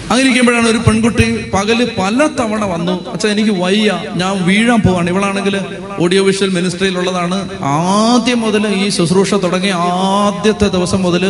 അങ്ങനെ 0.08 0.20
ഇരിക്കുമ്പോഴാണ് 0.24 0.68
ഒരു 0.72 0.80
പെൺകുട്ടി 0.86 1.26
പകൽ 1.54 1.78
പല 1.98 2.18
തവണ 2.38 2.62
വന്നു 2.72 2.94
അച്ഛാ 3.12 3.28
എനിക്ക് 3.34 3.54
വയ്യ 3.62 3.88
ഞാൻ 4.20 4.32
വീഴാൻ 4.48 4.80
പോവാണ്. 4.86 5.08
ഇവളാണെങ്കിൽ 5.12 5.56
ഓഡിയോ 6.04 6.22
വിഷ്വൽ 6.28 6.50
മിനിസ്ട്രിയിലുള്ളതാണ് 6.56 7.38
ആദ്യം 7.72 8.40
മുതൽ 8.46 8.64
ഈ 8.84 8.86
ശുശ്രൂഷ 8.96 9.30
തുടങ്ങിയ 9.44 9.74
ആദ്യത്തെ 10.08 10.68
ദിവസം 10.76 11.00
മുതൽ 11.06 11.24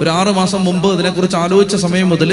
ഒരു 0.00 0.10
ആറ് 0.18 0.32
മാസം 0.40 0.60
മുമ്പ് 0.68 0.88
ഇതിനെക്കുറിച്ച് 0.94 1.38
ആലോചിച്ച 1.44 1.76
സമയം 1.86 2.08
മുതൽ 2.14 2.30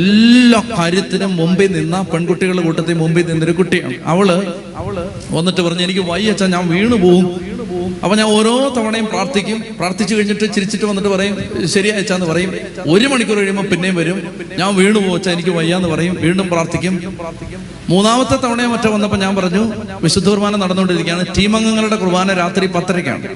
എല്ലാ 0.00 0.60
കാര്യത്തിനും 0.78 1.32
മുമ്പിൽ 1.40 1.70
നിന്ന 1.78 1.96
പെൺകുട്ടികളുടെ 2.12 2.64
കൂട്ടത്തിൽ 2.68 2.98
മുമ്പിൽ 3.02 3.26
നിന്നൊരു 3.30 3.54
കുട്ടിയാണ്. 3.60 3.96
അവൾ 4.14 4.28
വന്നിട്ട് 5.36 5.60
പറഞ്ഞു 5.66 5.82
എനിക്ക് 5.86 6.02
വയ്യ 6.10 6.34
അച്ഛാ 6.34 6.46
ഞാൻ 6.56 6.64
വീണു 6.72 6.96
പോവും. 7.04 7.26
അപ്പൊ 8.04 8.14
ഞാൻ 8.18 8.28
ഓരോ 8.36 8.52
തവണയും 8.76 9.06
പ്രാർത്ഥിക്കും. 9.12 9.58
പ്രാർത്ഥിച്ചു 9.78 10.14
കഴിഞ്ഞിട്ട് 10.14 10.46
ചിരിച്ചിട്ട് 10.54 10.86
വന്നിട്ട് 10.90 11.10
പറയും 11.14 11.34
ശരി 11.74 11.88
അയച്ചാന്ന് 11.94 12.26
പറയും. 12.30 12.50
ഒരു 12.94 13.06
മണിക്കൂർ 13.12 13.36
കഴിയുമ്പോൾ 13.40 13.66
പിന്നെയും 13.72 13.96
വരും. 14.00 14.18
ഞാൻ 14.60 14.70
വീണു 14.78 14.98
പോവച്ച 15.06 15.28
എനിക്ക് 15.34 15.52
വയ്യാന്ന് 15.58 15.88
പറയും. 15.88 16.14
വീണ്ടും 16.24 16.46
പ്രാർത്ഥിക്കും. 16.52 16.94
മൂന്നാമത്തെ 17.90 18.36
തവണയും 18.44 18.70
മറ്റോ 18.72 18.90
വന്നപ്പോൾ 18.94 19.20
ഞാൻ 19.24 19.32
പറഞ്ഞു 19.36 19.62
വിശുദ്ധ 20.02 20.28
കുർബാന 20.28 20.56
നടന്നുകൊണ്ടിരിക്കുകയാണ്. 20.62 21.24
ടീം 21.38 21.56
അംഗങ്ങളുടെ 21.56 21.96
കുർബാന 22.02 22.34
രാത്രി 22.42 22.66
പത്തരയ്ക്കാണ് 22.76 23.28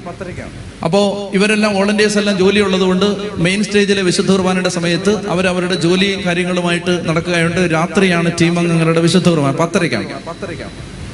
അപ്പോൾ 0.86 1.04
ഇവരെല്ലാം 1.36 1.72
വോളണ്ടിയേഴ്സ് 1.78 2.18
എല്ലാം 2.22 2.38
ജോലി 2.42 2.60
ഉള്ളതുകൊണ്ട് 2.66 3.06
മെയിൻ 3.46 3.62
സ്റ്റേജിലെ 3.64 4.02
വിശുദ്ധ 4.10 4.30
കുർബാനയുടെ 4.30 4.72
സമയത്ത് 4.78 5.14
അവർ 5.34 5.46
അവരുടെ 5.52 5.78
ജോലി 5.86 6.10
കാര്യങ്ങളുമായിട്ട് 6.26 6.94
നടക്കുകയുണ്ട്. 7.08 7.62
രാത്രിയാണ് 7.76 8.30
ടീം 8.40 8.58
അംഗങ്ങളുടെ 8.58 9.00
വിശുദ്ധ 9.00 9.28
കുർബാന 9.28 9.54
പത്തരയ്ക്കാണ് 9.62 10.10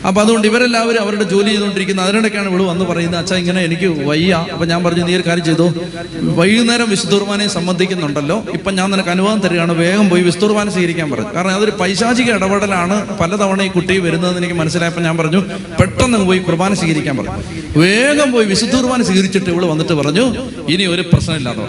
അപ്പൊ 0.09 0.19
അതുകൊണ്ട് 0.23 0.47
ഇവരെല്ലാവരും 0.49 1.01
അവരുടെ 1.05 1.25
ജോലി 1.33 1.49
ചെയ്തുകൊണ്ടിരിക്കുന്നത് 1.51 2.05
അതിനിടയ്ക്കാണ് 2.07 2.49
ഇവിടെ 2.51 2.65
വന്ന് 2.71 2.85
പറയുന്നത് 2.91 3.19
അച്ഛാ 3.21 3.37
ഇങ്ങനെ 3.43 3.61
എനിക്ക് 3.69 3.89
വയ്യ. 4.09 4.33
അപ്പൊ 4.53 4.65
ഞാൻ 4.71 4.81
പറഞ്ഞു 4.87 5.03
നീ 5.09 5.13
ഒരു 5.19 5.25
കാര്യം 5.27 5.45
ചെയ്തു? 5.49 5.67
വൈകുന്നേരം 6.39 6.89
വിശുദ്ധുർബാനെ 6.95 7.47
സംബന്ധിക്കുന്നുണ്ടല്ലോ. 7.57 8.37
ഇപ്പൊ 8.57 8.71
ഞാൻ 8.79 8.89
നിനക്ക് 8.95 9.13
അനുവാദം 9.17 9.41
തരികയാണ്. 9.45 9.75
വേഗം 9.83 10.07
പോയി 10.13 10.23
വിശുദ്ധുർബാനെ 10.29 10.73
സ്വീകരിക്കാൻ 10.77 11.09
പറഞ്ഞു 11.13 11.31
കാരണം 11.37 11.55
അതൊരു 11.59 11.75
പൈശാചിക 11.83 12.31
ഇടപെടലാണ് 12.39 12.99
പലതവണ 13.21 13.61
ഈ 13.69 13.71
കുട്ടി 13.77 13.97
വരുന്നതെന്ന് 14.07 14.43
എനിക്ക് 14.43 14.59
മനസ്സിലായപ്പോൾ 14.63 15.05
ഞാൻ 15.09 15.17
പറഞ്ഞു 15.21 15.43
പെട്ടെന്ന് 15.81 16.25
പോയി 16.31 16.43
കുർബാന 16.49 16.75
സ്വീകരിക്കാൻ 16.83 17.17
പറഞ്ഞു 17.21 17.37
വേഗം 17.85 18.31
പോയി 18.37 18.49
വിശുദ്ധുർബാന 18.55 19.03
സ്വീകരിച്ചിട്ട് 19.09 19.51
ഇവൾ 19.55 19.67
വന്നിട്ട് 19.73 19.97
പറഞ്ഞു 20.03 20.27
ഇനി 20.75 20.87
ഒരു 20.95 21.05
പ്രശ്നമില്ലാതെ 21.13 21.67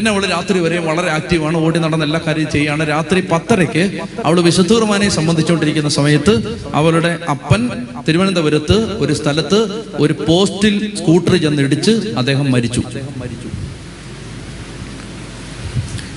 പിന്നെ 0.00 0.12
അവൾ 0.12 0.24
രാത്രി 0.32 0.58
വരെ 0.64 0.76
വളരെ 0.86 1.08
ആക്റ്റീവാണ് 1.14 1.56
ഓടി 1.64 1.78
നടന്ന 1.84 2.04
എല്ലാ 2.06 2.20
കാര്യം 2.26 2.46
ചെയ്യാണ്. 2.52 2.82
രാത്രി 2.90 3.20
പത്തരയ്ക്ക് 3.32 3.82
അവൾ 4.26 4.36
വിശുദ്ധൂർമാനെ 4.46 5.08
സംബന്ധിച്ചുകൊണ്ടിരിക്കുന്ന 5.16 5.90
സമയത്ത് 5.96 6.34
അവളുടെ 6.78 7.10
അപ്പൻ 7.34 7.60
തിരുവനന്തപുരത്ത് 8.06 8.76
ഒരു 9.04 9.14
സ്ഥലത്ത് 9.18 9.58
ഒരു 10.04 10.14
പോസ്റ്റിൽ 10.28 10.76
സ്കൂട്ടർ 11.00 11.34
ചെന്നിടിച്ച് 11.44 11.92
അദ്ദേഹം 12.22 12.46
മരിച്ചു. 12.54 12.82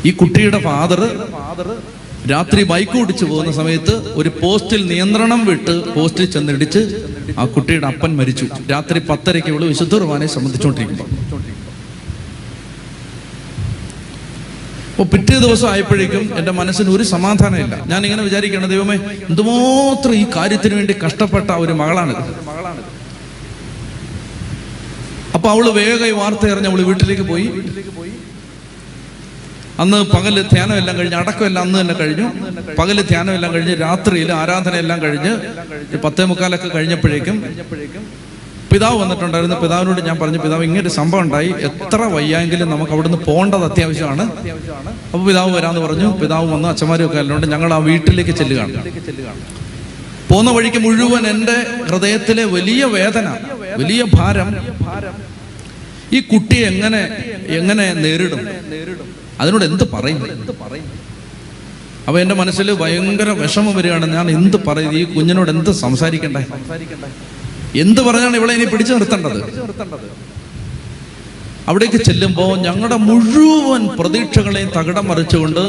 ഈ 0.07 0.13
കുട്ടിയുടെ 0.21 0.61
ഫാദർ 0.67 1.01
രാത്രി 2.31 2.61
ബൈക്ക് 2.71 2.97
ഓടിച്ചു 3.01 3.25
പോകുന്ന 3.31 3.51
സമയത്ത് 3.59 3.93
ഒരു 4.21 4.29
പോസ്റ്റിൽ 4.41 4.81
നിയന്ത്രണം 4.93 5.41
വിട്ട് 5.51 5.75
പോസ്റ്റിൽ 5.95 6.25
ചെന്നിടിച്ച് 6.35 6.81
ആ 7.41 7.45
കുട്ടിയുടെ 7.55 7.87
അപ്പൻ 7.91 8.11
മരിച്ചു. 8.21 8.45
രാത്രി 8.73 9.01
പത്തരയ്ക്ക് 9.11 9.51
ഇവൾ 9.53 9.65
വിശുദ്ധ 9.73 9.93
കുർബാനയെ 9.97 10.31
സംബന്ധിച്ചുകൊണ്ടിരിക്കുമ്പോൾ 10.37 11.32
അപ്പോൾ 15.03 15.11
പിറ്റേ 15.13 15.37
ദിവസം 15.39 15.67
ആയപ്പോഴേക്കും 15.69 16.25
എന്റെ 16.39 16.51
മനസ്സിന് 16.57 16.89
ഒരു 16.89 17.03
സമാധാനമില്ല. 17.03 17.75
ഞാൻ 17.91 18.01
ഇങ്ങനെ 18.05 18.23
വിചാരിക്കുകയാണ് 18.23 18.67
ദൈവമേ 18.73 18.95
എന്തുമാത്രം 19.29 20.13
ഈ 20.15 20.25
കാര്യത്തിന് 20.35 20.75
വേണ്ടി 20.75 20.93
കഷ്ടപ്പെട്ട 21.03 21.49
ഒരു 21.63 21.73
മകളാണ് 21.81 22.13
അപ്പൊ 25.35 25.47
അവൾ 25.53 25.65
വേഗം 25.79 26.07
ഈ 26.07 26.13
വാർത്ത 26.21 26.51
അറിഞ്ഞ് 26.53 26.69
അവൾ 26.71 26.81
വീട്ടിലേക്ക് 26.89 27.25
പോയി. 27.31 27.47
അന്ന് 29.83 29.99
പകൽ 30.15 30.35
ധ്യാനം 30.53 30.75
എല്ലാം 30.81 30.95
കഴിഞ്ഞ് 30.97 31.17
അടക്കമെല്ലാം 31.21 31.63
അന്ന് 31.65 31.77
തന്നെ 31.81 31.95
കഴിഞ്ഞു. 32.01 32.27
പകൽ 32.79 32.97
ധ്യാനം 33.11 33.33
എല്ലാം 33.37 33.51
കഴിഞ്ഞ് 33.53 33.75
രാത്രിയിൽ 33.85 34.31
ആരാധന 34.41 34.75
എല്ലാം 34.83 34.99
കഴിഞ്ഞ് 35.01 35.33
പത്തേ 36.05 36.25
മുക്കാലൊക്കെ 36.31 36.69
കഴിഞ്ഞപ്പോഴേക്കും 36.75 37.37
പിതാവ് 38.73 38.97
വന്നിട്ടുണ്ടായിരുന്നു. 39.01 39.55
പിതാവിനോട് 39.63 40.01
ഞാൻ 40.07 40.15
പറഞ്ഞു 40.21 40.39
പിതാവ് 40.45 40.63
ഇങ്ങനെ 40.67 40.81
ഒരു 40.81 40.91
സംഭവം 40.99 41.21
ഉണ്ടായി. 41.25 41.49
എത്ര 41.69 41.99
വയ്യായെങ്കിലും 42.15 42.69
നമുക്ക് 42.73 42.91
അവിടുന്ന് 42.91 43.19
പോകേണ്ടത് 43.27 43.65
അത്യാവശ്യമാണ്. 43.69 44.23
അപ്പോൾ 45.05 45.23
പിതാവ് 45.27 45.51
വരാന്ന് 45.57 45.81
പറഞ്ഞു. 45.81 46.07
പിതാവ് 46.21 46.47
വന്ന് 46.53 46.67
അച്ഛന്മാരും 46.69 47.05
ഒക്കെ 47.05 47.19
അല്ലോണ്ട് 47.23 47.47
ഞങ്ങൾ 47.53 47.73
ആ 47.73 47.79
വീട്ടിലേക്ക് 47.89 48.33
ചെല്ലുകയാണ്. 48.41 48.73
പോകുന്ന 50.29 50.51
വഴിക്ക് 50.51 50.79
മുഴുവൻ 50.85 51.23
എന്റെ 51.33 51.57
ഹൃദയത്തിലെ 51.89 52.43
വലിയ 52.55 52.83
വേദന 52.97 53.27
വലിയ 53.81 54.03
ഭാരം. 54.13 54.49
ഈ 56.13 56.19
കുട്ടി 56.31 56.57
എങ്ങനെ 56.71 57.01
എങ്ങനെ 57.59 57.85
നേരിടും? 57.93 58.41
അതിനോട് 59.41 59.65
എന്ത് 59.65 59.85
പറയും? 59.93 60.19
അപ്പൊ 62.07 62.17
എന്റെ 62.19 62.35
മനസ്സിൽ 62.35 62.67
ഭയങ്കര 62.81 63.29
വിഷമം 63.41 63.73
വരികയാണ്. 63.75 64.05
ഞാൻ 64.15 64.25
എന്ത് 64.37 64.57
പറയും? 64.67 64.91
ഈ 64.99 65.03
കുഞ്ഞിനോട് 65.13 65.49
എന്ത് 65.49 65.71
സംസാരിക്കണ്ടേ? 65.85 66.43
എന്ത് 67.81 68.01
പറഞ്ഞാണ് 68.07 68.35
ഇവളെ 68.39 68.53
ഇനി 68.57 68.65
പിടിച്ചു 68.71 68.93
നിർത്തേണ്ടത്? 68.93 69.39
അവിടേക്ക് 71.71 71.99
ചെല്ലുമ്പോൾ 72.07 72.53
ഞങ്ങളുടെ 72.65 72.97
മുഴുവൻ 73.09 73.81
പ്രതീക്ഷകളെയും 73.99 74.69
തകിടം 74.77 75.05
മറിച്ചുകൊണ്ട് 75.09 75.61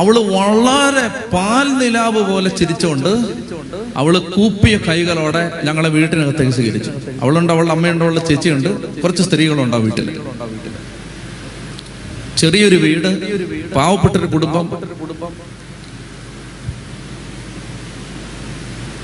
അവൾ 0.00 0.14
വളരെ 0.36 1.04
പാൽ 1.34 1.66
നിലാവ് 1.80 2.22
പോലെ 2.30 2.50
ചിരിച്ചുകൊണ്ട് 2.60 3.10
അവൾ 4.00 4.14
കൂപ്പിയ 4.36 4.74
കൈകളോടെ 4.86 5.42
ഞങ്ങളെ 5.66 5.90
വീട്ടിനകത്തേക്ക് 5.96 6.54
സ്വീകരിച്ചു 6.58 6.92
അവളുണ്ട് 7.22 7.52
അവളുടെ 7.54 7.72
അമ്മയുണ്ട് 7.76 8.04
അവളുടെ 8.06 8.24
ചേച്ചിയുണ്ട്. 8.30 8.70
കുറച്ച് 9.02 9.22
സ്ത്രീകളുണ്ട് 9.28 9.76
ആ 9.76 9.80
വീട്ടിൽ 9.86 10.08
ചെറിയൊരു 12.40 12.76
വീട് 12.86 13.08
പാവപ്പെട്ടൊരു 13.76 14.28
കുടുംബം. 14.34 14.66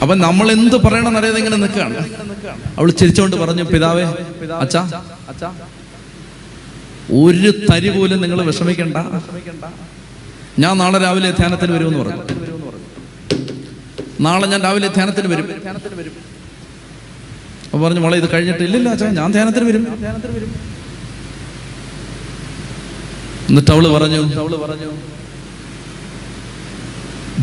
അപ്പൊ 0.03 0.15
നമ്മൾ 0.27 0.47
എന്ത് 0.57 0.77
പറയണം 0.85 1.15
അറിയാതെ 1.19 1.39
ഇങ്ങനെ 1.43 1.59
നിൽക്കുകയാണ്. 1.63 1.95
അവൾ 2.79 2.89
ചിരിച്ചോണ്ട് 3.01 3.37
പറഞ്ഞു 3.43 3.65
പിതാവേ 3.73 4.05
അച്ഛാ 4.63 4.83
ഒരു 7.23 7.51
തരി 7.69 7.91
പോലും 7.97 8.19
നിങ്ങൾ 8.25 8.39
വിഷമിക്കണ്ട. 8.49 8.97
ഞാൻ 10.63 10.75
നാളെ 10.83 10.99
രാവിലെ 11.05 11.31
ധ്യാനത്തിന് 11.41 11.73
വരുമെന്ന് 11.77 12.01
പറഞ്ഞു. 12.03 12.23
നാളെ 14.27 14.47
ഞാൻ 14.53 14.61
രാവിലെ 14.67 14.89
ധ്യാനത്തിന് 14.97 15.29
വരും. 15.33 15.47
അപ്പൊ 17.67 17.79
പറഞ്ഞു 17.85 18.03
മോളെ 18.05 18.17
ഇത് 18.23 18.29
കഴിഞ്ഞിട്ട് 18.35 18.65
ഇല്ലില്ല 18.69 18.89
അച്ഛാ 18.95 19.09
ഞാൻ 19.21 19.29
ധ്യാനത്തിന് 19.37 19.67
വരും. 19.71 19.83
എന്നിട്ട് 23.49 23.73
അവൾ 23.75 23.85
പറഞ്ഞു 23.97 24.21
അവൾ 24.45 24.55
പറഞ്ഞു 24.67 24.91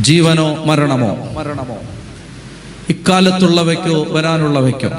ജീവനോ 0.08 0.48
മരണമോ 0.70 1.12
മരണമോ? 1.40 1.78
ഇക്കാലത്തുള്ളവയ്ക്കോ 2.90 4.04
വരാനുള്ളവയ്ക്കോ? 4.04 4.90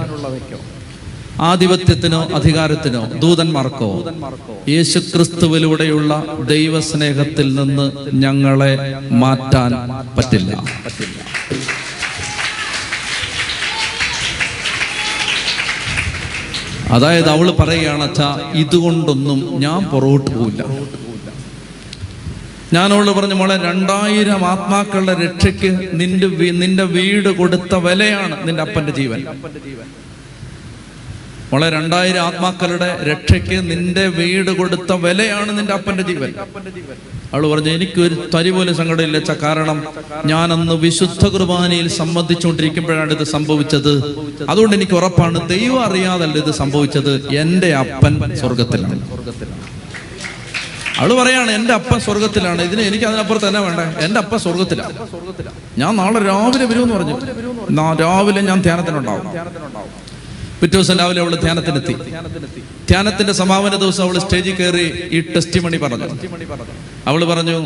ആധിപത്യത്തിനോ 1.41 2.29
അധികാരത്തിനോ 2.35 3.11
ദൂതന്മാർക്കോ? 3.19 4.05
യേശു 4.69 4.99
ക്രിസ്തുവിലൂടെയുള്ള 4.99 6.25
ദൈവസ്നേഹത്തിൽ 6.49 7.55
നിന്ന് 7.55 7.93
ഞങ്ങളെ 8.15 8.79
മാറ്റാൻ 9.13 9.73
പറ്റില്ല. 10.17 10.65
അതായത് 16.91 17.29
അവൾ 17.31 17.51
പറയുകയാണ് 17.51 18.15
ഇതുകൊണ്ടൊന്നും 18.55 19.61
ഞാൻ 19.61 19.85
പുറകോട്ട് 19.85 20.31
പോവില്ല. 20.31 20.65
ഞാൻ 22.75 22.91
പറഞ്ഞ 23.17 23.35
മോളെ 23.41 23.57
രണ്ടായിരം 23.69 24.43
ആത്മാക്കളുടെ 24.53 25.15
രക്ഷയ്ക്ക് 25.25 25.71
നിന്റെ 26.01 26.29
നിന്റെ 26.63 26.85
വീട് 26.97 27.29
കൊടുത്ത 27.41 27.75
വിലയാണ് 27.87 28.37
നിന്റെ 28.47 28.63
അപ്പന്റെ 28.67 28.93
ജീവൻ. 28.99 29.21
മോളെ 31.51 31.67
രണ്ടായിരം 31.77 32.23
ആത്മാക്കളുടെ 32.29 32.89
രക്ഷയ്ക്ക് 33.11 33.57
നിന്റെ 33.71 34.05
വീട് 34.19 34.51
കൊടുത്ത 34.61 34.93
വിലയാണ് 35.05 35.51
നിന്റെ 35.59 35.73
അപ്പന്റെ 35.79 36.05
ജീവൻ. 36.09 36.31
അവൾ 37.33 37.45
പറഞ്ഞു 37.53 37.71
എനിക്കൊരു 37.79 38.17
തരി 38.35 38.51
പോലും 38.57 38.75
സങ്കടമില്ല 38.81 39.17
അച്ഛാ. 39.23 39.35
കാരണം 39.45 39.79
ഞാൻ 40.33 40.49
അന്ന് 40.57 40.77
വിശുദ്ധ 40.87 41.25
കുർബാനയിൽ 41.35 41.89
സംബന്ധിച്ചുകൊണ്ടിരിക്കുമ്പോഴാണ് 42.01 43.13
ഇത് 43.19 43.25
സംഭവിച്ചത്. 43.37 43.93
അതുകൊണ്ട് 44.53 44.77
എനിക്ക് 44.79 44.97
ഉറപ്പാണ് 45.01 45.39
ദൈവം 45.55 45.81
അറിയാതല്ല 45.89 46.37
ഇത് 46.45 46.53
സംഭവിച്ചത്. 46.63 47.13
എന്റെ 47.45 47.71
അപ്പൻ 47.85 48.15
സ്വർഗത്തിലാണ് 48.43 49.01
അവൾ 50.99 51.11
പറയാണ് 51.19 51.51
എന്റെ 51.51 51.73
അപ്പൻ 51.75 51.99
സ്വർഗത്തിലാണ് 52.01 52.61
ഇതിന് 52.63 52.83
എനിക്ക് 52.83 53.05
അതിനപ്പുറത്ത് 53.05 53.47
തന്നെ 53.49 53.61
വേണ്ട? 53.61 53.81
എന്റെ 54.05 54.19
അപ്പൻ 54.21 54.39
സ്വർഗത്തിലാണ് 54.45 54.95
ഞാൻ 55.79 55.93
നാളെ 55.97 56.21
രാവിലെ 56.29 56.67
വരുമെന്ന് 56.71 56.95
പറഞ്ഞു 56.95 57.17
രാവിലെ 58.03 58.41
ഞാൻ 58.43 58.59
ധ്യാനത്തിനുണ്ടാവും. 58.63 59.27
പിറ്റേ 60.65 60.77
ദിവസം 60.77 60.99
രാവിലെ 60.99 61.21
അവൾ 61.21 61.33
ധ്യാനത്തിനെത്തി. 61.41 61.93
ധ്യാനത്തിന്റെ 62.91 63.33
സമാപന 63.39 63.75
ദിവസം 63.83 64.03
അവൾ 64.05 64.19
സ്റ്റേജിൽ 64.19 64.55
കയറി 64.55 64.85
ഈ 65.17 65.19
ടെസ്റ്റ് 65.35 65.61
മണി 65.65 65.77
പറഞ്ഞു. 65.77 66.07
അവൾ 67.07 67.25
പറഞ്ഞു 67.31 67.57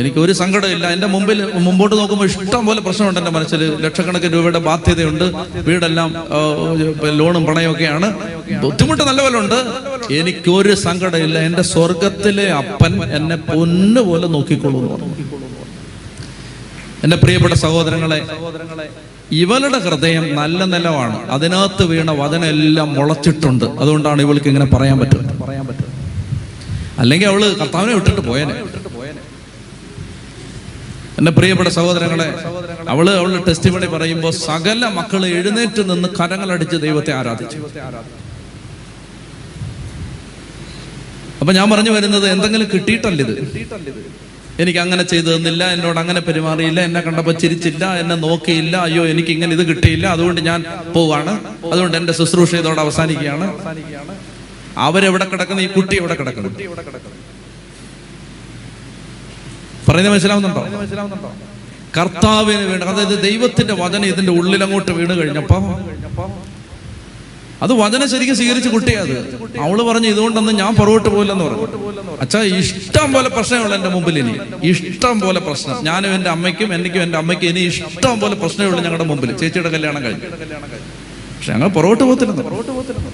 എനിക്ക് 0.00 0.18
ഒരു 0.24 0.32
സങ്കടമില്ല. 0.40 0.84
എന്റെ 0.96 1.06
മുമ്പിൽ 1.06 1.38
മുമ്പോട്ട് 1.66 1.94
നോക്കുമ്പോൾ 2.00 2.24
ഇഷ്ടം 2.24 2.66
പോലെ 2.66 2.80
പ്രശ്നമുണ്ട് 2.80 3.20
എന്റെ 3.20 3.30
മനസ്സിൽ. 3.30 3.62
ലക്ഷക്കണക്കിന് 3.84 4.32
രൂപയുടെ 4.32 4.58
ബാധ്യതയുണ്ട്. 4.58 5.24
വീടെല്ലാം 5.68 6.10
ലോണും 7.18 7.46
പണയൊക്കെയാണ്. 7.46 8.10
ബുദ്ധിമുട്ട് 8.62 9.02
നല്ല 9.02 9.22
പോലെ 9.22 9.38
ഉണ്ട് 9.38 9.58
എനിക്കൊരു 10.14 10.74
സങ്കടമില്ല. 10.86 11.38
എന്റെ 11.38 11.62
സ്വർഗത്തിലെ 11.62 12.46
അപ്പൻ 12.60 12.92
എന്നെ 13.16 13.36
പൊന്നുപോലെ 13.36 14.28
നോക്കിക്കൊള്ളൂ 14.36 14.80
എന്ന് 14.80 14.92
പറഞ്ഞു. 14.94 15.14
എന്റെ 17.04 17.16
പ്രിയപ്പെട്ട 17.16 17.54
സഹോദരങ്ങളെ 17.54 18.20
ഇവളുടെ 19.40 19.78
ഹൃദയം 19.86 20.24
നല്ല 20.38 20.60
നിലമാണ് 20.72 21.18
അതിനകത്ത് 21.34 21.82
വീണ 21.90 22.10
വചനം 22.20 22.46
എല്ലാം 22.54 22.88
മുളച്ചിട്ടുണ്ട്. 22.98 23.66
അതുകൊണ്ടാണ് 23.82 24.20
ഇവൾക്ക് 24.26 24.48
ഇങ്ങനെ 24.52 24.66
പറയാൻ 24.74 24.96
പറ്റുന്നത്. 25.02 25.36
പറയാൻ 25.44 25.64
പറ്റുന്നത് 25.68 25.90
അല്ലെങ്കിൽ 27.02 27.28
അവൾ 27.32 27.42
കർത്താവിനെ 27.60 27.92
വിട്ടിട്ട് 27.98 28.22
പോയനെ. 28.30 28.54
എന്റെ 31.18 31.32
പ്രിയപ്പെട്ട 31.38 31.70
സഹോദരങ്ങളെ 31.78 32.28
അവൾ 32.92 33.06
അവളുടെ 33.18 33.40
ടെസ്റ്റ് 33.48 33.70
പണി 33.74 33.86
പറയുമ്പോൾ 33.94 34.32
സകല 34.46 34.84
മക്കൾ 34.98 35.22
എഴുന്നേറ്റ് 35.38 35.82
നിന്ന് 35.90 36.08
കരങ്ങളടിച്ച് 36.18 36.76
ദൈവത്തെ 36.86 37.12
ആരാധിച്ചു. 37.20 37.58
അപ്പൊ 41.40 41.52
ഞാൻ 41.58 41.66
പറഞ്ഞു 41.70 41.92
വരുന്നത് 41.96 42.26
എന്തെങ്കിലും 42.34 42.68
കിട്ടിയിട്ടല്ല 42.74 43.22
ഇത് 43.26 43.34
എനിക്ക് 44.60 44.78
അങ്ങനെ 44.78 45.02
ചെയ്തു 45.02 45.28
തന്നില്ല 45.34 45.64
എന്നോട് 45.74 45.98
അങ്ങനെ 46.00 46.20
പെരുമാറിയില്ല 46.26 46.80
എന്നെ 46.88 47.00
കണ്ടപ്പോൾ 47.00 47.34
ചിരിച്ചില്ല 47.42 47.84
എന്നെ 48.00 48.14
നോക്കിയില്ല 48.24 48.74
അയ്യോ 48.86 49.06
എനിക്ക് 49.12 49.30
ഇങ്ങനെ 49.36 49.52
ഇത് 49.56 49.68
കിട്ടിയില്ല 49.70 50.06
അതുകൊണ്ട് 50.16 50.40
ഞാൻ 50.48 50.60
പോവാണ്. 50.94 51.32
അതുകൊണ്ട് 51.72 51.96
എന്റെ 52.00 52.12
ശുശ്രൂഷ 52.18 52.54
ഇതോടെ 52.62 52.80
അവസാനിക്കുകയാണ്. 52.86 53.46
അവരെവിടെ 54.86 55.24
കിടക്കുന്നു? 55.32 55.62
ഈ 55.62 55.70
കുട്ടി 55.76 55.94
എവിടെ 56.00 56.14
കിടക്കുന്നു? 56.20 56.50
പറയുന്നത് 59.88 60.12
മനസ്സിലാവുന്നുണ്ടോ? 60.14 60.62
കർത്താവിന് 61.96 62.64
വേണ്ട 62.70 62.82
അതായത് 62.90 63.16
ദൈവത്തിന്റെ 63.24 63.74
വചനം 63.80 64.06
ഇതിന്റെ 64.12 64.32
ഉള്ളിലങ്ങോട്ട് 64.32 64.92
വീണ് 64.98 65.14
കഴിഞ്ഞപ്പോ 65.20 65.58
അത് 67.62 67.72
വചന 67.80 68.02
ശരിക്കും 68.12 68.36
സ്വീകരിച്ച് 68.38 68.70
കുട്ടിയത് 68.70 69.12
അവൾ 69.64 69.78
പറഞ്ഞു 69.88 70.08
ഇതുകൊണ്ടൊന്നും 70.12 70.54
ഞാൻ 70.60 70.72
പുറകോട്ട് 70.78 71.08
പോയില്ലെന്ന് 71.08 71.44
പറഞ്ഞു. 71.46 71.66
അച്ഛാ 72.22 72.40
ഇഷ്ടം 72.60 73.08
പോലെ 73.14 73.28
പ്രശ്നമുള്ള 73.28 73.74
എന്റെ 73.78 73.90
മുമ്പിൽ 73.94 74.16
ഇനി. 74.22 74.34
ഇഷ്ടം 74.70 75.16
പോലെ 75.20 75.40
പ്രശ്നം. 75.46 75.76
ഞാനും 75.88 76.12
എന്റെ 76.16 76.30
അമ്മയ്ക്കും 76.34 76.70
എനിക്കും 76.76 77.02
എന്റെ 77.06 77.18
അമ്മയ്ക്കും 77.20 77.48
ഇനി 77.52 77.62
ഇഷ്ടം 77.70 78.16
പോലെ 78.22 78.36
പ്രശ്നമുള്ളൂ 78.42 78.80
ഞങ്ങളുടെ 78.86 79.06
മുമ്പിൽ. 79.10 79.30
ചേച്ചിയുടെ 79.42 79.70
കല്യാണം 79.76 80.02
കഴിഞ്ഞു. 80.06 80.28
പക്ഷെ 81.36 81.52
ഞങ്ങൾ 81.54 81.70
പുറകോട്ട് 81.76 82.02
പോകത്തില്ലെന്ന് 82.04 82.44
പുറകോട്ട് 82.48 82.72
പോകത്തില്ലെന്ന് 82.72 83.12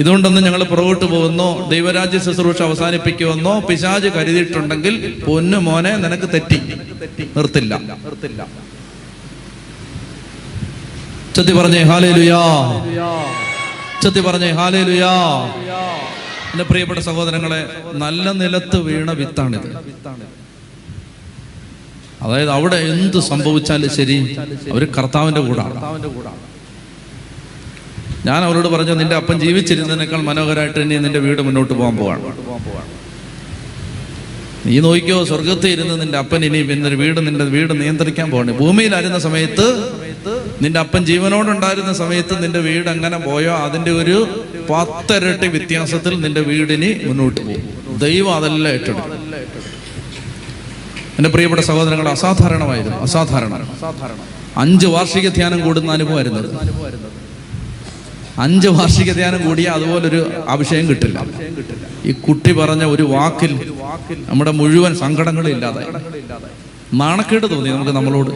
ഇതുകൊണ്ടൊന്നും 0.00 0.42
ഞങ്ങൾ 0.44 0.62
പുറകോട്ട് 0.64 1.06
പോകുന്നോ 1.12 1.46
ദൈവരാജ്യ 1.70 2.18
ശുശ്രൂഷ 2.26 2.60
അവസാനിപ്പിക്കുമെന്നോ 2.66 3.54
പിശാജ് 3.68 4.08
കരുതിയിട്ടുണ്ടെങ്കിൽ 4.16 4.94
പൊന്നു 5.26 5.58
മോനെ 5.66 5.92
നിനക്ക് 6.04 6.28
തെറ്റി. 6.34 6.58
നിർത്തില്ല 7.36 7.72
നിർത്തില്ല. 8.04 8.40
ചത്തി 11.38 11.52
പറഞ്ഞേ 11.58 11.80
ഹാലേ 11.88 12.08
ലുയാ 12.18 12.38
ചത്തി 14.02 14.20
പറഞ്ഞേ 14.26 14.48
ഹാലേ 14.58 14.80
ലുയാ 14.88 15.12
എന്റെ 16.52 16.64
പ്രിയപ്പെട്ട 16.70 17.00
സഹോദരങ്ങളെ 17.08 17.58
നല്ല 18.02 18.26
നിലത്ത് 18.40 18.78
വീണ 18.86 19.08
വിത്താണിത്. 19.20 19.68
അതായത് 22.24 22.50
അവിടെ 22.56 22.78
എന്ത് 22.92 23.18
സംഭവിച്ചാലും 23.30 23.90
ശരി 23.96 24.16
അവർ 24.72 24.82
കർത്താവിന്റെ 24.96 25.42
കൂടാണ്. 25.48 25.76
ഞാൻ 28.28 28.40
അവരോട് 28.46 28.68
പറഞ്ഞു 28.74 28.94
നിന്റെ 29.00 29.16
അപ്പൻ 29.20 29.36
ജീവിച്ചിരുന്നതിനേക്കാൾ 29.44 30.22
മനോഹരമായിട്ട് 30.30 30.80
ഇനി 30.86 30.96
നിന്റെ 31.04 31.20
വീട് 31.26 31.42
മുന്നോട്ട് 31.48 31.72
പോകാൻ 31.78 31.94
പോവാണ്. 32.00 32.24
നീ 34.66 34.76
നോക്കിയോ 34.86 35.18
സ്വർഗത്തിൽ 35.30 35.70
ഇരുന്ന് 35.76 35.94
നിന്റെ 36.02 36.18
അപ്പൻ 36.22 36.40
ഇനി 36.48 36.60
പിന്നെ 36.70 36.96
വീട് 37.04 37.20
നിന്റെ 37.28 37.44
വീട് 37.56 37.72
നിയന്ത്രിക്കാൻ 37.82 38.28
പോകണേ 38.34 38.54
ഭൂമിയിലായിരുന്ന 38.62 39.18
സമയത്ത് 39.28 39.66
നിന്റെ 40.62 40.80
അപ്പൻ 40.80 41.04
ജീവനോടുണ്ടായിരുന്ന 41.04 41.92
സമയത്ത് 41.92 42.42
നിന്റെ 42.42 42.58
വീട് 42.58 42.88
അങ്ങനെ 42.88 43.18
പോയോ? 43.18 43.52
അതിന്റെ 43.54 43.90
ഒരു 43.90 44.16
പത്തരട്ടി 44.70 45.46
വ്യത്യാസത്തിൽ 45.46 46.20
നിന്റെ 46.20 46.40
വീടിന് 46.40 47.08
മുന്നോട്ട് 47.08 47.40
പോകും. 47.40 47.98
ദൈവം 47.98 48.34
അതെല്ലാം 48.34 48.74
ഏറ്റെടുക്കും. 48.74 49.12
എന്റെ 51.18 51.30
പ്രിയപ്പെട്ട 51.30 51.62
സഹോദരങ്ങൾ 51.62 52.08
അസാധാരണമായിരുന്നു. 52.08 52.96
അസാധാരണ. 52.96 53.68
അഞ്ച് 54.56 54.86
വാർഷിക 54.86 55.28
ധ്യാനം 55.28 55.60
കൂടുന്ന 55.60 55.92
അനുഭവമായിരുന്നത് 55.92 56.48
അഞ്ച് 58.38 58.68
വാർഷിക 58.68 59.12
ധ്യാനം 59.12 59.40
കൂടിയ 59.46 59.64
അതുപോലൊരു 59.64 60.20
അഭിഷേകം 60.48 60.88
കിട്ടില്ല. 60.88 61.18
ഈ 62.04 62.12
കുട്ടി 62.12 62.52
പറഞ്ഞ 62.52 62.84
ഒരു 62.84 63.02
വാക്കിൽ 63.02 63.72
നമ്മുടെ 64.28 64.50
മുഴുവൻ 64.50 64.92
സങ്കടങ്ങളും 64.96 65.50
ഇല്ലാതായി. 65.50 65.86
നാണക്കേട് 66.94 67.50
തോന്നി 67.50 67.70
നമുക്ക് 67.70 67.92
നമ്മളോട്. 67.92 68.30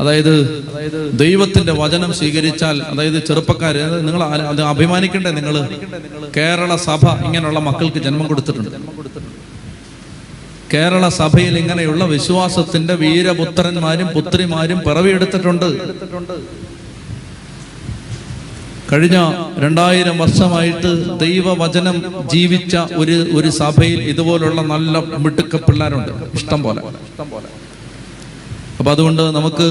അതായത് 0.00 0.32
ദൈവത്തിന്റെ 1.22 1.72
വചനം 1.82 2.10
സ്വീകരിച്ചാൽ 2.18 2.76
അതായത് 2.90 3.18
ചെറുപ്പക്കാര് 3.28 3.82
നിങ്ങൾ 4.06 4.22
അത് 4.52 4.62
അഭിമാനിക്കണ്ടേ 4.72 5.30
നിങ്ങൾ 5.38 5.56
കേരള 6.36 6.70
സഭ 6.88 7.02
ഇങ്ങനെയുള്ള 7.26 7.60
മക്കൾക്ക് 7.68 8.00
ജന്മം 8.06 8.26
കൊടുത്തിട്ടുണ്ട്. 8.30 8.70
കേരള 10.74 11.04
സഭയിൽ 11.20 11.54
ഇങ്ങനെയുള്ള 11.62 12.04
വിശ്വാസത്തിന്റെ 12.14 12.94
വീരപുത്രന്മാരും 13.02 14.08
പുത്രിമാരും 14.16 14.78
പിറവിയെടുത്തിട്ടുണ്ട്. 14.86 15.68
കഴിഞ്ഞ 18.90 19.16
രണ്ടായിരം 19.64 20.16
വർഷമായിട്ട് 20.22 20.90
ദൈവവചനം 21.24 21.96
ജീവിച്ച 22.34 22.74
ഒരു 23.02 23.16
ഒരു 23.38 23.50
സഭയിൽ 23.62 24.00
ഇതുപോലുള്ള 24.12 24.60
നല്ല 24.74 24.94
മിടുക്ക 25.24 25.56
പിള്ളേരുണ്ട് 25.66 26.12
ഇഷ്ടം 26.38 26.62
പോലെ 26.66 26.82
ഇഷ്ടം 27.08 27.28
പോലെ. 27.34 27.48
അപ്പൊ 28.78 28.90
അതുകൊണ്ട് 28.90 29.22
നമുക്ക് 29.30 29.64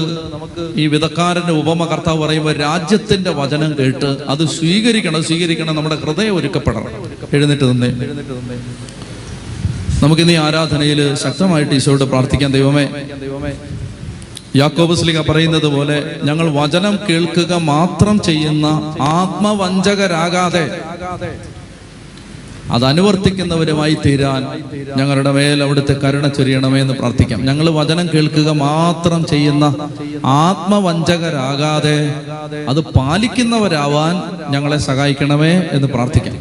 ഈ 0.76 0.86
വിധക്കാരന്റെ 0.86 1.52
ഉപമ 1.60 1.84
കർത്താവ് 1.84 2.18
പറയുമ്പോൾ 2.22 2.54
രാജ്യത്തിന്റെ 2.58 3.30
വചനം 3.38 3.70
കേട്ട് 3.78 4.10
അത് 4.28 4.42
സ്വീകരിക്കണം 4.56 5.22
സ്വീകരിക്കണം 5.22 5.76
നമ്മുടെ 5.76 5.96
ഹൃദയം 6.02 6.34
ഒരുക്കപ്പെടണം. 6.34 6.92
എഴുന്നേറ്റ് 7.32 7.66
തന്നെ 7.66 7.88
നമുക്കിന്ന് 10.02 10.32
ഈ 10.32 10.40
ആരാധനയിൽ 10.40 11.00
ശക്തമായിട്ട് 11.22 11.74
ഈശോയോട് 11.74 12.04
പ്രാർത്ഥിക്കാൻ 12.04 12.50
ദൈവമേ 12.52 12.84
യാക്കോബസ്ലിക 14.56 15.18
പറയുന്നത് 15.28 15.66
പോലെ 15.68 15.96
ഞങ്ങൾ 16.24 16.46
വചനം 16.52 16.94
കേൾക്കുക 17.08 17.54
മാത്രം 17.66 18.16
ചെയ്യുന്ന 18.20 18.66
ആത്മവഞ്ചകരാകാതെ 19.16 20.64
അത് 22.70 22.84
അനുവർത്തിക്കുന്നവരുമായി 22.84 23.96
തീരാൻ 24.06 24.42
ഞങ്ങളുടെ 24.96 25.30
മേൽ 25.30 25.62
അവിടുത്തെ 25.62 25.94
കരുണ 26.04 26.28
ചൊരിയണമേ 26.28 26.80
എന്ന് 26.80 26.94
പ്രാർത്ഥിക്കാം. 26.94 27.44
ഞങ്ങൾ 27.44 27.70
വചനം 27.70 28.08
കേൾക്കുക 28.14 28.50
മാത്രം 28.50 29.26
ചെയ്യുന്ന 29.26 29.64
ആത്മവഞ്ചകരാകാതെ 30.24 31.98
അത് 32.68 32.80
പാലിക്കുന്നവരാവാൻ 32.98 34.14
ഞങ്ങളെ 34.50 34.78
സഹായിക്കണമേ 34.78 35.54
എന്ന് 35.72 35.88
പ്രാർത്ഥിക്കാം. 35.88 36.36